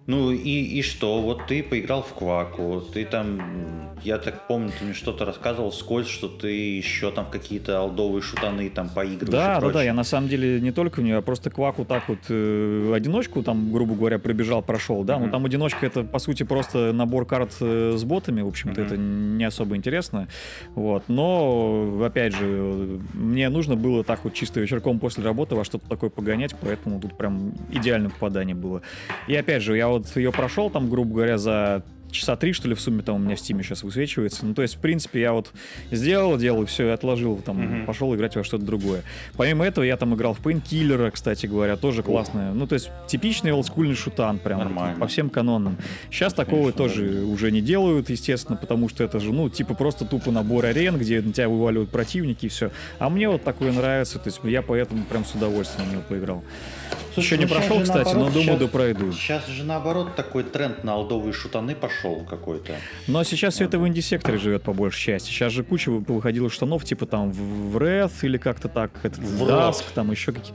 Ну 0.06 0.32
и, 0.32 0.38
и 0.38 0.82
что? 0.82 1.20
Вот 1.20 1.46
ты 1.46 1.62
поиграл 1.62 2.02
в 2.02 2.12
Кваку, 2.14 2.82
ты 2.92 3.04
там, 3.04 3.92
я 4.02 4.18
так 4.18 4.48
помню, 4.48 4.72
ты 4.76 4.84
мне 4.84 4.94
что-то 4.94 5.24
рассказывал 5.24 5.70
скользь, 5.70 6.08
что 6.08 6.26
ты 6.26 6.48
еще 6.48 7.12
там 7.12 7.26
какие-то 7.30 7.78
алдовые 7.78 8.20
шутаны 8.20 8.68
там 8.68 8.88
поигрываешь. 8.88 9.30
Да, 9.30 9.60
да, 9.60 9.70
да, 9.70 9.82
я 9.82 9.94
на 9.94 10.02
самом 10.02 10.28
деле 10.28 10.60
не 10.60 10.72
только 10.72 11.00
в 11.00 11.04
нее, 11.04 11.18
а 11.18 11.22
просто 11.22 11.50
Кваку 11.50 11.84
так 11.84 12.08
вот 12.08 12.18
э, 12.28 12.92
одиночку 12.92 13.44
там, 13.44 13.72
грубо 13.72 13.94
говоря, 13.94 14.18
пробежал, 14.18 14.60
прошел, 14.60 15.04
да, 15.04 15.14
uh-huh. 15.14 15.26
но 15.26 15.30
там 15.30 15.44
одиночка 15.44 15.86
это 15.86 16.02
по 16.02 16.18
сути 16.18 16.42
просто 16.42 16.92
набор 16.92 17.24
карт 17.24 17.54
э, 17.60 17.94
с 17.96 18.02
ботами, 18.02 18.40
в 18.42 18.48
общем-то 18.48 18.80
uh-huh. 18.80 18.86
это 18.86 18.96
не 18.96 19.44
особо 19.44 19.76
интересно, 19.76 20.26
вот, 20.74 21.04
но 21.06 22.02
опять 22.04 22.34
же, 22.34 23.00
мне 23.14 23.48
нужно 23.50 23.76
было 23.76 24.02
так 24.02 24.24
вот 24.24 24.34
чисто 24.34 24.58
вечерком 24.58 24.98
после 24.98 25.22
работы 25.22 25.54
во 25.54 25.64
что-то 25.64 25.88
такое 25.88 26.10
погонять, 26.10 26.56
поэтому 26.60 27.00
тут 27.00 27.16
прям 27.16 27.54
идеальное 27.70 28.10
попадание 28.10 28.56
было. 28.56 28.82
И 29.28 29.36
опять 29.36 29.62
же, 29.62 29.76
я 29.76 29.91
вот 29.92 30.16
ее 30.16 30.32
прошел 30.32 30.70
там, 30.70 30.90
грубо 30.90 31.14
говоря, 31.14 31.38
за 31.38 31.84
часа 32.12 32.36
три, 32.36 32.52
что 32.52 32.68
ли, 32.68 32.74
в 32.74 32.80
сумме 32.80 33.02
там 33.02 33.16
у 33.16 33.18
меня 33.18 33.36
в 33.36 33.40
стиме 33.40 33.62
сейчас 33.62 33.82
высвечивается. 33.82 34.46
Ну, 34.46 34.54
то 34.54 34.62
есть, 34.62 34.76
в 34.76 34.78
принципе, 34.78 35.20
я 35.20 35.32
вот 35.32 35.50
сделал 35.90 36.36
дело, 36.36 36.64
все, 36.66 36.88
и 36.88 36.90
отложил, 36.90 37.36
там, 37.38 37.60
mm-hmm. 37.60 37.84
пошел 37.86 38.14
играть 38.14 38.36
во 38.36 38.44
что-то 38.44 38.64
другое. 38.64 39.02
Помимо 39.36 39.64
этого, 39.64 39.84
я 39.84 39.96
там 39.96 40.14
играл 40.14 40.34
в 40.34 40.40
Painkiller, 40.40 41.10
кстати 41.10 41.46
говоря, 41.46 41.76
тоже 41.76 42.02
классная. 42.02 42.52
Ну, 42.52 42.66
то 42.66 42.74
есть, 42.74 42.90
типичный 43.08 43.52
олдскульный 43.52 43.96
шутан, 43.96 44.38
прям 44.38 44.60
Нормально. 44.60 45.00
по 45.00 45.06
всем 45.06 45.30
канонам. 45.30 45.76
Сейчас 46.10 46.34
такого 46.34 46.70
Конечно, 46.70 46.78
тоже 46.78 47.08
да. 47.08 47.26
уже 47.26 47.50
не 47.50 47.60
делают, 47.60 48.10
естественно, 48.10 48.56
потому 48.56 48.88
что 48.88 49.02
это 49.04 49.18
же, 49.18 49.32
ну, 49.32 49.48
типа 49.48 49.74
просто 49.74 50.04
тупо 50.04 50.30
набор 50.30 50.66
арен, 50.66 50.98
где 50.98 51.20
на 51.20 51.32
тебя 51.32 51.48
вываливают 51.48 51.90
противники 51.90 52.46
и 52.46 52.48
все. 52.48 52.70
А 52.98 53.08
мне 53.08 53.28
вот 53.28 53.42
такое 53.42 53.72
нравится, 53.72 54.18
то 54.18 54.28
есть 54.28 54.40
я 54.44 54.62
поэтому 54.62 55.04
прям 55.04 55.24
с 55.24 55.34
удовольствием 55.34 55.88
на 55.88 55.92
него 55.92 56.02
поиграл. 56.08 56.44
Слушай, 57.14 57.34
Еще 57.34 57.38
не 57.38 57.44
ну 57.44 57.50
прошел, 57.54 57.80
кстати, 57.82 58.14
наоборот, 58.14 58.26
но 58.26 58.40
думаю, 58.40 58.44
сейчас, 58.44 58.58
да 58.58 58.66
пройду. 58.68 59.12
Сейчас 59.12 59.46
же 59.46 59.64
наоборот 59.64 60.16
такой 60.16 60.44
тренд 60.44 60.82
на 60.82 60.94
алдовые 60.94 61.32
шутаны 61.32 61.74
пошел 61.74 62.01
какой-то. 62.28 62.74
Но 63.06 63.24
сейчас 63.24 63.54
все 63.54 63.64
это 63.64 63.78
в 63.78 63.86
инди-секторе 63.86 64.38
живет 64.38 64.62
по 64.62 64.72
большей 64.72 65.00
части. 65.00 65.30
Сейчас 65.30 65.52
же 65.52 65.64
куча 65.64 65.90
выходила 65.90 66.50
штанов, 66.50 66.84
типа 66.84 67.06
там 67.06 67.32
в 67.32 67.76
Wrath 67.76 68.12
или 68.22 68.38
как-то 68.38 68.68
так, 68.68 68.90
этот 69.02 69.20
в 69.20 69.42
Dusk, 69.42 69.84
там 69.94 70.10
еще 70.10 70.32
какие 70.32 70.54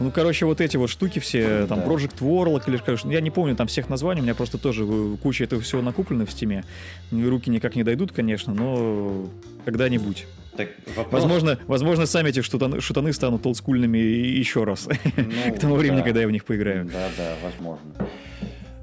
ну, 0.00 0.10
короче, 0.10 0.44
вот 0.46 0.60
эти 0.60 0.76
вот 0.76 0.90
штуки 0.90 1.18
все, 1.18 1.66
там, 1.66 1.80
да. 1.80 1.86
Project 1.86 2.18
Warlock 2.18 2.64
или, 2.66 2.76
конечно, 2.78 3.10
я 3.10 3.20
не 3.20 3.30
помню 3.30 3.54
там 3.54 3.66
всех 3.66 3.88
названий, 3.88 4.20
у 4.20 4.24
меня 4.24 4.34
просто 4.34 4.58
тоже 4.58 4.86
куча 5.22 5.44
этого 5.44 5.62
всего 5.62 5.82
накуплено 5.82 6.26
в 6.26 6.30
стиме. 6.30 6.64
Руки 7.12 7.50
никак 7.50 7.76
не 7.76 7.84
дойдут, 7.84 8.12
конечно, 8.12 8.52
но 8.54 9.28
когда-нибудь. 9.64 10.26
Так, 10.56 10.68
вопрос... 10.96 11.22
возможно, 11.22 11.58
возможно, 11.66 12.06
сами 12.06 12.28
эти 12.28 12.40
шутаны, 12.40 12.80
шутаны 12.80 13.12
станут 13.12 13.44
олдскульными 13.46 13.98
еще 13.98 14.64
раз. 14.64 14.88
Ну, 15.16 15.54
К 15.54 15.58
тому 15.58 15.74
времени, 15.76 15.98
да. 15.98 16.04
когда 16.04 16.20
я 16.20 16.28
в 16.28 16.30
них 16.30 16.44
поиграю. 16.44 16.84
Да, 16.84 17.08
да, 17.16 17.34
возможно. 17.42 17.90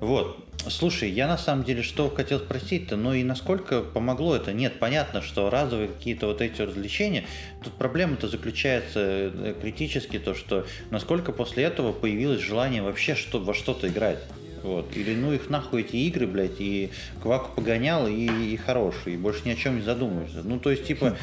Вот. 0.01 0.50
Слушай, 0.69 1.09
я 1.09 1.27
на 1.27 1.37
самом 1.37 1.63
деле 1.63 1.81
что 1.81 2.09
хотел 2.09 2.39
спросить-то, 2.39 2.95
ну 2.95 3.13
и 3.13 3.23
насколько 3.23 3.81
помогло 3.81 4.35
это? 4.35 4.53
Нет, 4.53 4.79
понятно, 4.79 5.21
что 5.21 5.49
разовые 5.49 5.87
какие-то 5.87 6.27
вот 6.27 6.41
эти 6.41 6.61
развлечения, 6.61 7.25
тут 7.63 7.73
проблема-то 7.73 8.27
заключается 8.27 8.99
э, 8.99 9.55
критически 9.59 10.19
то, 10.19 10.35
что 10.35 10.67
насколько 10.91 11.31
после 11.31 11.63
этого 11.63 11.93
появилось 11.93 12.41
желание 12.41 12.81
вообще 12.83 13.15
что, 13.15 13.39
во 13.39 13.53
что-то 13.53 13.87
играть. 13.87 14.19
Вот. 14.61 14.95
Или 14.95 15.15
ну 15.15 15.33
их 15.33 15.49
нахуй 15.49 15.81
эти 15.81 15.95
игры, 15.95 16.27
блядь, 16.27 16.59
и 16.59 16.91
кваку 17.21 17.55
погонял, 17.55 18.07
и, 18.07 18.25
и 18.53 18.57
хорош, 18.57 18.95
и 19.05 19.17
больше 19.17 19.41
ни 19.45 19.51
о 19.51 19.55
чем 19.55 19.77
не 19.77 19.81
задумываешься. 19.81 20.43
Ну, 20.43 20.59
то 20.59 20.69
есть, 20.69 20.85
типа, 20.85 21.17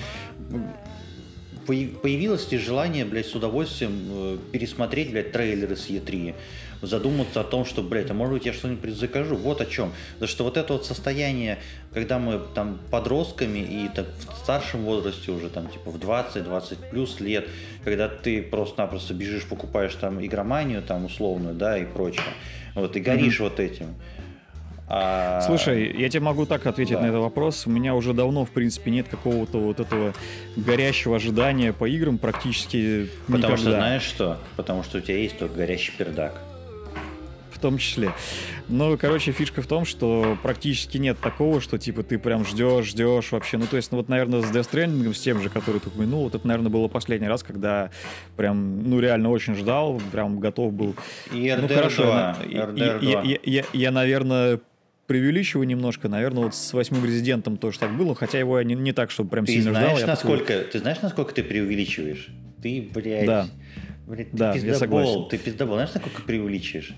появилось 1.67 2.51
ли 2.51 2.59
желание, 2.59 3.05
блядь, 3.05 3.27
с 3.27 3.35
удовольствием 3.35 3.93
э, 4.11 4.39
пересмотреть, 4.53 5.13
блядь, 5.13 5.33
трейлеры 5.33 5.77
с 5.77 5.89
Е3, 5.89 6.35
задуматься 6.83 7.41
о 7.41 7.45
том, 7.45 7.65
что, 7.65 7.83
блядь, 7.83 8.11
а 8.11 8.15
может 8.15 8.35
быть 8.35 8.47
я 8.47 8.53
что-нибудь 8.53 8.95
закажу, 8.95 9.37
вот 9.37 9.61
о 9.61 9.67
чем. 9.67 9.93
Потому 10.15 10.29
что 10.29 10.45
вот 10.45 10.57
это 10.57 10.73
вот 10.73 10.87
состояние, 10.87 11.59
когда 11.93 12.19
мы 12.19 12.41
там 12.55 12.79
подростками 12.91 13.59
и 13.59 13.89
так 13.95 14.07
в 14.35 14.39
старшем 14.39 14.85
возрасте 14.85 15.31
уже 15.33 15.49
там 15.49 15.69
типа 15.69 15.91
в 15.91 15.97
20-20 15.97 16.91
плюс 16.91 17.21
лет, 17.21 17.49
когда 17.85 18.09
ты 18.09 18.43
просто-напросто 18.43 19.15
бежишь, 19.15 19.45
покупаешь 19.45 19.95
там 19.95 20.25
игроманию 20.25 20.83
там 20.83 21.05
условную, 21.05 21.55
да, 21.55 21.79
и 21.79 21.85
прочее, 21.85 22.23
вот, 22.75 22.97
и 22.97 23.01
горишь 23.01 23.41
mm-hmm. 23.41 23.43
вот 23.43 23.61
этим. 23.61 23.95
А... 24.91 25.43
Слушай, 25.43 25.95
я 25.99 26.09
тебе 26.09 26.21
могу 26.21 26.47
так 26.47 26.67
ответить 26.67 26.95
да. 26.95 27.03
на 27.03 27.07
этот 27.07 27.21
вопрос. 27.21 27.67
У 27.67 27.71
меня 27.71 27.95
уже 27.95 28.15
давно, 28.15 28.47
в 28.47 28.51
принципе, 28.51 28.91
нет 28.91 29.07
какого-то 29.09 29.59
вот 29.59 29.81
этого 29.81 30.15
горящего 30.57 31.17
ожидания 31.17 31.75
по 31.75 31.87
играм 31.87 32.17
практически 32.17 33.09
Потому 33.27 33.39
никогда. 33.39 33.57
что 33.59 33.71
знаешь 33.71 34.03
что? 34.03 34.39
Потому 34.57 34.83
что 34.83 34.99
у 34.99 35.01
тебя 35.03 35.19
есть 35.19 35.39
только 35.39 35.57
горящий 35.57 35.93
пердак. 35.97 36.41
В 37.59 37.61
том 37.61 37.79
числе. 37.79 38.13
Ну, 38.69 38.97
короче, 38.97 39.33
фишка 39.33 39.63
в 39.63 39.67
том, 39.67 39.85
что 39.85 40.39
практически 40.43 40.99
нет 40.99 41.19
такого, 41.19 41.61
что, 41.61 41.79
типа, 41.79 42.03
ты 42.03 42.19
прям 42.19 42.45
ждешь, 42.45 42.87
ждешь 42.87 43.33
вообще. 43.33 43.57
Ну, 43.57 43.67
то 43.67 43.77
есть, 43.77 43.91
ну, 43.91 43.99
вот, 43.99 44.09
наверное, 44.09 44.43
с 44.43 44.51
Death 44.53 44.71
Stranding, 44.71 45.13
с 45.13 45.21
тем 45.21 45.43
же, 45.43 45.49
который 45.49 45.81
ты 45.81 45.89
упомянул, 45.89 46.25
вот 46.25 46.35
это, 46.35 46.47
наверное, 46.47 46.71
было 46.71 46.87
последний 46.87 47.27
раз, 47.27 47.43
когда 47.43 47.91
прям, 48.37 48.89
ну, 48.89 49.01
реально 49.01 49.31
очень 49.31 49.55
ждал, 49.55 50.01
прям 50.13 50.39
готов 50.39 50.73
был. 50.73 50.95
И 51.33 51.47
RDR 51.49 51.61
ну, 51.63 51.69
хорошо, 51.69 52.03
2. 52.05 52.37
Я, 52.49 52.63
RDR 52.65 53.01
2. 53.01 53.11
Я, 53.11 53.23
я, 53.23 53.39
я, 53.43 53.65
я, 53.73 53.91
наверное, 53.91 54.61
преувеличиваю 55.09 55.67
немножко. 55.67 56.09
Наверное, 56.09 56.45
вот 56.45 56.55
с 56.55 56.73
восьмым 56.73 57.05
резидентом 57.05 57.57
тоже 57.57 57.81
так 57.81 57.97
было, 57.97 58.15
хотя 58.15 58.39
его 58.39 58.59
я 58.59 58.65
не, 58.65 58.77
не 58.77 58.93
так, 58.93 59.11
чтобы 59.11 59.31
прям 59.31 59.47
ты 59.47 59.53
сильно 59.53 59.71
знаешь, 59.71 59.99
ждал. 59.99 60.09
Насколько, 60.09 60.53
такой... 60.53 60.71
Ты 60.71 60.79
знаешь, 60.79 60.99
насколько 61.03 61.35
ты 61.35 61.43
преувеличиваешь? 61.43 62.29
Ты, 62.63 62.89
блядь, 62.95 63.27
да. 63.27 63.49
блядь 64.07 64.31
ты 64.31 64.37
да, 64.37 64.53
пиздобол, 64.53 64.73
я 64.73 64.79
согласен. 64.79 65.29
ты 65.31 65.39
пиздобол. 65.39 65.75
Знаешь, 65.77 65.95
насколько 65.95 66.23
преувеличиваешь? 66.23 66.95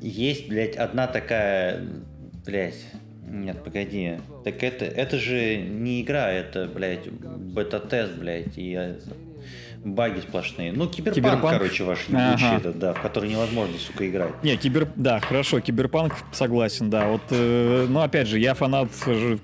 Есть, 0.00 0.48
блядь, 0.48 0.76
одна 0.76 1.06
такая, 1.06 1.84
блядь, 2.46 2.84
нет, 3.26 3.62
погоди. 3.62 4.18
Так 4.44 4.62
это, 4.62 4.84
это 4.84 5.18
же 5.18 5.56
не 5.56 6.02
игра, 6.02 6.30
это, 6.30 6.66
блядь, 6.66 7.10
бета-тест, 7.10 8.14
блядь, 8.14 8.56
и 8.56 8.96
баги 9.84 10.20
сплошные. 10.20 10.72
Ну, 10.72 10.88
киберпанк, 10.88 11.16
киберпанк? 11.16 11.58
короче, 11.58 11.84
ваш 11.84 12.00
ебучий 12.08 12.46
ага. 12.46 12.56
этот, 12.56 12.78
да, 12.78 12.94
в 12.94 13.00
который 13.00 13.30
невозможно, 13.30 13.76
сука, 13.78 14.08
играть. 14.08 14.42
Не, 14.42 14.56
кибер... 14.56 14.88
Да, 14.96 15.20
хорошо, 15.20 15.60
киберпанк, 15.60 16.14
согласен, 16.32 16.90
да. 16.90 17.08
Вот, 17.08 17.22
э, 17.30 17.86
но 17.88 18.02
опять 18.02 18.28
же, 18.28 18.38
я 18.38 18.54
фанат 18.54 18.88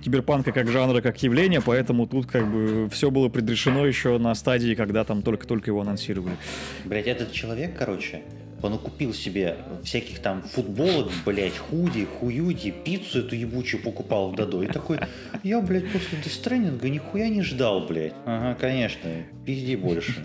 киберпанка 0.03 0.53
как 0.53 0.69
жанра, 0.69 1.01
как 1.01 1.23
явления, 1.23 1.61
поэтому 1.61 2.07
тут 2.07 2.27
как 2.27 2.51
бы 2.51 2.89
все 2.91 3.11
было 3.11 3.29
предрешено 3.29 3.87
еще 3.87 4.19
на 4.19 4.35
стадии, 4.35 4.75
когда 4.75 5.05
там 5.05 5.23
только-только 5.23 5.71
его 5.71 5.81
анонсировали. 5.81 6.37
Блять, 6.85 7.07
этот 7.07 7.33
человек, 7.33 7.77
короче, 7.77 8.23
он 8.65 8.79
купил 8.79 9.13
себе 9.13 9.57
всяких 9.83 10.21
там 10.21 10.43
футболок, 10.43 11.11
блядь, 11.25 11.57
худи, 11.57 12.05
хуюди, 12.05 12.71
пиццу 12.71 13.21
эту 13.21 13.37
ебучую 13.37 13.83
покупал 13.83 14.31
в 14.31 14.37
Дадо. 14.37 14.63
И 14.63 14.67
такой, 14.67 14.99
я, 15.43 15.61
блядь, 15.61 15.91
после 15.93 16.19
дестренинга 16.19 16.89
нихуя 16.89 17.29
не 17.29 17.43
ждал, 17.43 17.87
блядь. 17.87 18.15
Ага, 18.25 18.59
конечно, 18.59 19.11
пизди 19.45 19.77
больше. 19.77 20.25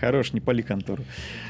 Хорош, 0.00 0.32
не 0.32 0.40
пали 0.40 0.62
контору. 0.62 1.04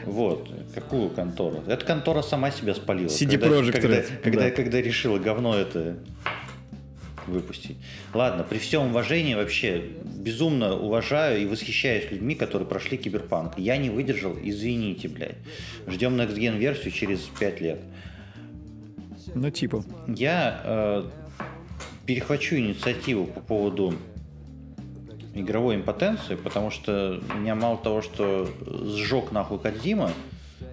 Вот, 0.04 0.50
какую 0.74 1.10
контору? 1.10 1.62
Эта 1.66 1.84
контора 1.84 2.22
сама 2.22 2.50
себя 2.50 2.74
спалила. 2.74 3.08
CD 3.08 3.38
Projekt 3.38 3.72
когда, 3.72 4.02
когда, 4.02 4.12
когда, 4.22 4.50
когда 4.50 4.80
решила 4.80 5.18
говно 5.18 5.56
это 5.56 5.98
выпустить. 7.26 7.76
Ладно, 8.14 8.44
при 8.44 8.58
всем 8.58 8.88
уважении 8.88 9.34
вообще 9.34 9.82
безумно 10.04 10.74
уважаю 10.74 11.42
и 11.42 11.46
восхищаюсь 11.46 12.10
людьми, 12.10 12.34
которые 12.34 12.68
прошли 12.68 12.98
киберпанк. 12.98 13.58
Я 13.58 13.76
не 13.76 13.90
выдержал, 13.90 14.36
извините, 14.42 15.08
блядь. 15.08 15.36
Ждем 15.86 16.20
Next 16.20 16.36
Gen 16.36 16.58
версию 16.58 16.92
через 16.92 17.20
5 17.38 17.60
лет. 17.60 17.80
Ну, 19.34 19.50
типа. 19.50 19.84
Я 20.08 20.60
э, 20.64 21.04
перехвачу 22.06 22.56
инициативу 22.56 23.26
по 23.26 23.40
поводу 23.40 23.94
игровой 25.34 25.76
импотенции, 25.76 26.34
потому 26.34 26.70
что 26.70 27.20
меня 27.34 27.54
мало 27.54 27.78
того, 27.78 28.02
что 28.02 28.48
сжег 28.66 29.32
нахуй 29.32 29.58
Кадзима, 29.58 30.12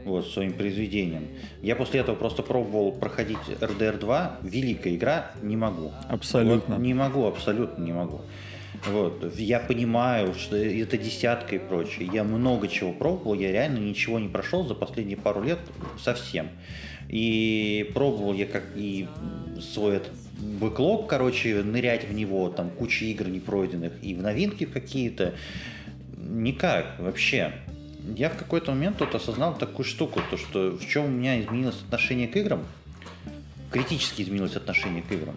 вот, 0.06 0.28
своим 0.28 0.54
произведением. 0.54 1.28
Я 1.62 1.76
после 1.76 2.02
этого 2.02 2.16
просто 2.16 2.44
пробовал 2.44 2.92
проходить 2.92 3.38
RDR 3.60 4.00
2, 4.00 4.40
великая 4.44 4.96
игра, 4.96 5.32
не 5.42 5.56
могу. 5.58 5.92
Абсолютно. 6.08 6.76
Вот, 6.76 6.84
не 6.84 6.94
могу, 6.94 7.26
абсолютно 7.26 7.84
не 7.84 7.94
могу. 7.94 8.22
Вот. 8.86 9.34
Я 9.38 9.60
понимаю, 9.60 10.34
что 10.34 10.56
это 10.56 10.98
десятка 10.98 11.56
и 11.56 11.60
прочее. 11.60 12.10
Я 12.12 12.24
много 12.24 12.68
чего 12.68 12.92
пробовал, 12.94 13.34
я 13.34 13.52
реально 13.52 13.80
ничего 13.80 14.20
не 14.20 14.30
прошел 14.30 14.66
за 14.66 14.76
последние 14.76 15.18
пару 15.18 15.42
лет 15.42 15.60
совсем. 16.00 16.50
И 17.10 17.90
пробовал 17.94 18.34
я 18.34 18.46
как 18.46 18.64
и 18.76 19.08
свой 19.60 19.98
этот 19.98 20.14
бэклог, 20.40 21.08
короче, 21.08 21.64
нырять 21.64 22.08
в 22.08 22.14
него, 22.14 22.50
там 22.50 22.70
куча 22.70 23.06
игр 23.06 23.28
не 23.28 23.40
пройденных, 23.40 23.94
и 24.02 24.14
в 24.14 24.22
новинки 24.22 24.66
какие-то. 24.66 25.34
Никак 26.18 26.96
вообще 27.00 27.54
я 28.16 28.30
в 28.30 28.38
какой-то 28.38 28.72
момент 28.72 28.97
тут 28.97 29.16
осознал 29.16 29.58
такую 29.58 29.86
штуку, 29.86 30.22
то 30.30 30.38
что 30.38 30.72
в 30.72 30.86
чем 30.88 31.06
у 31.06 31.10
меня 31.10 31.39
изменилось 31.41 31.82
отношение 31.86 32.28
к 32.28 32.36
играм, 32.36 32.66
критически 33.72 34.22
изменилось 34.22 34.56
отношение 34.56 35.04
к 35.04 35.12
играм. 35.12 35.36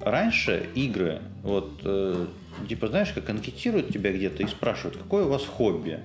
Раньше 0.00 0.68
игры, 0.74 1.22
вот, 1.42 1.80
э, 1.84 2.26
типа, 2.68 2.88
знаешь, 2.88 3.12
как 3.12 3.30
анкетируют 3.30 3.92
тебя 3.92 4.12
где-то 4.12 4.42
и 4.42 4.46
спрашивают, 4.46 4.96
какое 4.96 5.24
у 5.24 5.28
вас 5.28 5.44
хобби. 5.44 6.00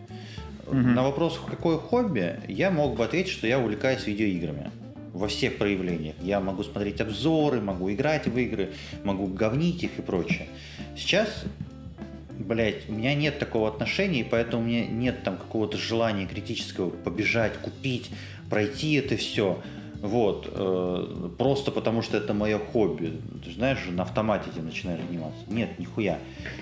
Угу. 0.67 0.75
На 0.75 1.03
вопрос, 1.03 1.39
какое 1.49 1.77
хобби, 1.77 2.39
я 2.47 2.69
мог 2.69 2.95
бы 2.95 3.03
ответить, 3.03 3.31
что 3.31 3.47
я 3.47 3.59
увлекаюсь 3.59 4.05
видеоиграми 4.05 4.71
во 5.13 5.27
всех 5.27 5.57
проявлениях. 5.57 6.15
Я 6.21 6.39
могу 6.39 6.63
смотреть 6.63 7.01
обзоры, 7.01 7.59
могу 7.59 7.91
играть 7.91 8.27
в 8.27 8.37
игры, 8.37 8.73
могу 9.03 9.27
говнить 9.27 9.83
их 9.83 9.97
и 9.97 10.01
прочее. 10.01 10.47
Сейчас 10.95 11.45
блять, 12.39 12.89
у 12.89 12.93
меня 12.93 13.13
нет 13.15 13.39
такого 13.39 13.67
отношения, 13.67 14.21
и 14.21 14.23
поэтому 14.23 14.63
у 14.63 14.65
меня 14.65 14.85
нет 14.85 15.23
там 15.23 15.37
какого-то 15.37 15.77
желания 15.77 16.25
критического 16.25 16.89
побежать, 16.89 17.53
купить, 17.57 18.09
пройти 18.49 18.93
это 18.93 19.17
все. 19.17 19.61
Вот, 20.01 20.47
э, 20.51 21.29
просто 21.39 21.71
потому 21.71 22.03
что 22.03 22.17
это 22.17 22.33
мое 22.33 22.59
хобби. 22.59 23.19
Ты 23.43 23.51
знаешь, 23.51 23.79
на 23.89 24.03
автомате 24.03 24.51
ты 24.53 24.61
начинаешь 24.61 25.01
заниматься. 25.01 25.39
Нет, 25.47 25.79
нихуя. 25.79 26.19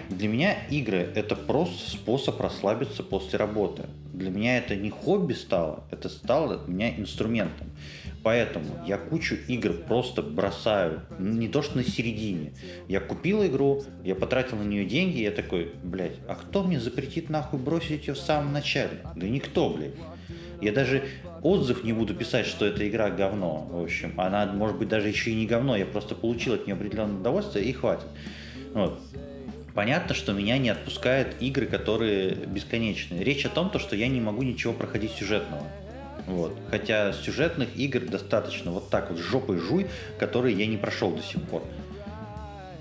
Для 0.09 0.29
меня 0.29 0.53
игры 0.69 1.11
это 1.15 1.35
просто 1.35 1.91
способ 1.91 2.39
расслабиться 2.39 3.03
после 3.03 3.37
работы. 3.37 3.83
Для 4.13 4.29
меня 4.29 4.57
это 4.57 4.77
не 4.77 4.89
хобби 4.89 5.33
стало, 5.33 5.83
это 5.91 6.07
стало 6.07 6.59
для 6.59 6.73
меня 6.73 6.97
инструментом. 6.97 7.67
Поэтому 8.25 8.83
я 8.87 8.97
кучу 8.97 9.35
игр 9.47 9.73
просто 9.87 10.23
бросаю. 10.23 11.01
Не 11.19 11.47
то, 11.47 11.61
что 11.61 11.77
на 11.77 11.83
середине. 11.83 12.53
Я 12.87 12.99
купил 12.99 13.45
игру, 13.45 13.83
я 14.03 14.15
потратил 14.15 14.57
на 14.57 14.63
нее 14.63 14.83
деньги, 14.83 15.21
я 15.21 15.29
такой, 15.29 15.73
блядь, 15.83 16.15
а 16.27 16.33
кто 16.33 16.63
мне 16.63 16.79
запретит 16.79 17.29
нахуй 17.29 17.59
бросить 17.59 18.07
ее 18.07 18.15
в 18.15 18.17
самом 18.17 18.51
начале? 18.51 18.97
Да 19.15 19.27
никто, 19.27 19.69
блядь. 19.69 19.93
Я 20.59 20.71
даже 20.71 21.03
отзыв 21.43 21.83
не 21.83 21.93
буду 21.93 22.15
писать, 22.15 22.47
что 22.47 22.65
эта 22.65 22.89
игра 22.89 23.11
говно. 23.11 23.67
В 23.69 23.83
общем, 23.83 24.19
она 24.19 24.47
может 24.47 24.79
быть 24.79 24.89
даже 24.89 25.07
еще 25.07 25.29
и 25.29 25.35
не 25.35 25.45
говно. 25.45 25.75
Я 25.75 25.85
просто 25.85 26.15
получил 26.15 26.55
от 26.55 26.65
нее 26.65 26.73
определенное 26.73 27.19
удовольствие 27.19 27.65
и 27.65 27.73
хватит. 27.73 28.07
Вот. 28.73 28.99
Понятно, 29.75 30.15
что 30.15 30.33
меня 30.33 30.57
не 30.57 30.69
отпускают 30.69 31.35
игры, 31.41 31.67
которые 31.67 32.33
бесконечные. 32.33 33.23
Речь 33.23 33.45
о 33.45 33.49
том, 33.49 33.69
то, 33.69 33.77
что 33.77 33.95
я 33.95 34.07
не 34.07 34.19
могу 34.19 34.41
ничего 34.41 34.73
проходить 34.73 35.11
сюжетного. 35.11 35.67
Вот. 36.27 36.57
Хотя 36.69 37.13
сюжетных 37.13 37.75
игр 37.77 37.99
достаточно 37.99 38.71
вот 38.71 38.89
так 38.89 39.11
вот 39.11 39.19
жопой 39.19 39.57
жуй, 39.57 39.87
которые 40.17 40.55
я 40.55 40.65
не 40.65 40.77
прошел 40.77 41.11
до 41.11 41.21
сих 41.21 41.41
пор. 41.43 41.63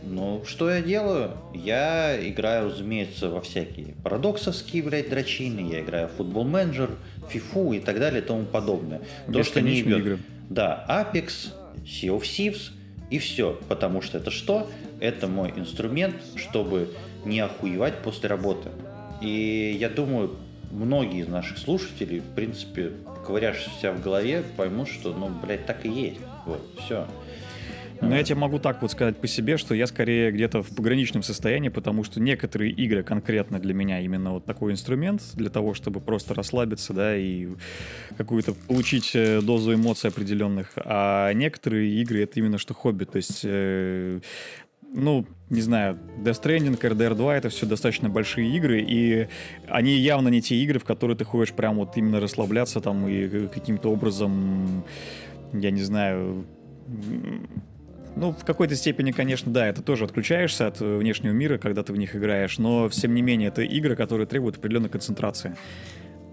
Ну, 0.07 0.43
что 0.47 0.71
я 0.71 0.83
делаю? 0.83 1.33
Я 1.55 2.17
играю, 2.29 2.67
разумеется, 2.67 3.31
во 3.31 3.41
всякие 3.41 3.95
парадоксовские, 4.03 4.83
блядь, 4.83 5.09
дрочины, 5.09 5.73
я 5.73 5.81
играю 5.81 6.09
в 6.09 6.13
футбол 6.13 6.45
менеджер, 6.45 6.91
фифу 7.31 7.73
и 7.73 7.81
так 7.81 7.99
далее 7.99 8.21
и 8.21 8.25
тому 8.25 8.45
подобное. 8.45 9.01
То, 9.33 9.43
что 9.43 9.61
не 9.61 9.81
идет. 9.81 9.99
Игры. 9.99 10.19
Да, 10.51 10.85
Apex, 10.89 11.53
Sea 11.85 12.17
of 12.17 12.23
Thieves 12.23 12.71
и 13.11 13.19
все. 13.19 13.59
Потому 13.69 14.03
что 14.03 14.19
это 14.19 14.31
что? 14.31 14.69
Это 15.01 15.27
мой 15.27 15.53
инструмент, 15.57 16.17
чтобы 16.37 16.91
не 17.25 17.41
охуевать 17.41 17.99
после 18.03 18.29
работы. 18.29 18.71
И 19.21 19.77
я 19.81 19.89
думаю, 19.89 20.37
многие 20.71 21.21
из 21.21 21.29
наших 21.29 21.59
слушателей, 21.59 22.21
в 22.21 22.35
принципе, 22.35 22.93
ковыряешься 23.25 23.71
себя 23.71 23.93
в 23.93 24.03
голове, 24.03 24.43
поймут, 24.57 24.89
что, 24.89 25.13
ну, 25.13 25.29
блядь, 25.29 25.67
так 25.67 25.85
и 25.85 25.89
есть. 25.89 26.21
Вот, 26.47 26.61
все. 26.85 27.07
Но 28.01 28.17
я 28.17 28.23
тебе 28.23 28.37
могу 28.37 28.59
так 28.59 28.83
вот 28.83 28.91
сказать 28.91 29.17
по 29.17 29.27
себе, 29.27 29.57
что 29.57 29.75
я 29.75 29.87
скорее 29.87 30.31
где-то 30.31 30.63
в 30.63 30.75
пограничном 30.75 31.23
состоянии, 31.23 31.69
потому 31.69 32.05
что 32.05 32.21
некоторые 32.21 32.73
игры 32.73 33.03
конкретно 33.03 33.59
для 33.59 33.75
меня 33.75 34.01
именно 34.01 34.33
вот 34.33 34.45
такой 34.45 34.73
инструмент 34.73 35.23
для 35.35 35.51
того, 35.51 35.75
чтобы 35.75 36.01
просто 36.01 36.35
расслабиться, 36.35 36.93
да, 36.93 37.17
и 37.17 37.49
какую-то 38.17 38.55
получить 38.55 39.13
э, 39.15 39.41
дозу 39.41 39.75
эмоций 39.75 40.11
определенных. 40.11 40.73
А 40.77 41.33
некоторые 41.33 41.91
игры 42.03 42.23
это 42.23 42.41
именно 42.41 42.59
что 42.59 42.75
хобби. 42.75 43.05
То 43.05 43.17
есть 43.17 43.41
э, 43.45 44.21
ну, 44.95 45.27
не 45.51 45.61
знаю, 45.61 45.99
Death 46.19 46.43
Stranding, 46.43 46.81
RDR 46.81 47.15
2 47.15 47.37
это 47.37 47.49
все 47.49 47.67
достаточно 47.67 48.09
большие 48.09 48.57
игры, 48.57 48.81
и 48.81 49.29
они 49.69 49.97
явно 49.97 50.29
не 50.29 50.41
те 50.41 50.55
игры, 50.57 50.79
в 50.79 50.85
которые 50.85 51.17
ты 51.17 51.25
ходишь 51.25 51.53
прям 51.53 51.77
вот 51.77 51.97
именно 51.97 52.21
расслабляться 52.21 52.81
там 52.81 53.07
и 53.09 53.49
каким-то 53.49 53.91
образом, 53.91 54.85
я 55.53 55.71
не 55.71 55.83
знаю, 55.83 56.47
ну, 58.17 58.33
в 58.33 58.45
какой-то 58.45 58.77
степени, 58.77 59.11
конечно, 59.11 59.53
да, 59.53 59.67
это 59.67 59.83
тоже 59.83 60.05
отключаешься 60.05 60.69
от 60.69 60.81
внешнего 60.81 61.33
мира, 61.33 61.59
когда 61.59 61.83
ты 61.83 61.93
в 61.93 61.97
них 61.97 62.15
играешь, 62.15 62.59
но, 62.59 62.89
тем 62.89 63.15
не 63.15 63.23
менее, 63.23 63.49
это 63.49 63.63
игры, 63.63 63.97
которые 63.97 64.27
требуют 64.27 64.57
определенной 64.57 64.89
концентрации. 64.89 65.57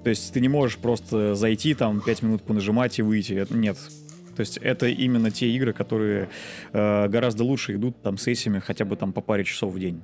То 0.04 0.10
есть 0.10 0.34
ты 0.34 0.40
не 0.40 0.50
можешь 0.50 0.78
просто 0.78 1.36
зайти, 1.36 1.74
там, 1.74 2.02
5 2.02 2.22
минут 2.22 2.44
понажимать 2.44 3.00
и 3.00 3.02
выйти. 3.02 3.46
Нет. 3.50 3.78
То 4.42 4.44
есть 4.44 4.58
это 4.58 4.88
именно 4.88 5.30
те 5.30 5.48
игры, 5.52 5.72
которые 5.72 6.28
э, 6.74 7.08
гораздо 7.10 7.44
лучше 7.44 7.76
идут 7.76 8.02
там 8.02 8.18
сессиями 8.18 8.58
хотя 8.58 8.86
бы 8.86 8.96
там 8.96 9.14
по 9.14 9.22
паре 9.22 9.44
часов 9.44 9.72
в 9.72 9.80
день. 9.80 10.02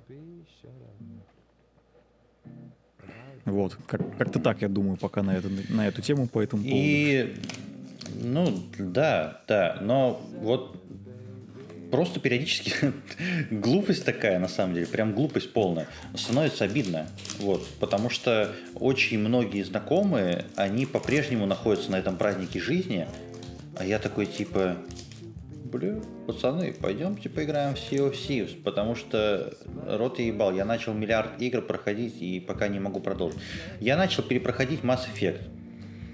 Вот, 3.46 3.76
как- 3.88 4.16
как-то 4.16 4.40
так 4.40 4.62
я 4.62 4.70
думаю 4.70 4.96
пока 4.98 5.24
на, 5.24 5.36
это, 5.36 5.50
на 5.70 5.88
эту 5.88 6.04
тему 6.04 6.28
по 6.28 6.40
этому 6.40 6.62
поводу. 6.62 6.78
И, 6.80 7.36
ну, 8.22 8.54
да, 8.78 9.42
да, 9.48 9.80
но 9.82 10.22
вот 10.40 10.80
просто 11.90 12.20
периодически 12.20 12.74
глупость 13.50 14.06
такая, 14.06 14.38
на 14.38 14.50
самом 14.50 14.76
деле, 14.76 14.86
прям 14.86 15.14
глупость 15.14 15.52
полная, 15.52 15.88
становится 16.14 16.66
обидно, 16.66 17.08
вот, 17.40 17.66
потому 17.80 18.12
что 18.12 18.54
очень 18.76 19.18
многие 19.18 19.64
знакомые, 19.64 20.46
они 20.56 20.86
по-прежнему 20.86 21.48
находятся 21.48 21.90
на 21.90 21.96
этом 21.96 22.18
празднике 22.18 22.60
жизни, 22.60 23.08
а 23.80 23.86
я 23.86 24.00
такой 24.00 24.26
типа, 24.26 24.78
бля, 25.68 26.00
пацаны, 26.26 26.74
пойдемте 26.74 27.30
поиграем 27.30 27.76
в 27.76 27.78
Sea 27.78 28.10
of 28.10 28.14
Thieves, 28.14 28.62
потому 28.64 28.96
что 28.96 29.54
рот 29.88 30.20
я 30.20 30.26
ебал, 30.26 30.54
я 30.54 30.66
начал 30.66 30.94
миллиард 30.94 31.42
игр 31.42 31.62
проходить 31.62 32.22
и 32.22 32.40
пока 32.40 32.68
не 32.68 32.80
могу 32.80 33.00
продолжить. 33.00 33.40
Я 33.80 33.98
начал 33.98 34.24
перепроходить 34.24 34.82
Mass 34.82 35.02
Effect. 35.14 35.42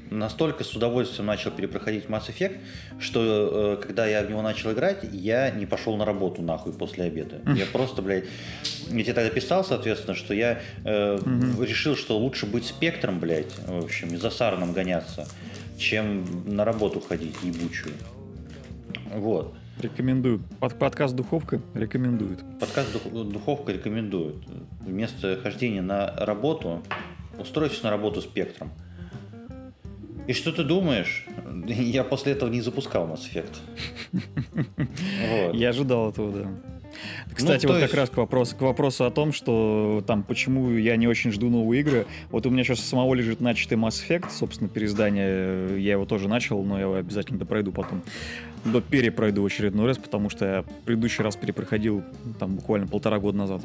Настолько 0.09 0.63
с 0.63 0.75
удовольствием 0.75 1.25
начал 1.25 1.49
перепроходить 1.49 2.05
Mass 2.05 2.29
Effect, 2.29 2.59
что 2.99 3.77
э, 3.79 3.83
когда 3.83 4.05
я 4.05 4.21
в 4.21 4.29
него 4.29 4.43
начал 4.43 4.71
играть, 4.71 5.03
я 5.11 5.49
не 5.49 5.65
пошел 5.65 5.97
на 5.97 6.05
работу 6.05 6.43
нахуй 6.43 6.73
после 6.73 7.05
обеда. 7.05 7.41
Я 7.55 7.65
просто, 7.65 8.03
блядь, 8.03 8.25
я 8.89 9.03
тебе 9.03 9.13
тогда 9.13 9.29
писал, 9.31 9.63
соответственно, 9.63 10.15
что 10.15 10.35
я 10.35 10.59
э, 10.83 11.17
решил, 11.59 11.95
что 11.95 12.17
лучше 12.19 12.45
быть 12.45 12.65
спектром, 12.65 13.19
блядь, 13.19 13.57
в 13.65 13.85
общем, 13.85 14.13
и 14.13 14.17
за 14.17 14.29
Сараном 14.29 14.73
гоняться, 14.73 15.27
чем 15.83 16.23
на 16.45 16.63
работу 16.63 17.01
ходить 17.01 17.35
ебучую. 17.43 17.93
Вот. 19.13 19.53
Рекомендую. 19.79 20.41
Под, 20.59 20.79
подкаст 20.79 21.13
«Духовка» 21.13 21.59
рекомендует. 21.73 22.39
Подкаст 22.59 22.93
«Дух- 22.93 23.25
«Духовка» 23.25 23.73
рекомендует. 23.73 24.35
Вместо 24.79 25.37
хождения 25.41 25.81
на 25.81 26.15
работу, 26.15 26.81
устройтесь 27.37 27.83
на 27.83 27.89
работу 27.89 28.21
спектром. 28.21 28.71
И 30.25 30.31
что 30.31 30.53
ты 30.53 30.63
думаешь? 30.63 31.25
Я 31.67 32.05
после 32.05 32.31
этого 32.31 32.49
не 32.49 32.61
запускал 32.61 33.07
Mass 33.07 33.21
Effect. 33.31 33.57
Вот. 34.85 35.55
Я 35.55 35.69
ожидал 35.69 36.11
этого, 36.11 36.31
да. 36.31 36.72
Кстати, 37.33 37.65
Ну, 37.65 37.73
вот 37.73 37.79
есть- 37.79 37.91
как 37.91 37.99
раз 37.99 38.09
к 38.09 38.17
вопросу, 38.17 38.55
к 38.55 38.61
вопросу 38.61 39.05
о 39.05 39.11
том, 39.11 39.33
что 39.33 40.03
там 40.07 40.23
почему 40.23 40.71
я 40.71 40.95
не 40.95 41.07
очень 41.07 41.31
жду 41.31 41.49
новые 41.49 41.81
игры. 41.81 42.05
Вот 42.31 42.45
у 42.45 42.49
меня 42.49 42.63
сейчас 42.63 42.79
самого 42.81 43.13
лежит 43.13 43.41
начатый 43.41 43.77
Mass 43.77 44.01
Effect, 44.07 44.31
собственно, 44.31 44.69
переиздание. 44.69 45.81
Я 45.81 45.93
его 45.93 46.05
тоже 46.05 46.27
начал, 46.27 46.63
но 46.63 46.75
я 46.77 46.83
его 46.83 46.95
обязательно 46.95 47.39
допройду 47.39 47.71
потом. 47.71 48.01
До 48.65 48.81
перепройду 48.81 49.41
в 49.41 49.45
очередной 49.45 49.87
раз, 49.87 49.97
потому 49.97 50.29
что 50.29 50.45
я 50.45 50.65
предыдущий 50.85 51.23
раз 51.23 51.35
перепроходил 51.35 52.03
там 52.39 52.55
буквально 52.55 52.87
полтора 52.87 53.19
года 53.19 53.37
назад. 53.37 53.61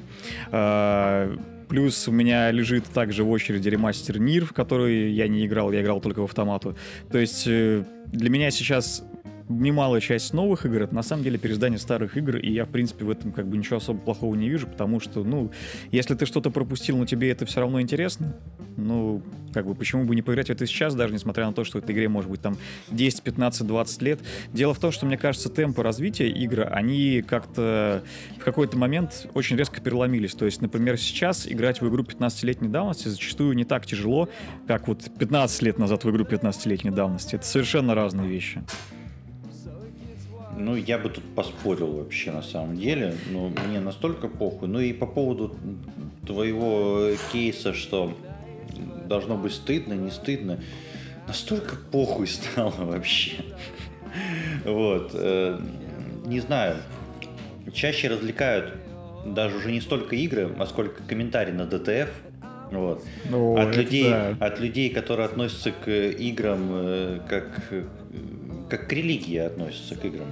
А, 0.51 1.37
Плюс 1.69 2.09
у 2.09 2.13
меня 2.13 2.51
лежит 2.51 2.85
также 2.87 3.25
в 3.25 3.31
очереди 3.31 3.69
ремастер 3.69 4.19
Нир, 4.19 4.47
в 4.47 4.55
который 4.55 5.13
я 5.13 5.29
не 5.29 5.45
играл, 5.45 5.71
я 5.71 5.83
играл 5.83 6.01
только 6.01 6.21
в 6.21 6.25
автомату. 6.25 6.75
То 7.13 7.19
есть 7.19 7.45
э, 7.47 7.85
для 8.07 8.31
меня 8.31 8.51
сейчас 8.51 9.05
немалая 9.49 10.01
часть 10.01 10.33
новых 10.33 10.67
игр 10.67 10.83
это 10.83 10.95
на 10.95 11.03
самом 11.03 11.25
деле 11.25 11.39
переиздание 11.39 11.79
старых 11.79 12.17
игр, 12.17 12.37
и 12.37 12.53
я, 12.53 12.65
в 12.65 12.71
принципе, 12.71 13.05
в 13.05 13.11
этом 13.11 13.33
как 13.33 13.47
бы 13.47 13.57
ничего 13.57 13.77
особо 13.77 13.99
плохого 13.99 14.35
не 14.35 14.49
вижу, 14.49 14.67
потому 14.67 15.01
что, 15.01 15.25
ну, 15.25 15.51
если 15.91 16.15
ты 16.15 16.27
что-то 16.27 16.51
пропустил, 16.51 16.97
но 16.99 17.07
тебе 17.07 17.31
это 17.31 17.47
все 17.47 17.61
равно 17.61 17.81
интересно, 17.81 18.37
ну, 18.77 19.23
как 19.53 19.67
бы, 19.67 19.75
почему 19.75 20.05
бы 20.05 20.15
не 20.15 20.23
поиграть 20.23 20.49
в 20.49 20.51
это 20.51 20.67
сейчас, 20.67 20.95
даже 20.95 21.13
несмотря 21.13 21.47
на 21.47 21.53
то, 21.53 21.65
что 21.65 21.79
этой 21.79 21.95
игре 21.95 22.09
может 22.09 22.31
быть 22.31 22.41
там 22.41 22.57
10, 22.91 23.23
15, 23.23 23.67
20 23.67 24.03
лет. 24.03 24.21
Дело 24.53 24.75
в 24.75 24.79
том, 24.79 24.93
что, 24.93 25.07
мне 25.07 25.19
кажется, 25.19 25.49
темпы 25.49 25.83
развития 25.83 26.29
игры, 26.29 26.65
они 26.65 27.23
как-то 27.27 28.05
в 28.39 28.45
какой-то 28.45 28.79
момент 28.79 29.27
очень 29.35 29.57
резко 29.57 29.81
переломились. 29.81 30.35
То 30.35 30.45
есть, 30.45 30.61
например, 30.61 30.97
сейчас 30.97 31.47
играть 31.47 31.81
в 31.81 31.89
игру 31.89 32.05
15-летней 32.05 32.69
давности 32.69 33.09
зачастую 33.09 33.57
не 33.57 33.65
так 33.65 33.85
тяжело, 33.87 34.29
как 34.67 34.87
вот 34.87 35.11
15 35.19 35.63
лет 35.63 35.79
назад 35.79 36.05
в 36.05 36.11
игру 36.11 36.25
15-летней 36.25 36.91
давности. 36.91 37.35
Это 37.35 37.47
совершенно 37.47 37.95
разные 37.95 38.29
вещи. 38.29 38.63
Ну, 40.59 40.75
я 40.75 40.99
бы 40.99 41.09
тут 41.09 41.25
поспорил 41.35 41.93
вообще 41.99 42.33
на 42.33 42.43
самом 42.43 42.77
деле. 42.77 43.15
Ну, 43.31 43.53
мне 43.69 43.81
настолько 43.81 44.29
похуй. 44.29 44.69
Ну 44.69 44.81
и 44.81 44.93
по 44.93 45.07
поводу 45.07 45.57
твоего 46.27 47.11
кейса, 47.33 47.73
что 47.73 48.17
должно 49.07 49.37
быть 49.37 49.53
стыдно, 49.53 49.95
не 49.95 50.11
стыдно. 50.11 50.59
Настолько 51.29 51.77
похуй 51.77 52.27
стало 52.27 52.73
вообще. 52.73 53.37
Вот. 54.65 55.13
э, 55.15 55.61
Не 56.27 56.41
знаю. 56.41 56.77
Чаще 57.73 58.09
развлекают 58.09 58.75
даже 59.27 59.57
уже 59.57 59.73
не 59.73 59.81
столько 59.81 60.17
игры, 60.17 60.51
а 60.59 60.67
сколько 60.67 61.03
комментарии 61.03 61.53
на 61.53 61.67
DTF. 61.67 62.09
Вот. 62.71 63.05
О, 63.33 63.57
от, 63.57 63.77
людей, 63.77 64.11
да. 64.11 64.37
от 64.41 64.61
людей, 64.61 64.91
которые 64.91 65.27
относятся 65.27 65.73
к 65.73 65.89
играм 65.91 66.69
э, 66.71 67.21
как, 67.29 67.63
как 68.69 68.87
к 68.87 68.93
религии 68.93 69.39
относятся 69.39 69.97
к 69.97 70.05
играм. 70.05 70.29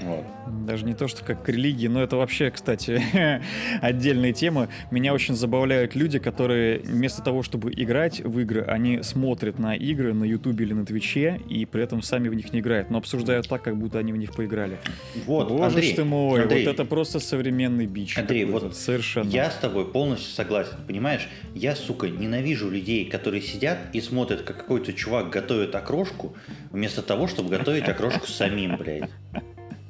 Вот. 0.00 0.24
Даже 0.66 0.84
не 0.84 0.94
то, 0.94 1.08
что 1.08 1.24
как 1.24 1.42
к 1.42 1.48
религии, 1.48 1.88
но 1.88 2.02
это 2.02 2.16
вообще, 2.16 2.50
кстати, 2.50 3.02
отдельная 3.80 4.32
тема. 4.32 4.68
Меня 4.90 5.12
очень 5.12 5.34
забавляют 5.34 5.94
люди, 5.94 6.18
которые 6.18 6.80
вместо 6.80 7.22
того, 7.22 7.42
чтобы 7.42 7.72
играть 7.72 8.20
в 8.20 8.38
игры, 8.40 8.62
они 8.62 9.02
смотрят 9.02 9.58
на 9.58 9.74
игры 9.74 10.14
на 10.14 10.24
Ютубе 10.24 10.64
или 10.64 10.72
на 10.72 10.86
Твиче, 10.86 11.40
и 11.48 11.64
при 11.66 11.82
этом 11.82 12.02
сами 12.02 12.28
в 12.28 12.34
них 12.34 12.52
не 12.52 12.60
играют, 12.60 12.90
но 12.90 12.98
обсуждают 12.98 13.48
так, 13.48 13.62
как 13.62 13.76
будто 13.76 13.98
они 13.98 14.12
в 14.12 14.16
них 14.16 14.32
поиграли. 14.32 14.78
Вот, 15.26 15.48
Боже 15.48 15.64
Андрей, 15.64 15.94
ты 15.94 16.04
мой, 16.04 16.42
Андрей, 16.42 16.64
вот 16.64 16.74
это 16.74 16.84
просто 16.84 17.20
современный 17.20 17.86
бич. 17.86 18.16
Андрей, 18.18 18.44
вот 18.44 18.76
совершенно. 18.76 19.28
Я 19.28 19.50
с 19.50 19.56
тобой 19.56 19.86
полностью 19.86 20.30
согласен, 20.32 20.76
понимаешь? 20.86 21.28
Я, 21.54 21.74
сука, 21.74 22.08
ненавижу 22.08 22.70
людей, 22.70 23.04
которые 23.06 23.42
сидят 23.42 23.78
и 23.92 24.00
смотрят, 24.00 24.42
как 24.42 24.58
какой-то 24.58 24.92
чувак 24.92 25.30
готовит 25.30 25.74
окрошку, 25.74 26.34
вместо 26.70 27.02
того, 27.02 27.26
чтобы 27.26 27.48
готовить 27.48 27.88
окрошку 27.88 28.26
самим, 28.26 28.76
блядь. 28.76 29.08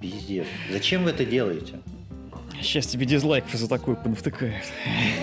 Пиздец. 0.01 0.47
Зачем 0.71 1.05
вы 1.05 1.11
это 1.11 1.25
делаете? 1.25 1.81
Сейчас 2.61 2.87
тебе 2.87 3.07
дизлайков 3.07 3.53
за 3.55 3.69
такое 3.69 3.95
понавтыкают. 3.95 4.65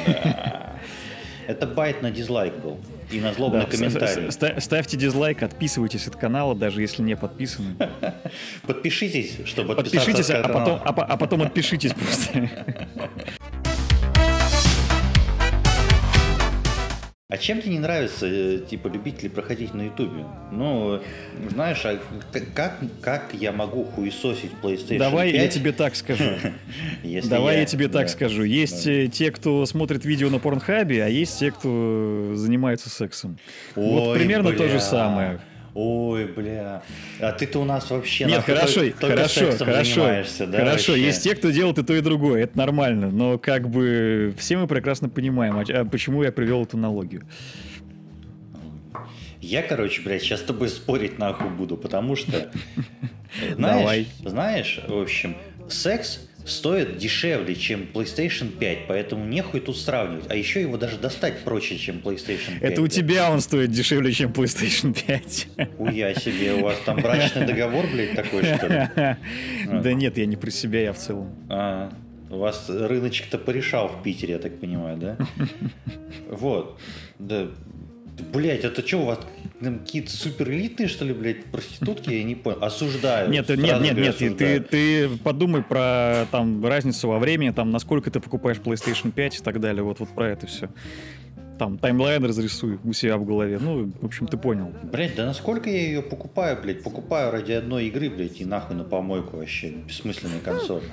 Это 1.47 1.67
байт 1.67 2.01
на 2.01 2.09
дизлайк 2.09 2.55
был. 2.55 2.79
И 3.11 3.19
на 3.19 3.29
Да, 3.29 3.33
злобный 3.35 3.65
комментарий. 3.67 4.31
с- 4.31 4.35
с- 4.35 4.63
Ставьте 4.63 4.97
дизлайк, 4.97 5.43
отписывайтесь 5.43 6.07
от 6.07 6.15
канала, 6.15 6.55
даже 6.55 6.81
если 6.81 7.03
не 7.03 7.15
подписаны. 7.15 7.75
Подпишитесь, 8.65 9.37
чтобы 9.45 9.75
Подпишитесь, 9.75 10.31
от 10.31 10.39
а 10.45 10.47
канала. 10.47 10.77
потом, 10.81 11.03
а 11.03 11.05
а 11.13 11.17
потом 11.17 11.41
отпишитесь 11.43 11.91
просто. 11.93 12.49
А 17.27 17.37
чем 17.37 17.59
тебе 17.59 17.71
не 17.71 17.79
нравится, 17.79 18.27
э, 18.27 18.59
типа, 18.69 18.87
любители 18.87 19.29
проходить 19.29 19.73
на 19.73 19.85
Ютубе? 19.85 20.25
Ну, 20.51 21.01
знаешь, 21.49 21.83
а 21.83 21.99
как, 22.53 22.77
как 23.01 23.33
я 23.33 23.51
могу 23.51 23.83
хуесосить 23.83 24.51
PlayStation 24.61 24.99
Давай 24.99 25.31
5, 25.31 25.41
я 25.41 25.47
тебе 25.47 25.71
так 25.71 25.95
скажу. 25.95 26.23
Давай 27.23 27.61
я 27.61 27.65
тебе 27.65 27.87
так 27.87 28.03
да. 28.03 28.07
скажу. 28.09 28.43
Есть 28.43 28.85
Да. 28.85 28.91
э, 28.91 29.07
те, 29.07 29.31
кто 29.31 29.65
смотрит 29.65 30.05
видео 30.05 30.29
на 30.29 30.37
порнхабе, 30.37 31.03
а 31.03 31.07
есть 31.07 31.39
те, 31.39 31.49
кто 31.49 32.33
занимается 32.35 32.91
сексом. 32.91 33.39
вот 33.75 34.15
примерно 34.15 34.51
то 34.53 34.67
же 34.67 34.79
самое. 34.79 35.39
Ой, 35.75 36.25
бля. 36.25 36.83
А 37.19 37.33
ты-то 37.33 37.59
у 37.59 37.65
нас 37.65 37.91
вообще 37.91 38.23
Нет, 38.23 38.45
хорошо, 38.45 38.79
только, 38.79 38.97
только 38.97 39.15
хорошо, 39.17 39.39
сексом 39.41 39.67
хорошо. 39.67 40.05
да? 40.45 40.57
хорошо, 40.59 40.93
вообще? 40.93 41.05
есть 41.05 41.23
те, 41.23 41.35
кто 41.35 41.49
делает 41.49 41.77
и 41.77 41.83
то, 41.83 41.93
и 41.93 41.99
другое. 41.99 42.43
Это 42.43 42.57
нормально. 42.57 43.11
Но 43.11 43.37
как 43.37 43.69
бы 43.69 44.33
все 44.37 44.57
мы 44.57 44.67
прекрасно 44.67 45.09
понимаем, 45.09 45.57
а 45.57 45.83
почему 45.83 46.23
я 46.23 46.31
привел 46.31 46.63
эту 46.63 46.77
аналогию. 46.77 47.23
Я, 49.41 49.63
короче, 49.63 50.01
блядь, 50.01 50.21
сейчас 50.21 50.39
с 50.39 50.43
тобой 50.43 50.69
спорить 50.69 51.19
нахуй 51.19 51.49
буду, 51.49 51.75
потому 51.75 52.15
что... 52.15 52.49
Давай. 53.57 54.07
Знаешь, 54.23 54.79
знаешь, 54.79 54.79
в 54.87 54.97
общем, 54.97 55.35
секс 55.67 56.29
стоит 56.45 56.97
дешевле, 56.97 57.55
чем 57.55 57.87
PlayStation 57.91 58.49
5, 58.49 58.87
поэтому 58.87 59.25
нехуй 59.25 59.59
тут 59.59 59.77
сравнивать. 59.77 60.25
А 60.29 60.35
еще 60.35 60.61
его 60.61 60.77
даже 60.77 60.97
достать 60.97 61.39
проще, 61.39 61.77
чем 61.77 61.97
PlayStation 61.97 62.59
5. 62.59 62.61
Это 62.61 62.81
у 62.81 62.87
тебя 62.87 63.31
он 63.31 63.41
стоит 63.41 63.71
дешевле, 63.71 64.11
чем 64.11 64.31
PlayStation 64.31 64.95
5. 65.05 65.47
Уя 65.77 66.13
себе, 66.13 66.53
у 66.53 66.63
вас 66.63 66.77
там 66.85 66.97
брачный 67.01 67.45
договор, 67.45 67.85
блядь, 67.91 68.13
такой, 68.15 68.43
что 68.43 68.67
ли? 68.67 69.17
Да 69.81 69.93
нет, 69.93 70.17
я 70.17 70.25
не 70.25 70.35
про 70.35 70.51
себя, 70.51 70.81
я 70.81 70.93
в 70.93 70.97
целом. 70.97 71.35
А, 71.49 71.91
у 72.29 72.37
вас 72.37 72.69
рыночек-то 72.69 73.37
порешал 73.37 73.87
в 73.87 74.03
Питере, 74.03 74.33
я 74.33 74.39
так 74.39 74.59
понимаю, 74.59 74.97
да? 74.97 75.17
Вот. 76.29 76.79
Да. 77.19 77.47
Блять, 78.33 78.63
это 78.63 78.85
что, 78.85 78.97
у 78.99 79.05
вас 79.05 79.19
там 79.65 79.79
какие-то 79.79 80.11
супер 80.11 80.49
элитные, 80.51 80.87
что 80.87 81.05
ли, 81.05 81.13
блядь, 81.13 81.45
проститутки? 81.45 82.11
Я 82.11 82.23
не 82.23 82.35
понял. 82.35 82.63
Осуждаю. 82.63 83.29
Нет, 83.29 83.47
Сразу 83.47 83.61
нет, 83.61 83.81
нет, 83.81 83.97
нет, 83.97 84.17
ты, 84.17 84.25
осуждаю. 84.25 84.63
ты 84.63 85.09
подумай 85.23 85.61
про 85.63 86.25
там 86.31 86.65
разницу 86.65 87.07
во 87.07 87.19
времени, 87.19 87.51
там 87.51 87.71
насколько 87.71 88.09
ты 88.09 88.19
покупаешь 88.19 88.57
PlayStation 88.57 89.11
5 89.11 89.39
и 89.39 89.43
так 89.43 89.59
далее, 89.59 89.83
вот, 89.83 89.99
вот 89.99 90.09
про 90.09 90.29
это 90.29 90.47
все. 90.47 90.69
Там 91.57 91.77
таймлайн 91.77 92.23
разрисуй 92.25 92.79
у 92.83 92.93
себя 92.93 93.17
в 93.17 93.25
голове. 93.25 93.59
Ну, 93.59 93.91
в 94.01 94.05
общем, 94.05 94.27
ты 94.27 94.37
понял. 94.37 94.73
Блять, 94.83 95.15
да 95.15 95.25
насколько 95.25 95.69
я 95.69 95.81
ее 95.81 96.01
покупаю, 96.01 96.57
блядь? 96.61 96.83
Покупаю 96.83 97.31
ради 97.31 97.53
одной 97.53 97.85
игры, 97.85 98.09
блядь, 98.09 98.41
и 98.41 98.45
нахуй 98.45 98.75
на 98.75 98.83
помойку 98.83 99.37
вообще. 99.37 99.69
Бессмысленная 99.69 100.41
консоль. 100.41 100.83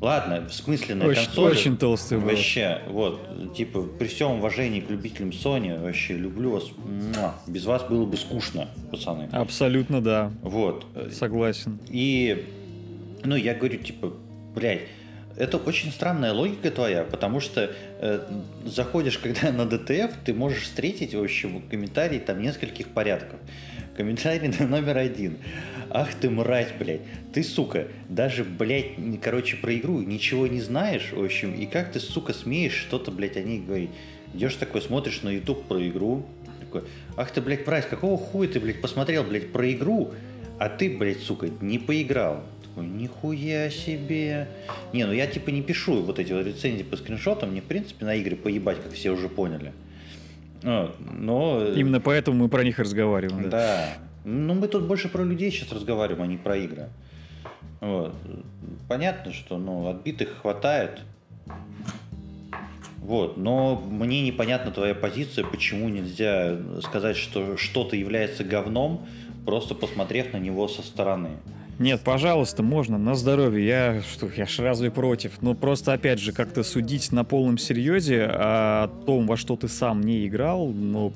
Ладно, 0.00 0.40
бессмысленная 0.40 1.06
Очень, 1.06 1.24
консоль. 1.24 1.52
очень 1.52 1.76
толстый 1.76 2.18
был. 2.18 2.28
Вообще, 2.28 2.80
вот, 2.88 3.54
типа, 3.56 3.82
при 3.82 4.08
всем 4.08 4.32
уважении 4.32 4.80
к 4.80 4.90
любителям 4.90 5.30
Sony, 5.30 5.80
вообще, 5.80 6.14
люблю 6.14 6.50
вас. 6.50 6.64
Муа. 6.76 7.34
Без 7.46 7.64
вас 7.64 7.84
было 7.84 8.04
бы 8.04 8.16
скучно, 8.16 8.68
пацаны. 8.90 9.28
Абсолютно, 9.32 10.00
да. 10.02 10.32
Вот. 10.42 10.86
Согласен. 11.12 11.78
И, 11.88 12.44
ну, 13.22 13.36
я 13.36 13.54
говорю, 13.54 13.78
типа, 13.78 14.12
блядь, 14.54 14.82
это 15.36 15.56
очень 15.56 15.90
странная 15.90 16.32
логика 16.32 16.70
твоя, 16.70 17.02
потому 17.04 17.40
что 17.40 17.70
э, 18.00 18.20
заходишь, 18.66 19.18
когда 19.18 19.50
на 19.52 19.64
ДТФ, 19.64 20.12
ты 20.24 20.32
можешь 20.32 20.64
встретить, 20.64 21.14
в 21.14 21.22
общем, 21.22 21.62
комментарий 21.62 22.20
там 22.20 22.40
нескольких 22.40 22.88
порядков. 22.88 23.40
Комментарий 23.96 24.48
номер 24.66 24.98
один. 24.98 25.38
Ах 25.96 26.12
ты 26.12 26.28
мразь, 26.28 26.72
блядь. 26.76 27.02
Ты, 27.32 27.44
сука, 27.44 27.86
даже, 28.08 28.42
блядь, 28.42 28.96
короче, 29.22 29.56
про 29.56 29.76
игру 29.76 30.00
ничего 30.00 30.48
не 30.48 30.60
знаешь, 30.60 31.12
в 31.12 31.22
общем, 31.22 31.54
и 31.54 31.66
как 31.66 31.92
ты, 31.92 32.00
сука, 32.00 32.32
смеешь 32.32 32.74
что-то, 32.74 33.12
блядь, 33.12 33.36
о 33.36 33.42
ней 33.42 33.60
говорить? 33.60 33.90
Идешь 34.34 34.56
такой, 34.56 34.82
смотришь 34.82 35.22
на 35.22 35.28
YouTube 35.28 35.62
про 35.68 35.80
игру, 35.86 36.26
такой, 36.58 36.82
ах 37.16 37.30
ты, 37.30 37.40
блядь, 37.40 37.64
мразь, 37.64 37.86
какого 37.86 38.18
хуя 38.18 38.48
ты, 38.48 38.58
блядь, 38.58 38.80
посмотрел, 38.80 39.22
блядь, 39.22 39.52
про 39.52 39.70
игру, 39.70 40.10
а 40.58 40.68
ты, 40.68 40.90
блядь, 40.90 41.20
сука, 41.20 41.48
не 41.60 41.78
поиграл. 41.78 42.42
Такой, 42.64 42.88
нихуя 42.88 43.70
себе. 43.70 44.48
Не, 44.92 45.06
ну 45.06 45.12
я 45.12 45.28
типа 45.28 45.50
не 45.50 45.62
пишу 45.62 46.02
вот 46.02 46.18
эти 46.18 46.32
вот 46.32 46.44
рецензии 46.44 46.82
по 46.82 46.96
скриншотам, 46.96 47.52
мне, 47.52 47.60
в 47.60 47.66
принципе, 47.66 48.04
на 48.04 48.16
игры 48.16 48.34
поебать, 48.34 48.82
как 48.82 48.92
все 48.94 49.10
уже 49.10 49.28
поняли. 49.28 49.72
Но... 50.64 51.68
Именно 51.72 52.00
поэтому 52.00 52.36
мы 52.36 52.48
про 52.48 52.64
них 52.64 52.80
разговариваем. 52.80 53.48
Да. 53.48 53.50
Да. 53.50 53.98
Ну, 54.24 54.54
мы 54.54 54.68
тут 54.68 54.84
больше 54.84 55.08
про 55.08 55.22
людей 55.22 55.50
сейчас 55.50 55.70
разговариваем, 55.72 56.22
а 56.22 56.26
не 56.26 56.36
про 56.36 56.56
игры. 56.56 56.88
Вот. 57.80 58.14
Понятно, 58.88 59.32
что 59.32 59.58
ну, 59.58 59.88
отбитых 59.88 60.38
хватает. 60.40 61.00
Вот, 62.98 63.36
но 63.36 63.76
мне 63.76 64.22
непонятна 64.22 64.72
твоя 64.72 64.94
позиция, 64.94 65.44
почему 65.44 65.90
нельзя 65.90 66.56
сказать, 66.82 67.18
что 67.18 67.58
что-то 67.58 67.96
является 67.96 68.44
говном, 68.44 69.06
просто 69.44 69.74
посмотрев 69.74 70.32
на 70.32 70.38
него 70.38 70.68
со 70.68 70.80
стороны. 70.80 71.32
Нет, 71.78 72.00
пожалуйста, 72.02 72.62
можно, 72.62 72.96
на 72.96 73.14
здоровье. 73.14 73.66
Я 73.66 74.02
что, 74.02 74.30
я 74.34 74.46
ж 74.46 74.60
разве 74.60 74.90
против? 74.90 75.42
Но 75.42 75.54
просто, 75.54 75.92
опять 75.92 76.18
же, 76.18 76.32
как-то 76.32 76.62
судить 76.62 77.12
на 77.12 77.24
полном 77.24 77.58
серьезе 77.58 78.24
о 78.24 78.88
том, 79.04 79.26
во 79.26 79.36
что 79.36 79.56
ты 79.56 79.68
сам 79.68 80.00
не 80.00 80.26
играл, 80.26 80.68
ну, 80.68 81.12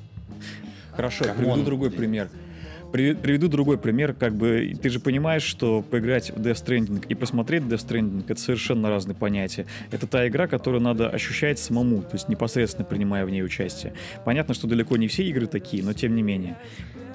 хорошо, 0.91 1.25
я 1.25 1.33
приведу 1.33 1.63
другой 1.63 1.89
пример. 1.89 2.27
При- 2.27 2.48
Приведу 2.91 3.47
другой 3.49 3.77
пример, 3.77 4.13
как 4.13 4.33
бы 4.35 4.73
ты 4.81 4.89
же 4.89 4.99
понимаешь, 4.99 5.43
что 5.43 5.81
поиграть 5.83 6.31
в 6.31 6.39
Death 6.41 6.65
Stranding 6.65 7.05
и 7.07 7.13
посмотреть 7.15 7.63
Death 7.63 7.87
Stranding 7.87 8.23
это 8.27 8.39
совершенно 8.41 8.89
разные 8.89 9.15
понятия. 9.15 9.65
Это 9.91 10.07
та 10.07 10.27
игра, 10.27 10.47
которую 10.47 10.81
надо 10.81 11.09
ощущать 11.09 11.59
самому, 11.59 12.01
то 12.01 12.13
есть 12.13 12.29
непосредственно 12.29 12.85
принимая 12.85 13.25
в 13.25 13.29
ней 13.29 13.43
участие. 13.43 13.93
Понятно, 14.25 14.53
что 14.53 14.67
далеко 14.67 14.97
не 14.97 15.07
все 15.07 15.23
игры 15.23 15.45
такие, 15.45 15.83
но 15.83 15.93
тем 15.93 16.15
не 16.15 16.23
менее. 16.23 16.57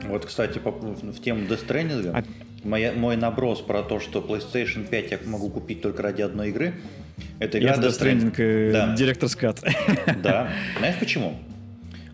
Вот, 0.08 0.24
кстати, 0.26 0.58
по- 0.58 0.70
в 0.70 1.20
тему 1.20 1.40
Death 1.48 1.66
Stranding, 1.66 2.10
А- 2.14 2.24
моя- 2.62 2.92
мой 2.92 3.16
наброс 3.16 3.60
про 3.60 3.82
то, 3.82 3.98
что 4.00 4.20
PlayStation 4.20 4.86
5 4.86 5.10
я 5.10 5.18
могу 5.26 5.48
купить 5.50 5.80
только 5.82 6.02
ради 6.02 6.22
одной 6.22 6.50
игры, 6.50 6.74
это 7.40 7.58
игра 7.58 7.74
Death 7.76 7.98
Stranding, 8.00 8.34
э, 8.38 8.72
Да. 8.72 8.94
Director's 8.96 9.36
Cut. 9.38 9.60
Да. 10.22 10.50
Знаешь 10.78 10.96
почему? 11.00 11.36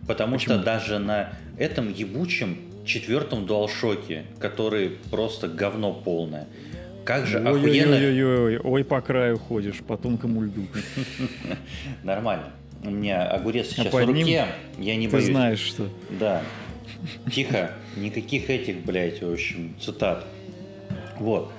Потому 0.07 0.33
Почему? 0.37 0.55
что 0.55 0.63
даже 0.63 0.97
на 0.99 1.33
этом 1.57 1.93
ебучем 1.93 2.57
четвертом 2.91 3.45
DualShock, 3.45 4.23
который 4.39 4.97
просто 5.09 5.47
говно 5.47 5.93
полное, 5.93 6.47
как 7.05 7.25
же 7.25 7.39
охуенно... 7.39 7.95
Ой-ой-ой, 7.95 8.59
ой, 8.59 8.83
по 8.83 9.01
краю 9.01 9.37
ходишь, 9.39 9.77
по 9.79 9.97
тонкому 9.97 10.41
льду. 10.43 10.65
Нормально. 12.03 12.51
У 12.83 12.89
меня 12.89 13.27
огурец 13.27 13.69
сейчас 13.69 13.87
в 13.87 13.91
под 13.91 14.07
ним 14.07 14.17
руке, 14.25 14.45
я 14.79 14.95
не 14.95 15.07
Ты 15.07 15.13
боюсь. 15.13 15.27
знаешь, 15.27 15.59
что. 15.59 15.87
Да. 16.19 16.41
Тихо. 17.31 17.71
Никаких 17.95 18.49
этих, 18.49 18.83
блядь, 18.83 19.21
в 19.21 19.31
общем, 19.31 19.73
цитат. 19.79 20.25
Вот. 21.17 21.51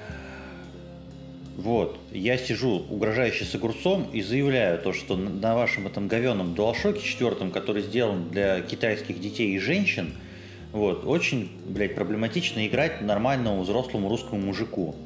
Вот. 1.57 1.99
Я 2.11 2.37
сижу 2.39 2.85
угрожающе 2.91 3.45
с 3.45 3.55
огурцом 3.55 4.09
и 4.13 4.21
заявляю 4.23 4.79
то, 4.81 4.93
что 4.93 5.17
на- 5.17 5.55
вашем 5.55 5.87
этом 5.87 6.09
говеном 6.09 6.55
DualShock 6.55 7.01
четвертом, 7.03 7.51
который 7.51 7.83
сделан 7.83 8.29
для 8.31 8.61
китайских 8.61 9.21
детей 9.21 9.55
и 9.55 9.59
женщин, 9.59 10.13
вот, 10.73 11.05
очень, 11.05 11.51
блядь, 11.67 11.95
проблематично 11.95 12.67
играть 12.67 13.03
нормальному 13.03 13.63
взрослому 13.63 14.09
русскому 14.09 14.41
мужику. 14.41 14.97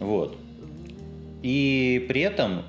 Вот. 0.00 0.36
И 1.42 2.04
при 2.08 2.22
этом, 2.22 2.64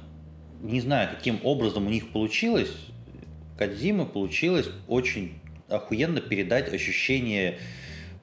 не 0.61 0.81
знаю, 0.81 1.09
каким 1.15 1.39
образом 1.43 1.87
у 1.87 1.89
них 1.89 2.09
получилось, 2.09 2.71
Кадзима 3.57 4.05
получилось 4.05 4.69
очень 4.87 5.33
охуенно 5.67 6.21
передать 6.21 6.73
ощущение 6.73 7.57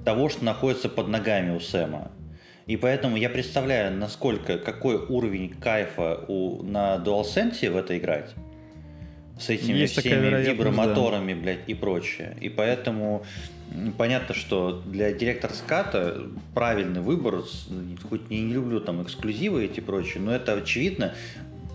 того, 0.04 0.28
что 0.28 0.44
находится 0.44 0.88
под 0.88 1.08
ногами 1.08 1.54
у 1.54 1.60
Сэма. 1.60 2.10
И 2.66 2.76
поэтому 2.76 3.16
я 3.16 3.30
представляю, 3.30 3.96
насколько, 3.96 4.58
какой 4.58 4.96
уровень 4.96 5.48
кайфа 5.48 6.24
у, 6.28 6.62
на 6.62 6.96
DualSense 6.96 7.70
в 7.70 7.76
это 7.76 7.96
играть. 7.96 8.34
С 9.40 9.48
этими 9.48 9.78
Есть 9.78 9.98
всеми 9.98 10.42
вибромоторами, 10.44 11.34
блядь, 11.34 11.68
и 11.68 11.74
прочее. 11.74 12.36
И 12.40 12.48
поэтому 12.48 13.24
понятно, 13.96 14.34
что 14.34 14.82
для 14.86 15.12
директора 15.12 15.52
ската 15.52 16.22
правильный 16.54 17.00
выбор, 17.00 17.42
хоть 18.08 18.22
я 18.30 18.40
не 18.40 18.52
люблю 18.52 18.80
там 18.80 19.02
эксклюзивы 19.02 19.64
эти 19.64 19.78
и 19.78 19.82
прочее, 19.82 20.22
но 20.22 20.32
это 20.32 20.54
очевидно, 20.54 21.14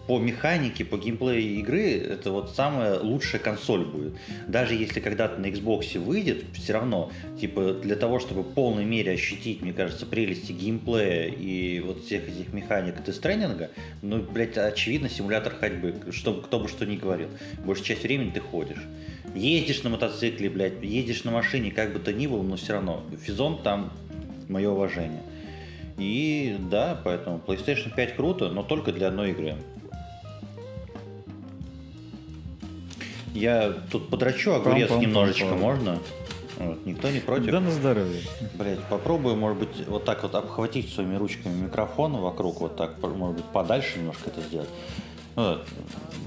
по 0.08 0.20
механике, 0.20 0.84
по 0.84 0.98
геймплею 0.98 1.60
игры, 1.60 1.98
это 1.98 2.32
вот 2.32 2.52
самая 2.56 3.00
лучшая 3.00 3.42
консоль 3.42 3.86
будет. 3.86 4.14
Даже 4.48 4.76
если 4.76 5.00
когда-то 5.00 5.40
на 5.40 5.46
Xbox 5.46 5.98
выйдет, 5.98 6.44
все 6.54 6.74
равно, 6.74 7.12
типа, 7.40 7.74
для 7.74 7.96
того, 7.96 8.20
чтобы 8.20 8.42
в 8.42 8.54
полной 8.54 8.84
мере 8.84 9.14
ощутить, 9.14 9.62
мне 9.62 9.72
кажется, 9.72 10.06
прелести 10.06 10.52
геймплея 10.52 11.28
и 11.28 11.80
вот 11.80 12.04
всех 12.04 12.28
этих 12.28 12.52
механик 12.52 13.02
тестренинга, 13.04 13.70
ну, 14.02 14.22
блядь, 14.22 14.58
очевидно, 14.58 15.10
симулятор 15.10 15.56
ходьбы, 15.56 15.96
чтобы 16.12 16.42
кто 16.42 16.60
бы 16.60 16.68
что 16.68 16.86
ни 16.86 16.98
говорил. 16.98 17.30
Большую 17.66 17.88
часть 17.88 18.04
времени 18.04 18.32
ты 18.32 18.42
ходишь. 18.42 18.84
Ездишь 19.34 19.84
на 19.84 19.90
мотоцикле, 19.90 20.50
блядь, 20.50 20.84
едешь 20.84 21.24
на 21.24 21.32
машине, 21.32 21.72
как 21.72 21.94
бы 21.94 22.00
то 22.00 22.12
ни 22.12 22.28
было, 22.28 22.44
но 22.44 22.58
все 22.58 22.74
равно. 22.74 23.04
Физон 23.22 23.64
там 23.64 23.94
мое 24.50 24.70
уважение. 24.70 25.24
И 25.98 26.58
да, 26.72 27.00
поэтому 27.04 27.42
PlayStation 27.46 27.94
5 27.96 28.16
круто, 28.16 28.50
но 28.50 28.64
только 28.64 28.92
для 28.92 29.08
одной 29.08 29.32
игры. 29.32 29.56
Я 33.34 33.74
тут 33.92 34.10
подрачу 34.10 34.54
огурец 34.54 34.90
Пам-пам-пам-пам. 34.90 35.00
немножечко, 35.02 35.56
можно? 35.56 36.00
Вот, 36.60 36.86
никто 36.86 37.10
не 37.10 37.20
против? 37.20 37.52
Да 37.52 37.60
на 37.60 37.72
здоровье. 37.72 38.22
Блять, 38.54 38.80
попробую, 38.84 39.36
может 39.36 39.58
быть, 39.58 39.88
вот 39.88 40.06
так 40.06 40.22
вот 40.24 40.36
обхватить 40.36 40.94
своими 40.94 41.16
ручками 41.16 41.64
микрофон 41.64 42.16
вокруг, 42.18 42.62
вот 42.62 42.78
так, 42.78 43.02
может 43.02 43.38
быть, 43.38 43.46
подальше 43.46 43.98
немножко 44.00 44.30
это 44.30 44.42
сделать. 44.42 44.70
Вот. 45.36 45.66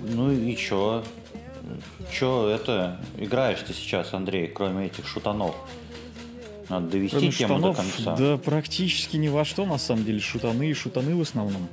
Ну 0.09 0.33
и 0.33 0.57
чё? 0.57 1.05
Чё 2.13 2.49
это? 2.49 3.01
Играешь 3.17 3.61
ты 3.61 3.73
сейчас, 3.73 4.13
Андрей, 4.15 4.49
кроме 4.49 4.87
этих 4.87 5.07
шутанов? 5.07 5.55
Надо 6.69 6.89
довести 6.89 7.17
Кроме 7.17 7.33
тему 7.33 7.55
шутанов, 7.57 7.77
до 7.77 7.83
конца. 7.83 8.17
да 8.17 8.37
практически 8.39 9.17
ни 9.17 9.29
во 9.29 9.45
что, 9.45 9.65
на 9.65 9.79
самом 9.79 10.05
деле. 10.05 10.19
Шутаны 10.19 10.69
и 10.69 10.75
шутаны 10.75 11.15
в 11.15 11.21
основном. 11.21 11.69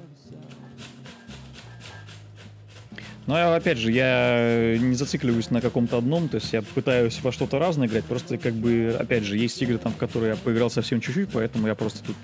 Но 3.25 3.53
опять 3.53 3.77
же, 3.77 3.91
я 3.91 4.77
не 4.77 4.95
зацикливаюсь 4.95 5.49
на 5.49 5.61
каком-то 5.61 5.97
одном, 5.97 6.27
то 6.27 6.35
есть 6.35 6.51
я 6.51 6.61
пытаюсь 6.61 7.21
во 7.21 7.31
что-то 7.31 7.57
разное 7.57 7.87
играть, 7.87 8.03
просто 8.03 8.37
как 8.37 8.53
бы, 8.53 8.95
опять 8.99 9.23
же, 9.23 9.37
есть 9.37 9.61
игры, 9.61 9.77
там, 9.77 9.93
в 9.93 9.97
которые 9.97 10.31
я 10.31 10.35
поиграл 10.35 10.69
совсем 10.69 10.99
чуть-чуть, 10.99 11.29
поэтому 11.31 11.67
я 11.67 11.75
просто 11.75 12.03
тут 12.03 12.17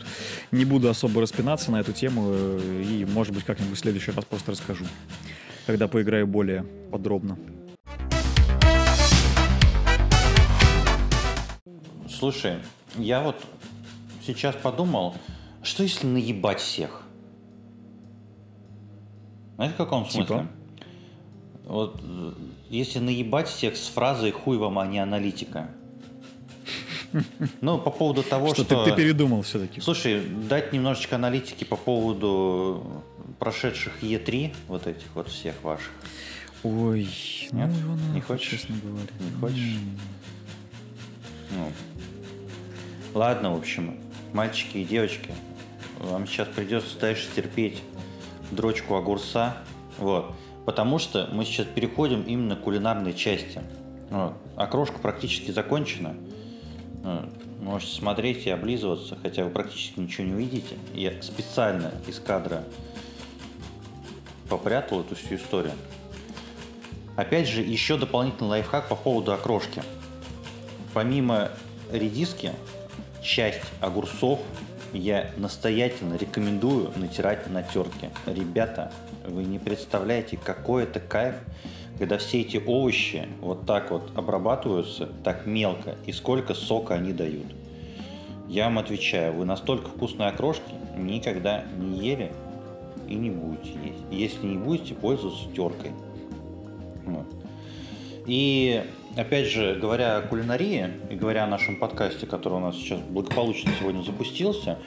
не 0.52 0.66
буду 0.66 0.90
особо 0.90 1.22
распинаться 1.22 1.72
на 1.72 1.80
эту 1.80 1.94
тему 1.94 2.32
э, 2.34 2.84
и, 2.84 3.06
может 3.06 3.34
быть, 3.34 3.46
как-нибудь 3.46 3.78
в 3.78 3.80
следующий 3.80 4.12
раз 4.12 4.26
просто 4.26 4.52
расскажу, 4.52 4.86
когда 5.66 5.88
поиграю 5.88 6.28
более 6.28 6.66
подробно. 6.92 7.38
Слушай, 12.10 12.56
я 12.98 13.22
вот 13.22 13.38
сейчас 14.26 14.54
подумал, 14.56 15.16
что 15.64 15.84
если 15.84 16.08
наебать 16.08 16.60
всех? 16.60 17.04
Знаете, 19.56 19.76
в 19.76 19.78
каком 19.78 20.06
смысле? 20.06 20.26
Типа? 20.26 20.59
Вот 21.70 22.02
если 22.70 22.98
наебать 22.98 23.48
всех 23.48 23.78
с 23.78 23.88
фразой 23.88 24.32
«хуй 24.32 24.58
вам, 24.58 24.80
а 24.80 24.88
не 24.88 24.98
аналитика». 24.98 25.70
Ну, 27.62 27.78
по 27.78 27.92
поводу 27.92 28.24
того, 28.24 28.54
что... 28.54 28.64
что... 28.64 28.84
Ты, 28.86 28.92
ты 28.92 28.98
передумал 28.98 29.44
все-таки. 29.44 29.80
Слушай, 29.80 30.22
дать 30.22 30.74
немножечко 30.74 31.16
аналитики 31.16 31.64
по 31.64 31.76
поводу 31.76 33.04
прошедших 33.38 34.04
Е3, 34.04 34.54
вот 34.68 34.88
этих 34.88 35.08
вот 35.14 35.28
всех 35.28 35.64
ваших. 35.64 35.92
Ой, 36.64 37.08
Нет? 37.52 37.72
Ну, 37.84 38.14
не 38.14 38.22
хочешь? 38.22 38.50
Честно 38.50 38.76
говоря. 38.84 39.08
Не 39.20 39.40
хочешь? 39.40 39.78
Ну. 41.52 41.72
Ладно, 43.14 43.54
в 43.54 43.58
общем, 43.58 44.00
мальчики 44.34 44.78
и 44.78 44.86
девочки, 44.86 45.32
вам 46.00 46.28
сейчас 46.28 46.48
придется 46.48 47.00
дальше 47.00 47.28
терпеть 47.36 47.82
дрочку 48.52 48.96
огурца. 48.96 49.58
Вот. 49.98 50.32
Потому 50.70 51.00
что 51.00 51.28
мы 51.32 51.46
сейчас 51.46 51.66
переходим 51.66 52.22
именно 52.22 52.56
к 52.56 52.62
кулинарной 52.62 53.16
части. 53.16 53.60
Вот. 54.12 54.36
Окрошка 54.56 55.00
практически 55.00 55.50
закончена. 55.50 56.16
Можете 57.60 57.96
смотреть 57.96 58.46
и 58.46 58.52
облизываться, 58.52 59.18
хотя 59.20 59.46
вы 59.46 59.50
практически 59.50 60.00
ничего 60.00 60.28
не 60.28 60.34
увидите. 60.34 60.76
Я 60.94 61.20
специально 61.24 61.92
из 62.06 62.20
кадра 62.20 62.64
попрятал 64.48 65.02
эту 65.02 65.16
всю 65.16 65.38
историю. 65.38 65.74
Опять 67.16 67.48
же, 67.48 67.64
еще 67.64 67.98
дополнительный 67.98 68.50
лайфхак 68.50 68.90
по 68.90 68.96
поводу 68.96 69.34
окрошки. 69.34 69.82
Помимо 70.94 71.50
редиски, 71.92 72.52
часть 73.24 73.64
огурцов 73.82 74.40
я 74.94 75.32
настоятельно 75.38 76.16
рекомендую 76.16 76.92
натирать 76.96 77.50
на 77.50 77.64
терке. 77.64 78.10
Ребята, 78.26 78.92
вы 79.26 79.44
не 79.44 79.60
представляете, 79.60 80.38
какой 80.38 80.84
это 80.84 81.00
кайф, 81.00 81.36
когда 81.98 82.18
все 82.18 82.42
эти 82.42 82.62
овощи 82.66 83.28
вот 83.42 83.66
так 83.66 83.92
вот 83.92 84.12
обрабатываются, 84.16 85.10
так 85.24 85.46
мелко, 85.46 85.96
и 86.06 86.12
сколько 86.12 86.54
сока 86.54 86.96
они 86.96 87.14
дают. 87.14 87.48
Я 88.48 88.66
вам 88.66 88.80
отвечаю, 88.80 89.34
вы 89.34 89.46
настолько 89.46 89.90
вкусные 89.90 90.30
окрошки 90.30 90.74
никогда 90.98 91.66
не 91.78 92.00
ели 92.00 92.32
и 93.08 93.16
не 93.16 93.30
будете 93.30 93.72
есть. 93.84 94.04
Если 94.12 94.46
не 94.46 94.58
будете 94.58 94.94
пользоваться 94.96 95.48
теркой. 95.56 95.92
Вот. 97.06 97.28
И 98.26 98.84
опять 99.16 99.48
же, 99.48 99.76
говоря 99.76 100.18
о 100.18 100.22
кулинарии 100.22 100.92
и 101.10 101.16
говоря 101.16 101.44
о 101.44 101.48
нашем 101.48 101.76
подкасте, 101.76 102.26
который 102.26 102.56
у 102.56 102.60
нас 102.60 102.76
сейчас 102.76 103.00
благополучно 103.00 103.72
сегодня 103.80 104.02
запустился, 104.04 104.78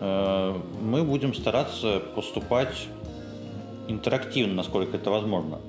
э, 0.00 0.60
мы 0.80 1.04
будем 1.04 1.34
стараться 1.34 2.00
поступать 2.14 2.86
интерактивно, 3.88 4.54
насколько 4.54 4.96
это 4.96 5.10
возможно. 5.10 5.60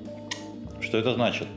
Что 0.80 0.98
это 0.98 1.14
значит? 1.14 1.48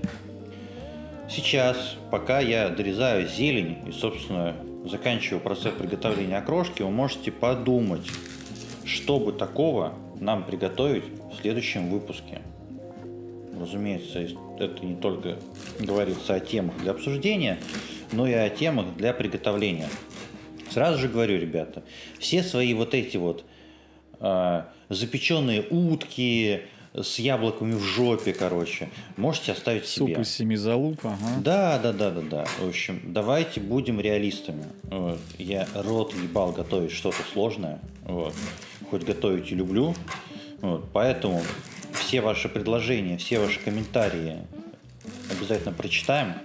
Сейчас, 1.29 1.95
пока 2.09 2.39
я 2.39 2.69
дорезаю 2.69 3.27
зелень 3.27 3.79
и, 3.85 3.91
собственно, 3.91 4.55
заканчиваю 4.85 5.41
процесс 5.41 5.73
приготовления 5.73 6.37
окрошки, 6.37 6.81
вы 6.81 6.89
можете 6.89 7.31
подумать, 7.31 8.07
что 8.85 9.19
бы 9.19 9.33
такого 9.33 9.93
нам 10.19 10.43
приготовить 10.43 11.03
в 11.31 11.41
следующем 11.41 11.89
выпуске. 11.89 12.41
Разумеется, 13.59 14.27
это 14.59 14.85
не 14.85 14.95
только 14.95 15.37
говорится 15.79 16.35
о 16.35 16.39
темах 16.39 16.77
для 16.77 16.91
обсуждения, 16.91 17.59
но 18.11 18.27
и 18.27 18.33
о 18.33 18.49
темах 18.49 18.95
для 18.95 19.13
приготовления. 19.13 19.89
Сразу 20.69 20.99
же 20.99 21.07
говорю, 21.07 21.39
ребята, 21.39 21.83
все 22.19 22.43
свои 22.43 22.73
вот 22.73 22.93
эти 22.93 23.17
вот 23.17 23.45
э, 24.19 24.63
запеченные 24.89 25.65
утки 25.69 26.61
с 26.93 27.19
яблоками 27.19 27.73
в 27.73 27.83
жопе, 27.83 28.33
короче, 28.33 28.89
можете 29.17 29.51
оставить 29.51 29.85
себе. 29.85 30.15
Суп 30.15 30.23
из 30.23 30.29
семи 30.29 30.55
залуп, 30.55 30.99
ага. 31.03 31.17
Да, 31.43 31.79
да, 31.79 31.93
да, 31.93 32.11
да, 32.11 32.21
да. 32.21 32.45
В 32.59 32.67
общем, 32.67 33.01
давайте 33.05 33.59
будем 33.59 33.99
реалистами. 33.99 34.65
Вот. 34.83 35.19
Я 35.37 35.67
рот 35.75 36.13
ебал 36.15 36.51
готовить 36.51 36.91
что-то 36.91 37.17
сложное. 37.31 37.79
Вот. 38.03 38.33
Хоть 38.89 39.03
готовить 39.03 39.51
и 39.51 39.55
люблю. 39.55 39.95
Вот. 40.61 40.85
Поэтому 40.91 41.41
все 41.97 42.21
ваши 42.21 42.49
предложения, 42.49 43.17
все 43.17 43.39
ваши 43.39 43.59
комментарии 43.59 44.39
обязательно 45.29 45.73
прочитаем. 45.73 46.35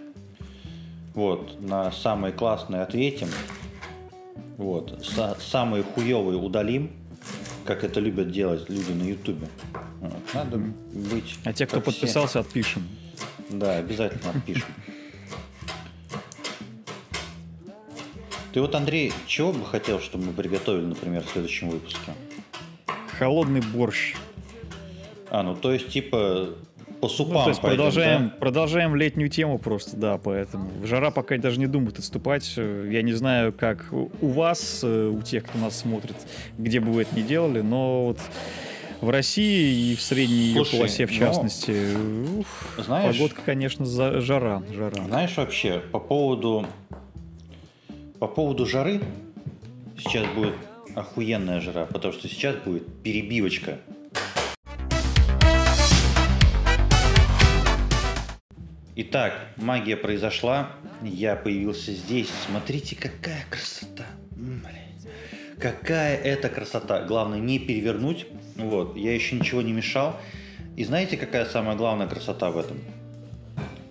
Вот, 1.14 1.60
на 1.60 1.92
самые 1.92 2.32
классные 2.32 2.82
ответим. 2.82 3.28
Вот, 4.56 5.04
самые 5.40 5.82
хуевые 5.82 6.38
удалим, 6.38 6.90
как 7.64 7.84
это 7.84 8.00
любят 8.00 8.30
делать 8.30 8.68
люди 8.68 8.92
на 8.92 9.02
Ютубе. 9.02 9.48
Вот, 10.00 10.34
надо 10.34 10.58
быть. 10.58 11.38
А 11.44 11.52
те, 11.52 11.66
кто 11.66 11.80
подписался, 11.80 12.40
отпишем. 12.40 12.88
Да, 13.50 13.76
обязательно 13.76 14.30
отпишем. 14.30 14.68
Ты 18.52 18.60
вот, 18.60 18.74
Андрей, 18.74 19.12
чего 19.26 19.52
бы 19.52 19.64
хотел, 19.64 19.98
чтобы 20.00 20.26
мы 20.26 20.32
приготовили, 20.32 20.84
например, 20.84 21.24
в 21.24 21.30
следующем 21.30 21.70
выпуске? 21.70 22.12
Холодный 23.18 23.60
борщ. 23.60 24.14
А, 25.32 25.42
ну 25.42 25.56
то 25.56 25.72
есть 25.72 25.88
типа 25.88 26.50
по 27.00 27.08
супам. 27.08 27.38
Ну, 27.38 27.42
то 27.44 27.48
есть 27.48 27.60
пойдем, 27.62 27.76
продолжаем, 27.78 28.28
да? 28.28 28.36
продолжаем 28.38 28.94
летнюю 28.94 29.30
тему 29.30 29.58
просто, 29.58 29.96
да, 29.96 30.18
поэтому. 30.18 30.70
Жара 30.84 31.10
пока 31.10 31.38
даже 31.38 31.58
не 31.58 31.66
думает 31.66 31.98
отступать. 31.98 32.54
Я 32.58 33.00
не 33.00 33.14
знаю, 33.14 33.54
как 33.54 33.86
у 33.92 34.28
вас, 34.28 34.84
у 34.84 35.22
тех, 35.22 35.44
кто 35.44 35.58
нас 35.58 35.78
смотрит, 35.78 36.16
где 36.58 36.80
бы 36.80 36.92
вы 36.92 37.02
это 37.02 37.16
ни 37.16 37.22
делали, 37.22 37.62
но 37.62 38.08
вот 38.08 38.18
в 39.00 39.08
России 39.08 39.92
и 39.92 39.96
в 39.96 40.02
средней 40.02 40.52
Слушай, 40.52 40.72
ее 40.72 40.78
полосе, 40.78 41.06
в 41.06 41.12
ну, 41.12 41.18
частности, 41.18 41.70
ну, 41.96 42.40
ух, 42.40 42.46
знаешь, 42.76 43.16
погодка, 43.16 43.40
конечно, 43.42 43.86
за, 43.86 44.20
жара, 44.20 44.62
жара. 44.70 45.02
Знаешь 45.02 45.34
вообще, 45.38 45.82
по 45.90 45.98
поводу, 45.98 46.66
по 48.18 48.28
поводу 48.28 48.66
жары, 48.66 49.00
сейчас 49.96 50.26
будет 50.36 50.54
охуенная 50.94 51.62
жара, 51.62 51.86
потому 51.86 52.12
что 52.12 52.28
сейчас 52.28 52.54
будет 52.56 52.86
перебивочка 53.02 53.78
Итак, 58.94 59.32
магия 59.56 59.96
произошла. 59.96 60.68
Я 61.02 61.34
появился 61.34 61.92
здесь. 61.92 62.28
Смотрите, 62.46 62.94
какая 62.94 63.42
красота. 63.48 64.04
Какая 65.58 66.18
это 66.18 66.50
красота. 66.50 67.02
Главное 67.04 67.38
не 67.38 67.58
перевернуть. 67.58 68.26
Вот, 68.56 68.94
я 68.98 69.14
еще 69.14 69.36
ничего 69.36 69.62
не 69.62 69.72
мешал. 69.72 70.16
И 70.76 70.84
знаете, 70.84 71.16
какая 71.16 71.46
самая 71.46 71.74
главная 71.74 72.06
красота 72.06 72.50
в 72.50 72.58
этом? 72.58 72.80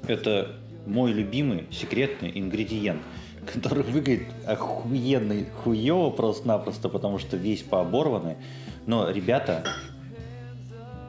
Это 0.08 0.56
мой 0.86 1.12
любимый 1.14 1.66
секретный 1.72 2.32
ингредиент, 2.36 3.02
который 3.52 3.82
выглядит 3.82 4.28
охуенный 4.46 5.48
хуево 5.64 6.12
просто-напросто, 6.12 6.90
потому 6.90 7.18
что 7.18 7.38
весь 7.38 7.64
пооборванный. 7.64 8.36
Но, 8.86 9.10
ребята, 9.10 9.64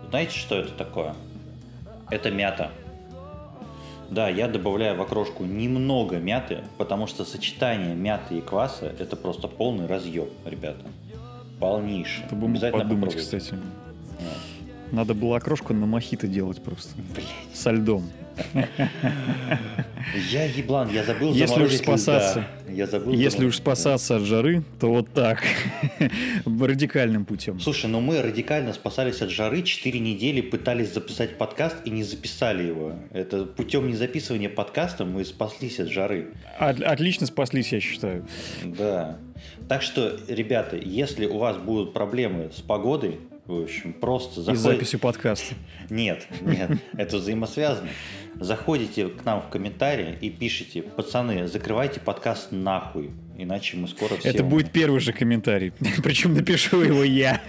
знаете, 0.08 0.38
что 0.38 0.54
это 0.54 0.72
такое? 0.72 1.14
Это 2.08 2.30
мята. 2.30 2.70
Да, 4.12 4.28
я 4.28 4.46
добавляю 4.46 4.96
в 4.98 5.00
окрошку 5.00 5.44
немного 5.44 6.18
мяты, 6.18 6.58
потому 6.76 7.06
что 7.06 7.24
сочетание 7.24 7.94
мяты 7.94 8.38
и 8.38 8.40
кваса 8.42 8.92
это 8.98 9.16
просто 9.16 9.48
полный 9.48 9.86
разъеб, 9.86 10.30
ребята. 10.44 10.84
Полнейший. 11.58 12.24
Это 12.26 12.34
бы 12.34 12.46
Обязательно 12.46 12.82
подумать, 12.82 13.14
попробуйте. 13.14 13.38
кстати. 13.38 13.58
Надо 14.90 15.14
было 15.14 15.38
окрошку 15.38 15.72
на 15.72 15.86
мохито 15.86 16.26
делать 16.26 16.62
просто. 16.62 16.90
Блять. 17.14 17.26
Со 17.54 17.70
льдом. 17.70 18.04
Я 20.30 20.44
еблан, 20.44 20.90
я 20.90 21.04
забыл 21.04 21.32
Если 21.32 21.62
уж 21.62 21.74
спасаться, 21.74 22.44
я 22.68 22.86
забыл 22.86 23.12
если 23.12 23.44
уж 23.44 23.56
спасаться 23.56 24.16
от 24.16 24.22
жары, 24.22 24.62
то 24.80 24.88
вот 24.88 25.08
так, 25.12 25.42
радикальным 26.44 27.24
путем. 27.24 27.60
Слушай, 27.60 27.86
но 27.86 28.00
мы 28.00 28.20
радикально 28.20 28.72
спасались 28.72 29.22
от 29.22 29.30
жары, 29.30 29.62
4 29.62 29.98
недели 30.00 30.40
пытались 30.40 30.92
записать 30.92 31.38
подкаст 31.38 31.76
и 31.84 31.90
не 31.90 32.02
записали 32.02 32.64
его. 32.64 32.94
Это 33.12 33.44
путем 33.44 33.88
незаписывания 33.88 34.48
подкаста 34.48 35.04
мы 35.04 35.24
спаслись 35.24 35.80
от 35.80 35.88
жары. 35.88 36.34
От, 36.58 36.80
отлично 36.80 37.26
спаслись, 37.26 37.72
я 37.72 37.80
считаю. 37.80 38.26
Да. 38.64 39.18
Так 39.68 39.82
что, 39.82 40.18
ребята, 40.28 40.76
если 40.76 41.26
у 41.26 41.38
вас 41.38 41.56
будут 41.56 41.92
проблемы 41.92 42.50
с 42.54 42.60
погодой, 42.60 43.18
В 43.46 43.62
общем, 43.62 43.92
просто 43.92 44.40
И 44.40 44.44
заходите... 44.44 44.68
записью 44.68 45.00
подкаста. 45.00 45.54
Нет, 45.90 46.28
нет, 46.42 46.70
это 46.96 47.16
взаимосвязано. 47.16 47.88
Заходите 48.38 49.08
к 49.08 49.24
нам 49.24 49.42
в 49.42 49.48
комментарии 49.48 50.16
и 50.20 50.30
пишите, 50.30 50.82
пацаны, 50.82 51.48
закрывайте 51.48 51.98
подкаст 51.98 52.52
нахуй, 52.52 53.10
иначе 53.36 53.76
мы 53.76 53.88
скоро 53.88 54.14
все... 54.16 54.28
Это 54.28 54.44
будет 54.44 54.70
первый 54.70 55.00
же 55.00 55.12
комментарий. 55.12 55.72
Причем 56.04 56.34
напишу 56.34 56.82
его 56.82 57.02
я. 57.02 57.40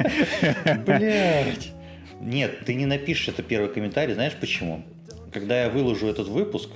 Блять. 0.86 1.72
Нет, 2.20 2.66
ты 2.66 2.74
не 2.74 2.88
напишешь 2.88 3.28
это 3.28 3.44
первый 3.44 3.70
комментарий, 3.70 4.16
знаешь 4.16 4.34
почему? 4.40 4.84
Когда 5.32 5.64
я 5.64 5.70
выложу 5.70 6.08
этот 6.08 6.28
выпуск... 6.28 6.70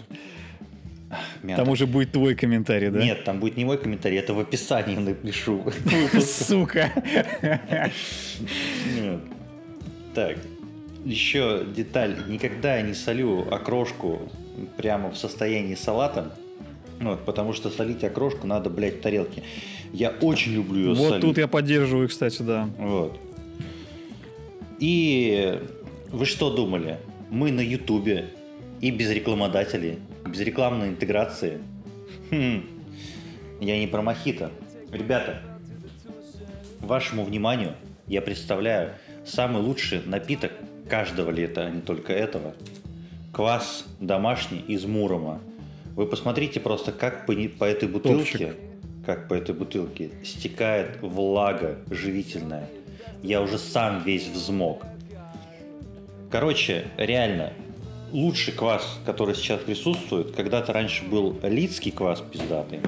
Мята. 1.41 1.64
Там 1.64 1.72
уже 1.72 1.88
будет 1.88 2.12
твой 2.12 2.36
комментарий, 2.36 2.89
да? 2.89 3.01
Нет, 3.01 3.24
там 3.24 3.39
будет 3.39 3.55
не 3.58 3.64
мой 3.66 3.78
комментарий, 3.78 4.18
это 4.20 4.34
в 4.34 4.39
описании 4.39 4.97
напишу. 4.97 5.66
Сука. 6.22 6.91
Так, 10.14 10.38
еще 11.05 11.66
деталь. 11.76 12.16
Никогда 12.28 12.78
я 12.78 12.82
не 12.82 12.93
солю 12.93 13.47
окрошку 13.51 14.30
прямо 14.76 15.12
в 15.12 15.18
состоянии 15.18 15.76
салата. 15.76 16.34
Вот, 16.99 17.26
потому 17.26 17.53
что 17.53 17.70
солить 17.70 18.03
окрошку 18.03 18.47
надо, 18.47 18.70
блядь, 18.70 18.97
в 18.97 19.01
тарелке. 19.01 19.43
Я 19.93 20.10
очень 20.10 20.53
люблю 20.53 20.80
ее 20.80 20.93
Вот 20.95 21.10
солить. 21.10 21.22
тут 21.22 21.38
я 21.38 21.47
поддерживаю, 21.47 22.10
кстати, 22.10 22.41
да. 22.41 22.68
Вот. 22.78 23.20
И 24.80 25.62
вы 26.12 26.26
что 26.26 26.49
думали? 26.49 26.97
Мы 27.30 27.51
на 27.51 27.62
Ютубе 27.62 28.26
и 28.82 28.91
без 28.91 29.12
рекламодателей, 29.12 29.99
без 30.28 30.39
рекламной 30.41 30.89
интеграции. 30.89 31.59
Хм. 32.32 32.63
Я 33.59 33.80
не 33.80 33.88
про 33.88 34.01
мохито. 34.01 34.51
Ребята, 34.91 35.41
вашему 36.80 37.23
вниманию 37.23 37.75
я 38.07 38.21
представляю 38.21 38.93
самый 39.25 39.61
лучший 39.61 40.01
напиток 40.05 40.51
каждого 40.89 41.32
лета, 41.32 41.65
а 41.65 41.69
не 41.69 41.82
только 41.82 42.13
этого. 42.13 42.53
Квас 43.34 43.86
домашний 43.99 44.59
из 44.59 44.86
Мурома. 44.86 45.39
Вы 45.95 46.05
посмотрите 46.05 46.59
просто, 46.59 46.91
как 46.91 47.25
по, 47.25 47.34
по 47.34 47.63
этой 47.65 47.88
бутылке, 47.89 48.38
Топчик. 48.47 48.55
как 49.05 49.28
по 49.28 49.34
этой 49.34 49.53
бутылке 49.55 50.11
стекает 50.23 51.01
влага 51.01 51.80
живительная. 51.89 52.69
Я 53.23 53.41
уже 53.41 53.57
сам 53.57 54.03
весь 54.03 54.28
взмок. 54.28 54.86
Короче, 56.32 56.86
реально, 56.97 57.53
лучший 58.12 58.53
квас, 58.53 58.84
который 59.05 59.36
сейчас 59.36 59.60
присутствует, 59.62 60.32
когда-то 60.36 60.72
раньше 60.74 61.03
был 61.05 61.36
лидский 61.43 61.91
квас 61.91 62.22
пиздатый, 62.22 62.80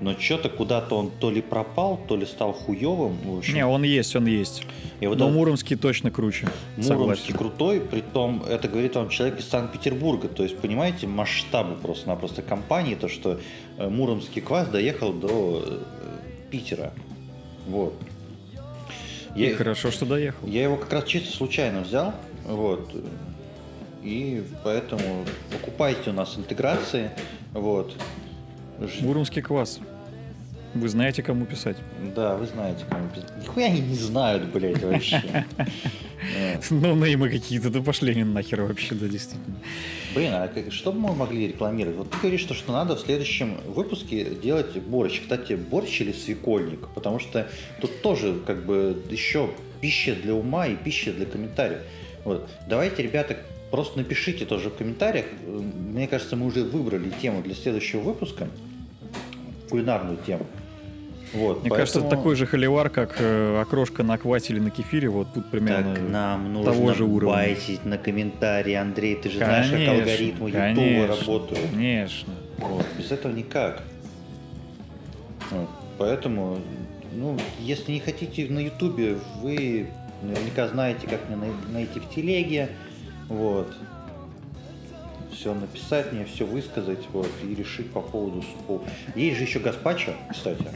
но 0.00 0.14
что-то 0.18 0.48
куда-то 0.48 0.94
он 0.96 1.10
то 1.20 1.30
ли 1.30 1.40
пропал, 1.42 1.98
то 2.08 2.16
ли 2.16 2.24
стал 2.26 2.52
общем, 3.38 3.54
Не, 3.54 3.66
он 3.66 3.82
есть, 3.82 4.14
он 4.14 4.26
есть. 4.26 4.62
и 5.00 5.06
вот 5.08 5.18
Но 5.18 5.24
этот 5.26 5.36
Муромский 5.36 5.76
точно 5.76 6.10
круче. 6.12 6.48
Муромский 6.76 7.32
Согласен. 7.32 7.34
крутой, 7.36 7.80
притом 7.80 8.44
это 8.44 8.68
говорит 8.68 8.94
вам 8.94 9.08
человек 9.08 9.40
из 9.40 9.48
Санкт-Петербурга, 9.48 10.28
то 10.28 10.44
есть 10.44 10.56
понимаете 10.58 11.06
масштабы 11.08 11.74
просто-напросто 11.74 12.42
компании, 12.42 12.94
то 12.94 13.08
что 13.08 13.40
э, 13.78 13.88
Муромский 13.88 14.40
квас 14.42 14.68
доехал 14.68 15.12
до 15.12 15.62
э, 15.66 15.78
Питера. 16.50 16.92
Вот. 17.66 17.94
И 19.34 19.42
Я- 19.42 19.56
хорошо, 19.56 19.90
что 19.90 20.06
доехал. 20.06 20.46
я 20.46 20.62
его 20.62 20.76
как 20.76 20.92
раз 20.92 21.04
чисто 21.04 21.36
случайно 21.36 21.80
взял, 21.82 22.14
вот, 22.46 22.90
и 24.02 24.42
поэтому 24.64 25.24
покупайте 25.50 26.10
у 26.10 26.12
нас 26.12 26.36
интеграции, 26.36 27.10
вот. 27.52 27.94
Муромский 29.00 29.42
квас. 29.42 29.80
Вы 30.74 30.88
знаете, 30.88 31.22
кому 31.22 31.46
писать. 31.46 31.76
Да, 32.14 32.36
вы 32.36 32.46
знаете, 32.46 32.84
кому 32.88 33.08
пиздец. 33.08 33.32
Нихуя 33.42 33.66
они 33.66 33.80
не 33.80 33.94
знают, 33.94 34.44
блядь, 34.44 34.82
вообще. 34.82 35.46
Ну, 36.70 36.96
неймы 36.96 37.30
какие-то, 37.30 37.70
да 37.70 37.80
пошли 37.80 38.10
они 38.10 38.24
нахер 38.24 38.62
вообще, 38.62 38.96
да, 38.96 39.06
действительно. 39.06 39.56
Блин, 40.14 40.32
а 40.34 40.50
что 40.70 40.90
бы 40.90 40.98
мы 40.98 41.14
могли 41.14 41.46
рекламировать? 41.46 41.96
Вот 41.96 42.10
ты 42.10 42.18
говоришь, 42.18 42.40
что, 42.40 42.54
что 42.54 42.72
надо 42.72 42.96
в 42.96 43.00
следующем 43.00 43.60
выпуске 43.66 44.24
делать 44.34 44.76
борщ. 44.78 45.20
Кстати, 45.20 45.52
борщ 45.52 46.00
или 46.00 46.12
свекольник? 46.12 46.88
Потому 46.88 47.20
что 47.20 47.46
тут 47.80 48.02
тоже 48.02 48.34
как 48.46 48.66
бы 48.66 49.00
еще 49.10 49.50
пища 49.80 50.16
для 50.16 50.34
ума 50.34 50.66
и 50.66 50.74
пища 50.74 51.12
для 51.12 51.24
комментариев. 51.24 51.82
Вот. 52.24 52.50
Давайте, 52.68 53.02
ребята, 53.02 53.36
просто 53.70 53.98
напишите 53.98 54.44
тоже 54.44 54.70
в 54.70 54.76
комментариях. 54.76 55.26
Мне 55.46 56.06
кажется, 56.08 56.36
мы 56.36 56.46
уже 56.46 56.64
выбрали 56.64 57.10
тему 57.22 57.42
для 57.42 57.54
следующего 57.54 58.00
выпуска. 58.00 58.48
Кулинарную 59.70 60.18
тему. 60.26 60.46
Вот, 61.34 61.60
Мне 61.60 61.68
кажется, 61.70 61.98
это 61.98 62.06
поэтому- 62.08 62.22
такой 62.22 62.36
же 62.36 62.46
холивар, 62.46 62.88
как 62.88 63.16
э, 63.20 63.60
окрошка 63.60 64.02
на 64.02 64.16
квате 64.16 64.54
или 64.54 64.60
на 64.60 64.70
кефире. 64.70 65.10
Вот 65.10 65.28
тут 65.34 65.50
примерно... 65.50 65.94
Так 65.94 66.08
нам 66.08 66.52
нужно 66.54 66.72
того 66.72 66.94
же 66.94 67.04
уровня. 67.04 67.36
байтить 67.36 67.84
на 67.84 67.98
комментарии, 67.98 68.72
Андрей. 68.72 69.14
Ты 69.16 69.28
же 69.28 69.36
знаешь, 69.36 69.66
как 69.66 69.74
Конечно, 69.74 69.94
алгоритмы 69.98 70.48
Ютуба 70.48 70.58
конечно, 70.74 71.06
работают. 71.08 71.70
Конечно. 71.70 72.32
Вот, 72.56 72.86
без 72.96 73.10
этого 73.12 73.32
никак. 73.32 73.82
Вот, 75.50 75.68
Поэтому, 75.98 76.60
ну, 77.12 77.36
если 77.60 77.92
не 77.92 78.00
хотите 78.00 78.46
на 78.48 78.60
Ютубе, 78.60 79.18
вы 79.42 79.88
наверняка 80.22 80.68
знаете, 80.68 81.06
как 81.06 81.28
меня 81.28 81.36
най- 81.38 81.72
найти 81.72 82.00
в 82.00 82.08
телеге. 82.08 82.70
Вот. 83.28 83.72
Все 85.32 85.54
написать 85.54 86.12
мне, 86.12 86.24
все 86.24 86.44
высказать, 86.44 87.06
вот, 87.12 87.30
и 87.44 87.54
решить 87.54 87.90
по 87.92 88.00
поводу 88.00 88.42
супов. 88.42 88.82
Есть 89.14 89.36
же 89.38 89.44
еще 89.44 89.60
гаспачо, 89.60 90.12
кстати. 90.30 90.66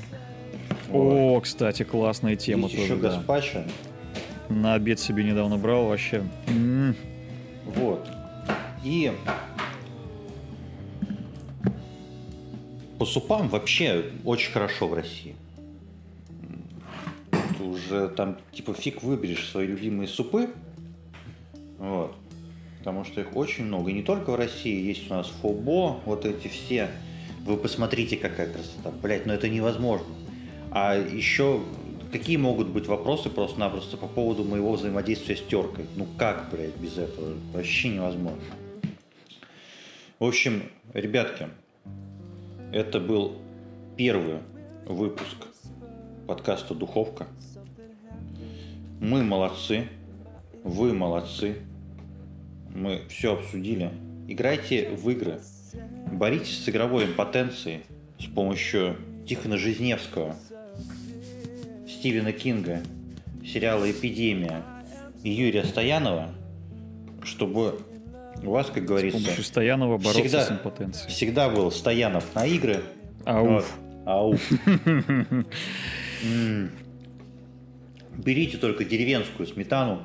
Вот. 0.88 1.12
О, 1.36 1.40
кстати, 1.40 1.82
классная 1.82 2.36
тема 2.36 2.68
Есть 2.68 2.76
тоже, 2.76 2.92
еще 2.92 2.96
да. 2.96 3.08
гаспачо. 3.16 3.64
На 4.48 4.74
обед 4.74 5.00
себе 5.00 5.24
недавно 5.24 5.56
брал 5.56 5.86
вообще. 5.86 6.22
М, 6.48 6.94
Вот. 7.66 8.06
И 8.84 9.12
по 12.98 13.04
супам 13.06 13.48
вообще 13.48 14.04
очень 14.24 14.52
хорошо 14.52 14.86
в 14.86 14.94
России. 14.94 15.34
Ты 17.58 17.64
уже 17.64 18.08
там 18.10 18.36
типа 18.52 18.74
фиг 18.74 19.02
выберешь 19.02 19.48
свои 19.48 19.66
любимые 19.66 20.06
супы. 20.08 20.50
Вот. 21.78 22.14
Потому 22.82 23.04
что 23.04 23.20
их 23.20 23.36
очень 23.36 23.66
много. 23.66 23.92
И 23.92 23.94
не 23.94 24.02
только 24.02 24.30
в 24.30 24.34
России. 24.34 24.84
Есть 24.84 25.08
у 25.08 25.14
нас 25.14 25.28
фобо, 25.40 26.00
вот 26.04 26.24
эти 26.24 26.48
все. 26.48 26.88
Вы 27.46 27.56
посмотрите, 27.56 28.16
какая 28.16 28.52
красота. 28.52 28.90
Блять, 28.90 29.24
ну 29.24 29.32
это 29.32 29.48
невозможно. 29.48 30.08
А 30.72 30.96
еще 30.96 31.62
какие 32.10 32.38
могут 32.38 32.70
быть 32.70 32.88
вопросы 32.88 33.30
просто-напросто 33.30 33.96
по 33.96 34.08
поводу 34.08 34.42
моего 34.42 34.72
взаимодействия 34.72 35.36
с 35.36 35.42
теркой? 35.42 35.86
Ну 35.94 36.08
как, 36.18 36.48
блядь, 36.50 36.76
без 36.76 36.98
этого? 36.98 37.34
Вообще 37.52 37.90
невозможно. 37.90 38.42
В 40.18 40.24
общем, 40.24 40.64
ребятки, 40.92 41.48
это 42.72 42.98
был 42.98 43.36
первый 43.96 44.38
выпуск 44.86 45.36
подкаста 46.26 46.74
«Духовка». 46.74 47.28
Мы 49.00 49.22
молодцы, 49.22 49.88
вы 50.64 50.92
молодцы, 50.92 51.58
мы 52.74 53.02
все 53.08 53.34
обсудили. 53.34 53.90
Играйте 54.28 54.90
в 54.90 55.08
игры, 55.10 55.40
боритесь 56.12 56.64
с 56.64 56.68
игровой 56.68 57.06
импотенцией 57.06 57.82
с 58.18 58.24
помощью 58.26 58.96
Тихона 59.26 59.56
Жизневского, 59.58 60.36
Стивена 61.88 62.32
Кинга, 62.32 62.80
сериала 63.44 63.90
«Эпидемия» 63.90 64.62
и 65.22 65.30
Юрия 65.30 65.64
Стоянова, 65.64 66.30
чтобы 67.22 67.80
у 68.42 68.50
вас, 68.50 68.68
как 68.68 68.84
С 68.84 68.86
говорится, 68.86 69.18
помощью 69.20 69.44
Стоянова 69.44 69.98
бороться 69.98 70.20
всегда- 70.22 70.44
с 70.44 70.50
импотенцией. 70.52 71.10
всегда 71.10 71.48
был 71.50 71.70
Стоянов 71.70 72.34
на 72.34 72.46
игры. 72.46 72.80
Ауф. 73.24 73.48
Вот. 74.04 74.08
Ауф. 74.08 74.50
Берите 78.18 78.58
только 78.58 78.84
деревенскую 78.84 79.46
сметану, 79.46 80.02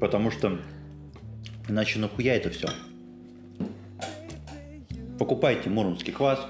потому 0.00 0.30
что 0.30 0.58
иначе 1.68 1.98
нахуя 1.98 2.34
это 2.34 2.50
все. 2.50 2.68
Покупайте 5.18 5.70
муромский 5.70 6.12
квас. 6.12 6.40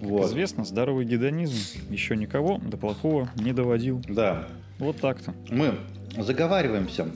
Как 0.00 0.10
Вот. 0.10 0.28
известно, 0.28 0.64
здоровый 0.64 1.04
гедонизм 1.04 1.80
еще 1.90 2.16
никого 2.16 2.58
до 2.58 2.76
плохого 2.76 3.30
не 3.36 3.52
доводил. 3.52 4.02
Да. 4.08 4.48
Вот 4.78 4.98
так-то. 4.98 5.32
Мы 5.48 5.78
заговариваемся, 6.18 7.08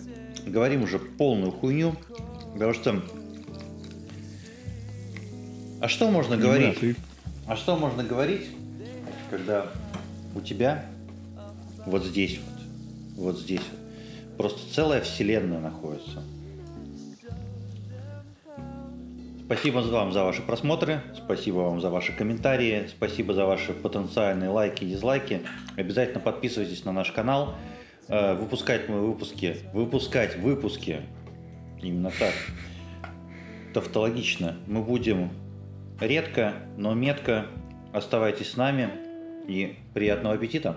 говорим 0.47 0.83
уже 0.83 0.99
полную 0.99 1.51
хуйню, 1.53 1.97
потому 2.53 2.75
что... 2.75 3.03
А 5.81 5.89
что 5.89 6.11
можно 6.11 6.35
Не 6.35 6.41
говорить? 6.43 6.81
мы, 6.83 6.89
а. 6.89 6.97
А 7.47 7.57
что 7.57 7.77
можно 7.77 8.03
говорить, 8.03 8.49
когда 9.31 9.67
у 10.35 10.41
тебя 10.41 10.87
вот 11.87 12.05
здесь 12.05 12.39
вот, 13.17 13.25
вот 13.35 13.39
здесь 13.41 13.61
вот, 13.61 13.79
просто 14.37 14.61
целая 14.73 15.01
вселенная 15.01 15.61
находится? 15.61 16.23
Спасибо 19.47 19.79
вам 19.79 20.11
за 20.11 20.25
ваши 20.25 20.43
просмотры, 20.43 21.03
спасибо 21.15 21.59
вам 21.59 21.81
за 21.81 21.89
ваши 21.89 22.13
комментарии, 22.13 22.89
спасибо 22.89 23.33
за 23.33 23.47
ваши 23.47 23.73
потенциальные 23.73 24.51
лайки 24.51 24.83
и 24.83 24.89
дизлайки. 24.89 25.43
Обязательно 25.77 26.19
подписывайтесь 26.19 26.85
на 26.85 26.91
наш 26.91 27.13
канал, 27.13 27.55
э, 28.09 28.35
выпускать 28.35 28.89
мы 28.89 29.07
выпуски, 29.07 29.59
выпускать 29.73 30.37
выпуски, 30.37 31.03
именно 31.81 32.11
так, 32.19 32.35
тавтологично, 33.73 34.57
мы 34.67 34.83
будем 34.83 35.31
редко, 36.01 36.55
но 36.77 36.95
метко. 36.95 37.47
Оставайтесь 37.93 38.51
с 38.51 38.57
нами 38.57 38.91
и 39.47 39.77
приятного 39.95 40.35
аппетита! 40.35 40.77